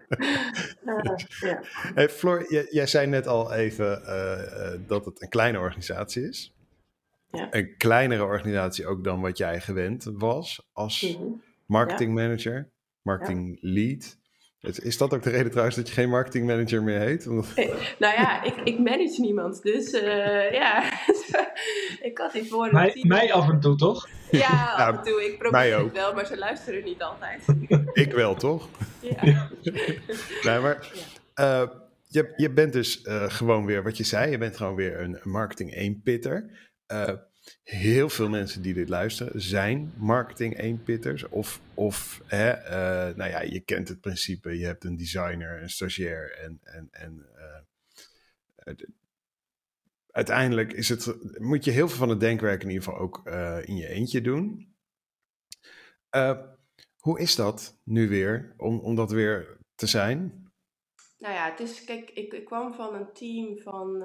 ja. 1.40 1.64
Hey, 1.72 2.10
Floor, 2.10 2.52
jij, 2.52 2.68
jij, 2.70 2.88
zei 2.88 3.08
net 3.08 3.28
al 3.28 3.54
even 3.54 4.02
uh, 4.02 4.88
dat 4.88 5.06
het 5.06 5.22
een 5.22 5.30
kleine 5.30 5.60
organisatie 5.60 6.28
is. 6.28 6.56
Ja. 7.32 7.48
Een 7.52 7.78
kleinere 7.78 8.24
organisatie 8.24 8.88
ook 8.88 9.04
dan 9.04 9.22
wat 9.22 9.38
jij 9.38 9.62
gewend 9.62 10.04
was 10.04 10.70
als 10.72 11.02
mm 11.02 11.22
-hmm. 11.22 11.42
marketingmanager, 11.66 12.72
marketing 13.02 13.58
lead. 13.62 14.18
Is 14.64 14.98
dat 14.98 15.14
ook 15.14 15.24
de 15.24 15.30
reden 15.30 15.50
trouwens 15.50 15.76
dat 15.76 15.88
je 15.88 15.94
geen 15.94 16.10
marketingmanager 16.10 16.84
meer 16.84 17.00
heet? 17.00 17.28
Omdat... 17.28 17.56
nou 18.00 18.16
ja, 18.16 18.44
ik, 18.44 18.56
ik 18.64 18.80
manage 18.80 19.22
niemand. 19.22 19.62
Dus 19.62 19.94
uh, 19.94 20.52
ja, 20.52 20.84
ik 22.10 22.18
had 22.18 22.34
hiervoor... 22.34 22.72
Mij, 22.72 23.04
mij 23.08 23.34
af 23.34 23.50
en 23.50 23.60
toe, 23.60 23.76
toch? 23.76 24.10
Ja, 24.32 24.74
af 24.76 24.98
en 24.98 25.04
toe. 25.04 25.26
Ik 25.26 25.38
probeer 25.38 25.80
het 25.80 25.92
wel, 25.92 26.14
maar 26.14 26.26
ze 26.26 26.38
luisteren 26.38 26.84
niet 26.84 27.02
altijd. 27.02 27.46
ik 28.06 28.12
wel, 28.12 28.36
toch? 28.36 28.70
Ja. 29.00 29.50
nee, 30.44 30.60
maar 30.60 30.92
uh, 31.40 31.68
je, 32.08 32.34
je 32.36 32.52
bent 32.52 32.74
dus 32.74 33.04
uh, 33.04 33.30
gewoon 33.30 33.66
weer, 33.66 33.84
wat 33.84 33.98
je 33.98 34.04
zei, 34.04 34.32
je 34.32 34.38
bent 34.38 34.58
gewoon 34.58 34.76
weer 34.76 35.00
een 35.00 35.20
marketing 35.24 35.98
1-pitter 35.98 36.50
heel 37.64 38.10
veel 38.10 38.30
mensen 38.30 38.62
die 38.62 38.74
dit 38.74 38.90
luisteren 38.90 39.42
zijn 39.42 39.94
marketing 39.98 40.60
eenpitters. 40.60 41.28
Of, 41.30 41.62
of 41.74 42.22
hè, 42.26 42.52
uh, 42.52 43.16
nou 43.16 43.30
ja, 43.30 43.42
je 43.42 43.60
kent 43.60 43.88
het 43.88 44.02
principe. 44.02 44.58
Je 44.58 44.66
hebt 44.66 44.84
een 44.84 44.98
designer, 44.98 45.62
een 45.62 45.70
stagiair 45.70 46.38
en, 46.38 46.60
en, 46.64 46.88
en 46.92 47.26
uh, 48.66 48.74
uiteindelijk 50.12 50.74
is 50.74 50.90
het, 50.90 51.16
moet 51.40 51.66
je 51.66 51.72
heel 51.72 51.88
veel 51.88 51.98
van 51.98 52.10
het 52.10 52.20
denkwerk 52.20 52.64
in 52.64 52.70
ieder 52.70 52.84
geval 52.84 53.00
ook 53.00 53.22
uh, 53.26 53.58
in 53.64 53.76
je 53.76 53.88
eentje 53.88 54.22
doen. 54.22 54.76
hoe 56.98 57.20
is 57.20 57.36
dat 57.36 57.80
nu 57.84 58.10
weer, 58.10 58.54
om, 58.58 58.80
om 58.80 58.96
dat 58.96 59.12
weer 59.12 59.58
te 59.76 59.88
zijn? 59.88 60.52
Nou 61.18 61.34
ja, 61.34 61.50
het 61.50 61.60
is, 61.60 61.84
kijk, 61.84 62.10
ik, 62.10 62.34
ik 62.34 62.46
kwam 62.46 62.74
van 62.74 62.96
een 62.96 63.14
team 63.14 63.58
van, 63.60 64.04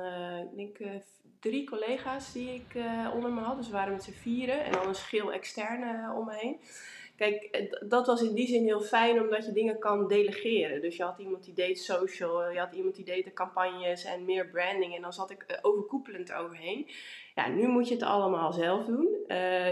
ik 0.57 0.57
denk, 0.57 1.03
drie 1.41 1.65
collega's 1.65 2.33
die 2.33 2.55
ik 2.55 2.75
uh, 2.75 3.11
onder 3.15 3.33
me 3.33 3.41
had. 3.41 3.57
Dus 3.57 3.67
we 3.67 3.73
waren 3.73 3.93
met 3.93 4.03
z'n 4.03 4.11
vieren 4.11 4.65
en 4.65 4.73
dan 4.73 4.89
een 4.89 4.95
schil 4.95 5.33
externe 5.33 5.93
uh, 5.93 6.19
om 6.19 6.25
me 6.27 6.35
heen. 6.35 6.61
Kijk, 7.17 7.43
eh, 7.43 7.73
dat 7.89 8.07
was 8.07 8.23
in 8.23 8.35
die 8.35 8.47
zin 8.47 8.65
heel 8.65 8.81
fijn 8.81 9.21
omdat 9.21 9.45
je 9.45 9.53
dingen 9.53 9.79
kan 9.79 10.09
delegeren. 10.09 10.81
Dus 10.81 10.97
je 10.97 11.03
had 11.03 11.19
iemand 11.19 11.45
die 11.45 11.55
deed 11.55 11.79
social, 11.79 12.51
je 12.51 12.59
had 12.59 12.73
iemand 12.73 12.95
die 12.95 13.05
deed 13.05 13.25
de 13.25 13.33
campagnes 13.33 14.05
en 14.05 14.25
meer 14.25 14.47
branding. 14.49 14.97
En 14.97 15.03
dan 15.03 15.13
zat 15.13 15.31
ik 15.31 15.59
overkoepelend 15.63 16.33
overheen. 16.33 16.89
Ja, 17.35 17.49
nu 17.49 17.67
moet 17.67 17.89
je 17.89 17.95
het 17.95 18.03
allemaal 18.03 18.53
zelf 18.53 18.85
doen. 18.85 19.09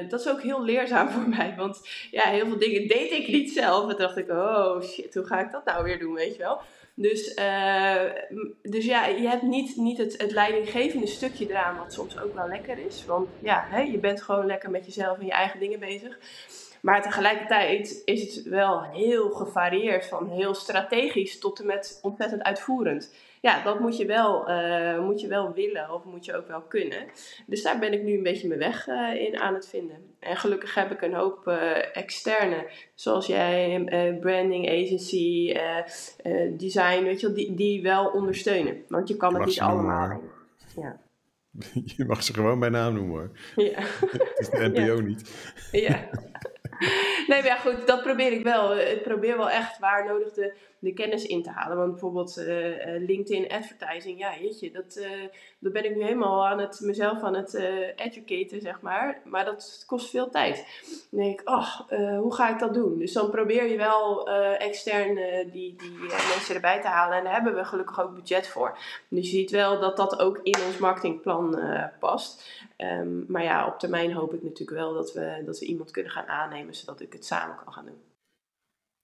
Dat 0.08 0.20
is 0.20 0.28
ook 0.28 0.42
heel 0.42 0.62
leerzaam 0.62 1.08
voor 1.14 1.28
mij, 1.28 1.54
want 1.56 1.88
ja, 2.10 2.22
heel 2.22 2.46
veel 2.46 2.58
dingen 2.58 2.88
deed 2.88 3.10
ik 3.10 3.28
niet 3.28 3.50
zelf. 3.50 3.90
En 3.90 3.96
dacht 3.96 4.16
ik, 4.16 4.30
oh 4.30 4.82
shit, 4.82 5.14
hoe 5.14 5.24
ga 5.24 5.40
ik 5.40 5.52
dat 5.52 5.64
nou 5.64 5.84
weer 5.84 5.98
doen, 5.98 6.14
weet 6.14 6.36
je 6.36 6.42
wel. 6.42 6.60
Dus, 6.98 7.38
uh, 7.38 8.02
dus 8.62 8.84
ja, 8.84 9.06
je 9.06 9.28
hebt 9.28 9.42
niet, 9.42 9.76
niet 9.76 9.98
het, 9.98 10.20
het 10.22 10.30
leidinggevende 10.30 11.06
stukje 11.06 11.50
eraan, 11.50 11.76
wat 11.76 11.92
soms 11.92 12.18
ook 12.18 12.34
wel 12.34 12.48
lekker 12.48 12.78
is. 12.78 13.04
Want 13.04 13.28
ja, 13.42 13.66
hè, 13.68 13.80
je 13.80 13.98
bent 13.98 14.22
gewoon 14.22 14.46
lekker 14.46 14.70
met 14.70 14.86
jezelf 14.86 15.18
en 15.18 15.26
je 15.26 15.32
eigen 15.32 15.60
dingen 15.60 15.80
bezig. 15.80 16.18
Maar 16.80 17.02
tegelijkertijd 17.02 18.02
is 18.04 18.34
het 18.34 18.44
wel 18.44 18.82
heel 18.82 19.30
gevarieerd, 19.30 20.06
van 20.06 20.30
heel 20.30 20.54
strategisch 20.54 21.38
tot 21.38 21.60
en 21.60 21.66
met 21.66 21.98
ontzettend 22.02 22.42
uitvoerend 22.42 23.14
ja, 23.46 23.62
dat 23.62 23.80
moet 23.80 23.96
je, 23.96 24.06
wel, 24.06 24.50
uh, 24.50 24.98
moet 25.00 25.20
je 25.20 25.28
wel 25.28 25.52
willen 25.52 25.90
of 25.90 26.04
moet 26.04 26.24
je 26.24 26.36
ook 26.36 26.48
wel 26.48 26.60
kunnen. 26.60 27.06
Dus 27.46 27.62
daar 27.62 27.78
ben 27.78 27.92
ik 27.92 28.02
nu 28.02 28.16
een 28.16 28.22
beetje 28.22 28.48
mijn 28.48 28.60
weg 28.60 28.86
uh, 28.86 29.14
in 29.14 29.38
aan 29.38 29.54
het 29.54 29.68
vinden. 29.68 29.96
En 30.20 30.36
gelukkig 30.36 30.74
heb 30.74 30.90
ik 30.90 31.02
een 31.02 31.14
hoop 31.14 31.48
uh, 31.48 31.96
externe, 31.96 32.70
zoals 32.94 33.26
jij, 33.26 33.86
branding 34.20 34.68
agency, 34.68 35.56
design, 36.56 37.02
weet 37.02 37.20
je 37.20 37.26
wel, 37.26 37.36
die, 37.36 37.54
die 37.54 37.82
wel 37.82 38.06
ondersteunen. 38.06 38.84
Want 38.88 39.08
je 39.08 39.16
kan 39.16 39.34
het 39.34 39.44
niet 39.44 39.60
allemaal. 39.60 40.20
Ja. 40.76 41.00
Je 41.96 42.04
mag 42.04 42.22
ze 42.22 42.34
gewoon 42.34 42.58
bij 42.58 42.68
naam 42.68 42.94
noemen 42.94 43.18
hoor. 43.18 43.30
Ja. 43.56 43.80
het 44.28 44.38
is 44.38 44.50
de 44.50 44.68
NPO 44.68 44.80
ja. 44.96 45.00
niet. 45.00 45.50
Ja. 45.72 46.08
Nee, 47.26 47.42
maar 47.42 47.46
ja, 47.46 47.56
goed, 47.56 47.86
dat 47.86 48.02
probeer 48.02 48.32
ik 48.32 48.42
wel. 48.42 48.78
Ik 48.78 49.02
probeer 49.02 49.36
wel 49.36 49.50
echt 49.50 49.78
waar 49.78 50.06
nodig 50.06 50.32
de 50.32 50.54
de 50.86 50.92
kennis 50.92 51.26
in 51.26 51.42
te 51.42 51.50
halen. 51.50 51.76
Want 51.76 51.90
bijvoorbeeld 51.90 52.38
uh, 52.38 52.46
LinkedIn 53.06 53.48
advertising, 53.48 54.18
ja, 54.18 54.38
jeetje, 54.40 54.70
dat, 54.70 54.96
uh, 55.60 55.72
ben 55.72 55.84
ik 55.84 55.96
nu 55.96 56.02
helemaal 56.02 56.46
aan 56.46 56.58
het, 56.58 56.80
mezelf 56.80 57.22
aan 57.22 57.34
het 57.34 57.54
educaten, 57.96 58.60
zeg 58.60 58.80
maar. 58.80 59.20
Maar 59.24 59.44
dat 59.44 59.84
kost 59.86 60.10
veel 60.10 60.30
tijd. 60.30 60.66
Dan 61.10 61.20
denk 61.20 61.40
ik, 61.40 61.48
oh, 61.48 61.80
hoe 62.18 62.34
ga 62.34 62.48
ik 62.50 62.58
dat 62.58 62.74
doen? 62.74 62.98
Dus 62.98 63.12
dan 63.12 63.30
probeer 63.30 63.70
je 63.70 63.76
wel 63.76 64.28
extern 64.58 65.14
die, 65.50 65.76
die 65.76 65.98
mensen 66.34 66.54
erbij 66.54 66.80
te 66.80 66.88
halen. 66.88 67.18
En 67.18 67.24
daar 67.24 67.32
hebben 67.32 67.54
we 67.54 67.64
gelukkig 67.64 68.00
ook 68.00 68.14
budget 68.14 68.48
voor. 68.48 68.78
Dus 69.08 69.30
je 69.30 69.36
ziet 69.36 69.50
wel 69.50 69.80
dat 69.80 69.96
dat 69.96 70.18
ook 70.18 70.40
in 70.42 70.58
ons 70.66 70.78
marketingplan 70.78 71.58
past. 71.98 72.64
Um, 72.76 73.24
maar 73.28 73.42
ja, 73.42 73.66
op 73.66 73.78
termijn 73.78 74.12
hoop 74.12 74.34
ik 74.34 74.42
natuurlijk 74.42 74.78
wel 74.78 74.94
dat 74.94 75.12
we, 75.12 75.42
dat 75.44 75.58
we 75.58 75.66
iemand 75.66 75.90
kunnen 75.90 76.12
gaan 76.12 76.26
aannemen, 76.26 76.74
zodat 76.74 77.00
ik 77.00 77.12
het 77.12 77.24
samen 77.24 77.56
kan 77.56 77.72
gaan 77.72 77.84
doen. 77.84 78.05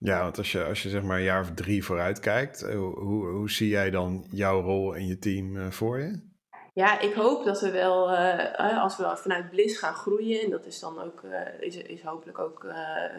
Ja, 0.05 0.23
want 0.23 0.39
als 0.39 0.53
je, 0.53 0.65
als 0.65 0.83
je 0.83 0.89
zeg 0.89 1.03
maar 1.03 1.17
een 1.17 1.23
jaar 1.23 1.41
of 1.41 1.51
drie 1.55 1.85
vooruit 1.85 2.21
kijkt, 2.21 2.63
eh, 2.63 2.75
hoe, 2.75 3.27
hoe, 3.27 3.51
zie 3.51 3.69
jij 3.69 3.91
dan 3.91 4.25
jouw 4.31 4.61
rol 4.61 4.95
en 4.95 5.07
je 5.07 5.19
team 5.19 5.57
uh, 5.57 5.71
voor 5.71 5.99
je? 5.99 6.31
Ja, 6.75 7.01
ik 7.01 7.15
hoop 7.15 7.45
dat 7.45 7.61
we 7.61 7.71
wel, 7.71 8.13
uh, 8.13 8.83
als 8.83 8.97
we 8.97 9.17
vanuit 9.17 9.51
Bliss 9.51 9.79
gaan 9.79 9.95
groeien, 9.95 10.41
en 10.41 10.51
dat 10.51 10.67
is 10.67 10.81
dan 10.81 11.03
ook, 11.03 11.23
is, 11.61 11.77
is 11.77 12.03
hopelijk 12.03 12.39
ook 12.39 12.61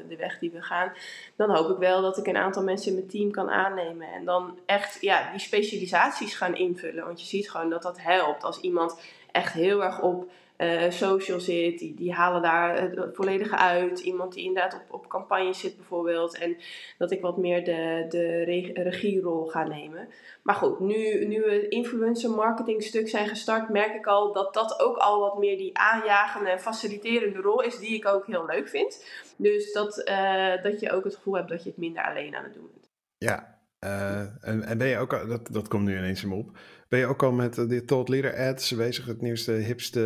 de 0.07 0.15
weg 0.15 0.39
die 0.39 0.51
we 0.51 0.61
gaan, 0.61 0.91
dan 1.35 1.55
hoop 1.55 1.69
ik 1.69 1.77
wel 1.77 2.01
dat 2.01 2.17
ik 2.17 2.27
een 2.27 2.37
aantal 2.37 2.63
mensen 2.63 2.87
in 2.87 2.97
mijn 2.97 3.07
team 3.07 3.31
kan 3.31 3.49
aannemen 3.49 4.07
en 4.07 4.25
dan 4.25 4.59
echt 4.65 5.01
ja, 5.01 5.31
die 5.31 5.39
specialisaties 5.39 6.35
gaan 6.35 6.55
invullen. 6.55 7.05
Want 7.05 7.21
je 7.21 7.27
ziet 7.27 7.51
gewoon 7.51 7.69
dat 7.69 7.81
dat 7.81 8.01
helpt 8.01 8.43
als 8.43 8.59
iemand 8.59 8.99
echt 9.31 9.53
heel 9.53 9.83
erg 9.83 10.01
op 10.01 10.31
uh, 10.63 10.91
social 10.91 11.39
zit, 11.39 11.79
die, 11.79 12.13
halen 12.13 12.41
daar 12.41 12.81
het 12.81 13.15
volledige 13.15 13.57
uit. 13.57 13.99
Iemand 13.99 14.33
die 14.33 14.43
inderdaad 14.43 14.73
op, 14.73 14.93
op 14.93 15.07
campagne 15.07 15.53
zit 15.53 15.75
bijvoorbeeld. 15.75 16.37
En 16.37 16.57
dat 16.97 17.11
ik 17.11 17.21
wat 17.21 17.37
meer 17.37 17.63
de, 17.63 18.05
de 18.09 18.43
regierol 18.83 19.45
ga 19.45 19.63
nemen. 19.63 20.07
Maar 20.43 20.55
goed, 20.55 20.79
nu, 20.79 21.25
nu 21.25 21.41
we 21.41 21.67
influencer 21.67 22.29
marketing 22.29 22.83
stuk 22.83 23.09
zijn 23.09 23.27
gestart, 23.27 23.69
merk 23.69 23.95
ik 23.95 24.07
al 24.07 24.33
dat 24.33 24.53
dat 24.53 24.79
ook 24.79 24.97
al 24.97 25.19
wat 25.19 25.37
meer 25.37 25.57
die 25.57 25.77
aanjagende 25.77 26.49
en 26.49 26.59
faciliterende 26.59 27.39
rol 27.39 27.61
is, 27.61 27.79
die 27.79 27.95
ik 27.95 28.07
ook 28.07 28.25
heel 28.25 28.45
leuk 28.45 28.67
vind. 28.67 29.05
Dus 29.37 29.73
dat, 29.73 30.09
uh, 30.09 30.63
dat 30.63 30.79
je 30.79 30.91
ook 30.91 31.03
het 31.03 31.15
gevoel 31.15 31.35
hebt 31.35 31.49
dat 31.49 31.63
je 31.63 31.69
het 31.69 31.77
minder 31.77 32.03
alleen 32.03 32.35
aan 32.35 32.43
het 32.43 32.53
doen 32.53 32.69
bent. 32.71 32.91
Ja, 33.17 33.52
uh, 33.83 34.19
en, 34.41 34.63
en 34.63 34.77
ben 34.77 34.87
je 34.87 34.97
ook, 34.97 35.27
dat, 35.27 35.47
dat 35.51 35.67
komt 35.67 35.83
nu 35.83 35.97
ineens 35.97 36.23
in 36.23 36.29
me 36.29 36.35
op. 36.35 36.49
Ben 36.89 36.99
je 36.99 37.07
ook 37.07 37.23
al 37.23 37.31
met 37.31 37.57
uh, 37.57 37.69
de 37.69 37.85
Thought 37.85 38.09
Leader 38.09 38.37
ads 38.37 38.75
bezig, 38.75 39.05
het 39.05 39.21
nieuwste, 39.21 39.51
hipste 39.51 39.99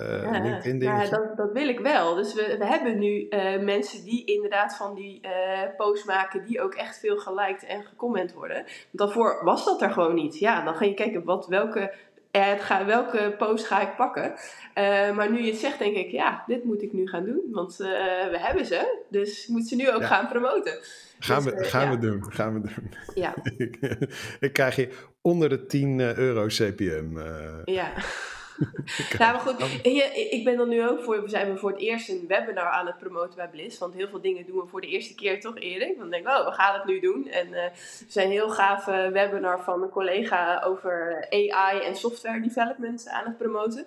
uh, 0.00 0.32
ja, 0.32 0.42
LinkedIn 0.42 0.78
ding? 0.78 1.02
Ja, 1.02 1.10
dat, 1.10 1.36
dat, 1.36 1.52
wil 1.52 1.68
ik 1.68 1.80
wel. 1.80 2.14
Dus 2.14 2.34
we, 2.34 2.56
we 2.58 2.66
hebben 2.66 2.98
nu 2.98 3.28
mensen 3.64 4.04
die 4.04 4.24
inderdaad 4.24 4.76
van 4.76 4.94
die 4.94 5.20
posts 5.76 6.06
maken, 6.06 6.44
die 6.44 6.60
ook 6.62 6.74
echt 6.74 6.98
veel 6.98 7.16
geliked 7.16 7.64
en 7.64 7.82
gecomment 7.82 8.32
worden. 8.32 8.56
Want 8.56 8.66
daarvoor 8.90 9.44
was 9.44 9.64
dat 9.64 9.82
er 9.82 9.90
gewoon 9.90 10.14
niet. 10.14 10.38
Ja, 10.38 10.64
dan 10.64 10.74
ga 10.74 10.84
je 10.84 10.94
kijken 10.94 11.24
wat, 11.24 11.46
welke 11.46 11.94
ad 12.38 12.60
ga, 12.60 12.84
welke 12.86 13.34
post 13.38 13.66
ga 13.66 13.80
ik 13.80 13.96
pakken. 13.96 14.34
maar 15.14 15.30
nu 15.30 15.42
je 15.42 15.50
het 15.50 15.60
zegt, 15.60 15.78
denk 15.78 15.96
ik, 15.96 16.10
ja, 16.10 16.44
dit 16.46 16.64
moet 16.64 16.82
ik 16.82 16.92
nu 16.92 17.08
gaan 17.08 17.24
doen. 17.24 17.42
Want 17.50 17.76
we 17.76 18.38
hebben 18.38 18.66
ze, 18.66 19.04
dus 19.10 19.42
ik 19.42 19.48
moet 19.48 19.68
ze 19.68 19.76
nu 19.76 19.90
ook 19.90 20.00
ja. 20.00 20.06
gaan 20.06 20.28
promoten. 20.28 20.78
Gaan, 21.18 21.44
dus, 21.44 21.52
we, 21.52 21.64
gaan 21.64 21.84
ja. 21.84 21.90
we 21.90 21.98
doen, 21.98 22.32
gaan 22.32 22.54
we 22.54 22.60
doen. 22.60 22.92
Ja. 23.14 23.34
ik, 23.66 23.78
ik 24.40 24.52
krijg 24.52 24.76
je 24.76 24.88
onder 25.20 25.48
de 25.48 25.66
10 25.66 26.00
euro 26.00 26.46
CPM. 26.46 27.16
Uh. 27.16 27.96
Ja. 28.58 29.18
nou, 29.18 29.32
maar 29.32 29.40
goed, 29.40 29.84
ik 30.30 30.44
ben 30.44 30.56
dan 30.56 30.68
nu 30.68 30.88
ook 30.88 31.02
voor, 31.02 31.22
we 31.22 31.28
zijn 31.28 31.52
we 31.52 31.58
voor 31.58 31.70
het 31.70 31.80
eerst 31.80 32.08
een 32.08 32.24
webinar 32.28 32.70
aan 32.70 32.86
het 32.86 32.98
promoten 32.98 33.36
bij 33.36 33.48
Bliss. 33.48 33.78
Want 33.78 33.94
heel 33.94 34.08
veel 34.08 34.20
dingen 34.20 34.46
doen 34.46 34.60
we 34.60 34.66
voor 34.66 34.80
de 34.80 34.86
eerste 34.86 35.14
keer 35.14 35.40
toch, 35.40 35.58
Erik? 35.58 35.98
Dan 35.98 36.10
denk 36.10 36.28
ik, 36.28 36.38
oh, 36.38 36.44
we 36.44 36.52
gaan 36.52 36.74
het 36.74 36.84
nu 36.84 37.00
doen. 37.00 37.28
En 37.28 37.46
uh, 37.46 37.52
we 37.98 38.04
zijn 38.08 38.26
een 38.26 38.32
heel 38.32 38.50
gave 38.50 39.10
webinar 39.12 39.62
van 39.62 39.82
een 39.82 39.88
collega 39.88 40.62
over 40.62 41.26
AI 41.30 41.80
en 41.80 41.96
software 41.96 42.40
development 42.40 43.08
aan 43.08 43.24
het 43.24 43.38
promoten. 43.38 43.86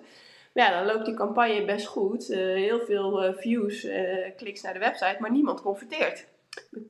Maar 0.52 0.64
ja, 0.64 0.78
dan 0.78 0.94
loopt 0.94 1.06
die 1.06 1.14
campagne 1.14 1.64
best 1.64 1.86
goed. 1.86 2.30
Uh, 2.30 2.36
heel 2.38 2.80
veel 2.80 3.34
views, 3.36 3.86
kliks 4.36 4.62
naar 4.62 4.72
de 4.72 4.78
website, 4.78 5.16
maar 5.18 5.30
niemand 5.30 5.62
converteert. 5.62 6.26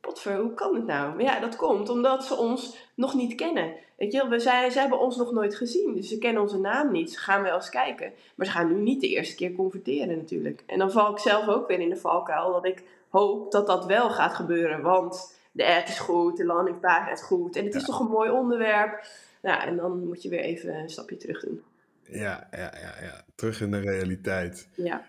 Potver, 0.00 0.36
hoe 0.36 0.54
kan 0.54 0.74
het 0.74 0.86
nou? 0.86 1.14
Maar 1.14 1.24
ja, 1.24 1.40
dat 1.40 1.56
komt 1.56 1.88
omdat 1.88 2.24
ze 2.24 2.36
ons 2.36 2.76
nog 2.94 3.14
niet 3.14 3.34
kennen. 3.34 3.74
Weet 3.96 4.12
je, 4.12 4.28
we 4.28 4.38
zijn, 4.38 4.72
ze 4.72 4.78
hebben 4.78 4.98
ons 4.98 5.16
nog 5.16 5.32
nooit 5.32 5.54
gezien, 5.54 5.94
dus 5.94 6.08
ze 6.08 6.18
kennen 6.18 6.42
onze 6.42 6.58
naam 6.58 6.92
niet. 6.92 7.12
Ze 7.12 7.18
gaan 7.18 7.42
wel 7.42 7.54
eens 7.54 7.70
kijken, 7.70 8.12
maar 8.34 8.46
ze 8.46 8.52
gaan 8.52 8.68
nu 8.68 8.80
niet 8.80 9.00
de 9.00 9.08
eerste 9.08 9.34
keer 9.34 9.52
converteren 9.52 10.16
natuurlijk. 10.16 10.62
En 10.66 10.78
dan 10.78 10.90
val 10.90 11.10
ik 11.10 11.18
zelf 11.18 11.48
ook 11.48 11.68
weer 11.68 11.80
in 11.80 11.88
de 11.88 11.96
valkuil 11.96 12.52
dat 12.52 12.64
ik 12.64 12.82
hoop 13.08 13.52
dat 13.52 13.66
dat 13.66 13.86
wel 13.86 14.10
gaat 14.10 14.34
gebeuren, 14.34 14.82
want 14.82 15.38
de 15.52 15.66
ad 15.66 15.88
is 15.88 15.98
goed, 15.98 16.36
de 16.36 16.44
landingpagina 16.44 17.12
is 17.12 17.22
goed 17.22 17.56
en 17.56 17.64
het 17.64 17.74
is 17.74 17.84
toch 17.84 18.00
een 18.00 18.10
mooi 18.10 18.30
onderwerp. 18.30 19.06
Nou, 19.42 19.62
en 19.62 19.76
dan 19.76 20.06
moet 20.06 20.22
je 20.22 20.28
weer 20.28 20.40
even 20.40 20.74
een 20.74 20.90
stapje 20.90 21.16
terug 21.16 21.40
doen. 21.40 21.62
Ja, 22.02 22.48
ja, 22.50 22.72
ja, 22.80 22.94
ja. 23.02 23.24
terug 23.34 23.60
in 23.60 23.70
de 23.70 23.78
realiteit. 23.78 24.68
Ja. 24.74 25.04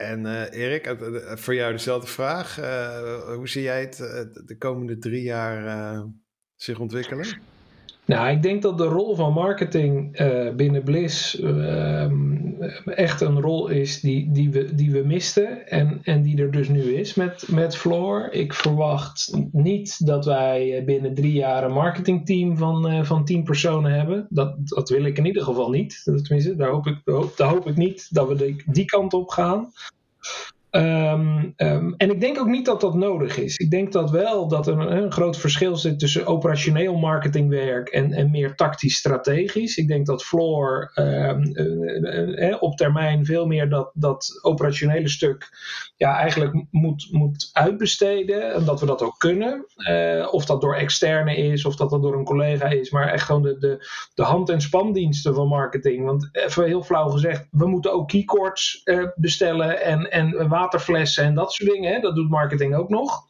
En 0.00 0.24
uh, 0.24 0.52
Erik, 0.52 0.86
uh, 0.86 1.36
voor 1.36 1.54
jou 1.54 1.72
dezelfde 1.72 2.06
vraag. 2.06 2.56
Hoe 3.34 3.48
zie 3.48 3.62
jij 3.62 3.80
het 3.80 3.96
de 4.46 4.56
komende 4.58 4.98
drie 4.98 5.22
jaar 5.22 6.04
zich 6.56 6.78
ontwikkelen? 6.78 7.40
Nou, 8.04 8.30
ik 8.30 8.42
denk 8.42 8.62
dat 8.62 8.78
de 8.78 8.84
rol 8.84 9.14
van 9.14 9.32
marketing 9.32 10.16
binnen 10.56 10.82
Bliss 10.82 11.40
ehm, 11.40 12.40
echt 12.84 13.20
een 13.20 13.40
rol 13.40 13.68
is 13.68 14.00
die, 14.00 14.32
die, 14.32 14.50
we, 14.50 14.74
die 14.74 14.90
we 14.90 15.02
misten 15.06 15.68
en, 15.68 16.00
en 16.02 16.22
die 16.22 16.42
er 16.42 16.50
dus 16.50 16.68
nu 16.68 16.80
is 16.80 17.14
met, 17.14 17.44
met 17.48 17.76
Floor. 17.76 18.28
Ik 18.30 18.54
verwacht 18.54 19.36
niet 19.52 20.06
dat 20.06 20.24
wij 20.24 20.82
binnen 20.84 21.14
drie 21.14 21.32
jaar 21.32 21.64
een 21.64 21.72
marketingteam 21.72 22.56
van, 22.56 23.06
van 23.06 23.24
tien 23.24 23.42
personen 23.42 23.92
hebben. 23.92 24.26
Dat, 24.30 24.54
dat 24.64 24.88
wil 24.88 25.04
ik 25.04 25.18
in 25.18 25.26
ieder 25.26 25.42
geval 25.42 25.70
niet. 25.70 26.00
Tenminste, 26.04 26.56
daar 26.56 26.70
hoop 26.70 26.86
ik, 26.86 27.00
daar 27.36 27.48
hoop 27.48 27.68
ik 27.68 27.76
niet 27.76 28.06
dat 28.10 28.28
we 28.28 28.56
die 28.66 28.84
kant 28.84 29.12
op 29.12 29.28
gaan. 29.28 29.72
Um, 30.70 31.54
um, 31.56 31.94
en 31.96 32.10
ik 32.10 32.20
denk 32.20 32.38
ook 32.38 32.48
niet 32.48 32.64
dat 32.64 32.80
dat 32.80 32.94
nodig 32.94 33.38
is. 33.38 33.56
Ik 33.56 33.70
denk 33.70 33.92
dat 33.92 34.10
wel 34.10 34.48
dat 34.48 34.66
er 34.66 34.78
een, 34.78 34.96
een 34.96 35.12
groot 35.12 35.36
verschil 35.36 35.76
zit 35.76 35.98
tussen 35.98 36.26
operationeel 36.26 36.96
marketingwerk 36.96 37.88
en, 37.88 38.12
en 38.12 38.30
meer 38.30 38.54
tactisch 38.54 38.96
strategisch. 38.96 39.76
Ik 39.76 39.88
denk 39.88 40.06
dat 40.06 40.24
Floor 40.24 40.92
um, 40.94 41.50
uh, 41.52 42.48
uh, 42.48 42.56
op 42.62 42.76
termijn 42.76 43.24
veel 43.24 43.46
meer 43.46 43.68
dat, 43.68 43.90
dat 43.94 44.38
operationele 44.42 45.08
stuk 45.08 45.48
ja, 45.96 46.16
eigenlijk 46.16 46.64
moet, 46.70 47.08
moet 47.10 47.50
uitbesteden. 47.52 48.54
En 48.54 48.64
dat 48.64 48.80
we 48.80 48.86
dat 48.86 49.02
ook 49.02 49.18
kunnen. 49.18 49.66
Of 50.30 50.44
dat 50.44 50.60
door 50.60 50.74
externe 50.74 51.36
is, 51.36 51.64
of 51.64 51.76
dat 51.76 51.90
dat 51.90 52.02
door 52.02 52.18
een 52.18 52.24
collega 52.24 52.68
is. 52.68 52.90
Maar 52.90 53.08
echt 53.08 53.24
gewoon 53.24 53.42
de, 53.42 53.58
de, 53.58 53.86
de 54.14 54.22
hand- 54.22 54.48
en 54.50 54.60
spandiensten 54.60 55.34
van 55.34 55.48
marketing. 55.48 56.04
Want 56.04 56.28
even 56.32 56.64
heel 56.64 56.82
flauw 56.82 57.08
gezegd, 57.08 57.46
we 57.50 57.66
moeten 57.66 57.92
ook 57.92 58.08
keycords 58.08 58.82
bestellen 59.14 59.82
en, 59.82 60.10
en 60.10 60.48
waterflessen 60.60 61.24
en 61.24 61.34
dat 61.34 61.52
soort 61.52 61.70
dingen. 61.70 61.92
Hè? 61.92 62.00
Dat 62.00 62.14
doet 62.14 62.30
marketing 62.30 62.74
ook 62.74 62.88
nog. 62.88 63.29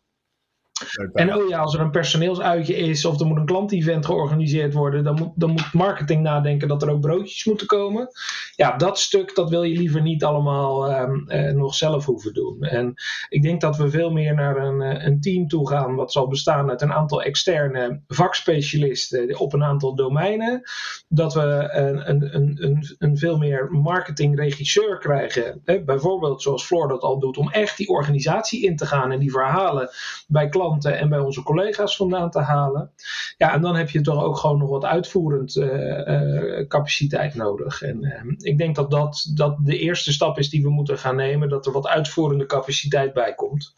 En 1.12 1.35
oh 1.35 1.49
ja, 1.49 1.59
als 1.59 1.74
er 1.74 1.81
een 1.81 1.91
personeelsuitje 1.91 2.76
is 2.76 3.05
of 3.05 3.20
er 3.20 3.26
moet 3.26 3.37
een 3.37 3.47
klantevent 3.47 4.07
georganiseerd 4.07 4.74
worden, 4.74 5.05
dan 5.05 5.14
moet, 5.14 5.33
dan 5.35 5.51
moet 5.51 5.72
marketing 5.72 6.22
nadenken 6.22 6.68
dat 6.68 6.83
er 6.83 6.91
ook 6.91 7.01
broodjes 7.01 7.45
moeten 7.45 7.66
komen. 7.66 8.09
Ja, 8.57 8.76
dat 8.76 8.99
stuk, 8.99 9.35
dat 9.35 9.51
wil 9.51 9.62
je 9.62 9.76
liever 9.76 10.03
niet 10.03 10.24
allemaal 10.24 11.01
um, 11.01 11.24
uh, 11.28 11.53
nog 11.53 11.74
zelf 11.74 12.05
hoeven 12.05 12.33
doen. 12.33 12.62
En 12.62 12.95
ik 13.28 13.43
denk 13.43 13.61
dat 13.61 13.76
we 13.76 13.91
veel 13.91 14.11
meer 14.11 14.35
naar 14.35 14.57
een, 14.57 15.07
een 15.07 15.20
team 15.20 15.49
toe 15.49 15.68
gaan, 15.68 15.95
wat 15.95 16.12
zal 16.12 16.28
bestaan 16.28 16.70
uit 16.70 16.83
een 16.83 16.93
aantal 16.93 17.22
externe 17.22 18.01
vakspecialisten 18.09 19.39
op 19.39 19.53
een 19.53 19.64
aantal 19.64 19.95
domeinen. 19.95 20.62
Dat 21.09 21.35
we 21.35 21.68
een, 21.72 22.11
een, 22.11 22.64
een, 22.64 22.95
een 22.99 23.16
veel 23.16 23.39
meer 23.39 23.68
marketingregisseur 23.70 24.99
krijgen. 24.99 25.61
Hè? 25.64 25.83
Bijvoorbeeld 25.85 26.43
zoals 26.43 26.64
Floor 26.64 26.89
dat 26.89 27.03
al 27.03 27.18
doet, 27.18 27.37
om 27.37 27.51
echt 27.51 27.76
die 27.76 27.89
organisatie 27.89 28.62
in 28.62 28.76
te 28.76 28.87
gaan 28.87 29.12
en 29.12 29.18
die 29.18 29.31
verhalen 29.31 29.91
bij 30.26 30.49
klanten 30.49 30.68
en 30.78 31.08
bij 31.08 31.18
onze 31.18 31.42
collega's 31.42 31.96
vandaan 31.96 32.30
te 32.30 32.40
halen. 32.40 32.90
Ja, 33.36 33.52
en 33.52 33.60
dan 33.60 33.76
heb 33.76 33.90
je 33.90 34.00
toch 34.00 34.22
ook 34.22 34.36
gewoon 34.36 34.58
nog 34.58 34.68
wat 34.68 34.84
uitvoerend 34.84 35.56
uh, 35.56 35.98
uh, 35.98 36.66
capaciteit 36.66 37.34
nodig. 37.34 37.82
En 37.82 38.04
uh, 38.04 38.34
ik 38.38 38.58
denk 38.58 38.76
dat, 38.76 38.90
dat 38.90 39.30
dat 39.34 39.56
de 39.60 39.78
eerste 39.78 40.12
stap 40.12 40.38
is 40.38 40.50
die 40.50 40.62
we 40.62 40.70
moeten 40.70 40.98
gaan 40.98 41.16
nemen, 41.16 41.48
dat 41.48 41.66
er 41.66 41.72
wat 41.72 41.86
uitvoerende 41.86 42.46
capaciteit 42.46 43.12
bij 43.12 43.34
komt. 43.34 43.74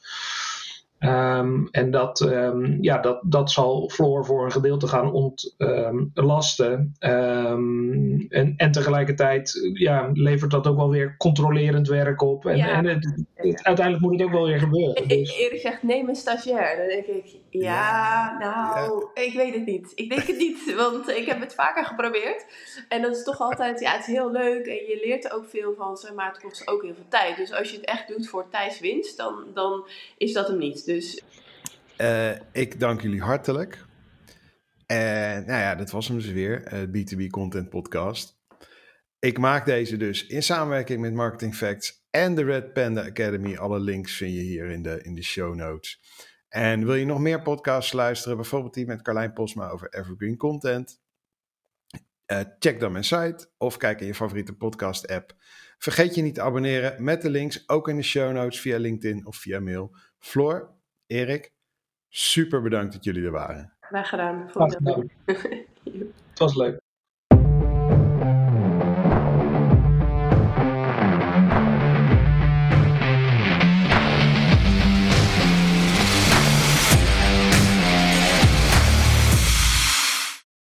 Um, 1.04 1.68
en 1.70 1.90
dat, 1.90 2.20
um, 2.20 2.78
ja, 2.80 2.98
dat, 2.98 3.20
dat 3.22 3.50
zal 3.50 3.88
Floor 3.88 4.24
voor 4.24 4.44
een 4.44 4.52
gedeelte 4.52 4.86
gaan 4.86 5.12
ontlasten. 5.12 6.94
Um, 7.00 8.26
en, 8.28 8.54
en 8.56 8.72
tegelijkertijd 8.72 9.70
ja, 9.72 10.10
levert 10.12 10.50
dat 10.50 10.66
ook 10.66 10.76
wel 10.76 10.90
weer 10.90 11.16
controlerend 11.16 11.88
werk 11.88 12.22
op. 12.22 12.46
En, 12.46 12.56
ja. 12.56 12.68
en 12.68 12.86
het, 12.86 13.24
het, 13.34 13.64
uiteindelijk 13.64 14.04
moet 14.04 14.12
het 14.12 14.22
ook 14.22 14.32
wel 14.32 14.46
weer 14.46 14.58
gebeuren. 14.58 15.08
Dus. 15.08 15.38
Erik 15.38 15.60
zegt, 15.60 15.82
neem 15.82 16.08
een 16.08 16.14
stagiair. 16.14 16.76
Dan 16.76 16.88
denk 16.88 17.06
ik, 17.06 17.36
ja, 17.50 17.60
ja 17.60 18.38
nou, 18.38 19.10
ja. 19.14 19.22
ik 19.22 19.34
weet 19.34 19.54
het 19.54 19.66
niet. 19.66 19.92
Ik 19.94 20.08
denk 20.08 20.26
het 20.26 20.38
niet, 20.38 20.74
want 20.76 21.08
ik 21.08 21.26
heb 21.26 21.40
het 21.40 21.54
vaker 21.54 21.84
geprobeerd. 21.84 22.46
En 22.88 23.02
dat 23.02 23.16
is 23.16 23.24
toch 23.24 23.40
altijd, 23.40 23.80
ja, 23.80 23.92
het 23.92 24.00
is 24.00 24.06
heel 24.06 24.30
leuk 24.30 24.66
en 24.66 24.74
je 24.74 25.00
leert 25.04 25.24
er 25.24 25.32
ook 25.32 25.46
veel 25.48 25.74
van 25.74 25.96
ze, 25.96 26.12
maar 26.14 26.28
het 26.28 26.42
kost 26.42 26.68
ook 26.68 26.82
heel 26.82 26.94
veel 26.94 27.08
tijd. 27.08 27.36
Dus 27.36 27.52
als 27.52 27.70
je 27.70 27.76
het 27.76 27.86
echt 27.86 28.08
doet 28.08 28.28
voor 28.28 28.48
tijdswinst, 28.50 29.16
dan, 29.16 29.44
dan 29.54 29.86
is 30.16 30.32
dat 30.32 30.48
hem 30.48 30.58
niet. 30.58 30.84
Dus... 30.92 31.22
Uh, 31.98 32.30
ik 32.52 32.80
dank 32.80 33.00
jullie 33.00 33.22
hartelijk. 33.22 33.84
En 34.86 35.46
nou 35.46 35.60
ja, 35.60 35.74
dat 35.74 35.90
was 35.90 36.08
hem 36.08 36.16
dus 36.16 36.30
weer, 36.30 36.72
uh, 36.72 36.82
B2B 36.82 37.26
Content 37.30 37.68
Podcast. 37.68 38.40
Ik 39.18 39.38
maak 39.38 39.64
deze 39.64 39.96
dus 39.96 40.26
in 40.26 40.42
samenwerking 40.42 41.00
met 41.00 41.14
Marketing 41.14 41.54
Facts 41.54 42.06
en 42.10 42.34
de 42.34 42.44
Red 42.44 42.72
Panda 42.72 43.04
Academy. 43.04 43.56
Alle 43.56 43.80
links 43.80 44.16
vind 44.16 44.34
je 44.34 44.40
hier 44.40 44.66
in 44.66 44.82
de, 44.82 45.02
in 45.02 45.14
de 45.14 45.22
show 45.22 45.54
notes. 45.54 46.00
En 46.48 46.84
wil 46.84 46.94
je 46.94 47.04
nog 47.04 47.18
meer 47.18 47.42
podcasts 47.42 47.92
luisteren, 47.92 48.36
bijvoorbeeld 48.36 48.74
die 48.74 48.86
met 48.86 49.02
Carlijn 49.02 49.32
Posma 49.32 49.68
over 49.68 49.88
evergreen 49.88 50.36
content? 50.36 51.00
Uh, 52.26 52.40
check 52.58 52.80
dan 52.80 52.92
mijn 52.92 53.04
site 53.04 53.48
of 53.58 53.76
kijk 53.76 54.00
in 54.00 54.06
je 54.06 54.14
favoriete 54.14 54.56
podcast 54.56 55.08
app. 55.08 55.34
Vergeet 55.78 56.14
je 56.14 56.22
niet 56.22 56.34
te 56.34 56.42
abonneren 56.42 57.04
met 57.04 57.22
de 57.22 57.30
links, 57.30 57.68
ook 57.68 57.88
in 57.88 57.96
de 57.96 58.02
show 58.02 58.32
notes 58.32 58.60
via 58.60 58.78
LinkedIn 58.78 59.26
of 59.26 59.36
via 59.36 59.60
mail. 59.60 59.96
Floor, 60.18 60.74
Erik, 61.12 61.52
super 62.08 62.62
bedankt 62.62 62.92
dat 62.92 63.04
jullie 63.04 63.24
er 63.24 63.30
waren. 63.30 63.72
Graag 63.80 64.08
gedaan. 64.08 64.50
Graag 64.50 64.72
gedaan. 64.72 65.10
Het 65.24 66.38
was 66.38 66.56
leuk. 66.56 66.80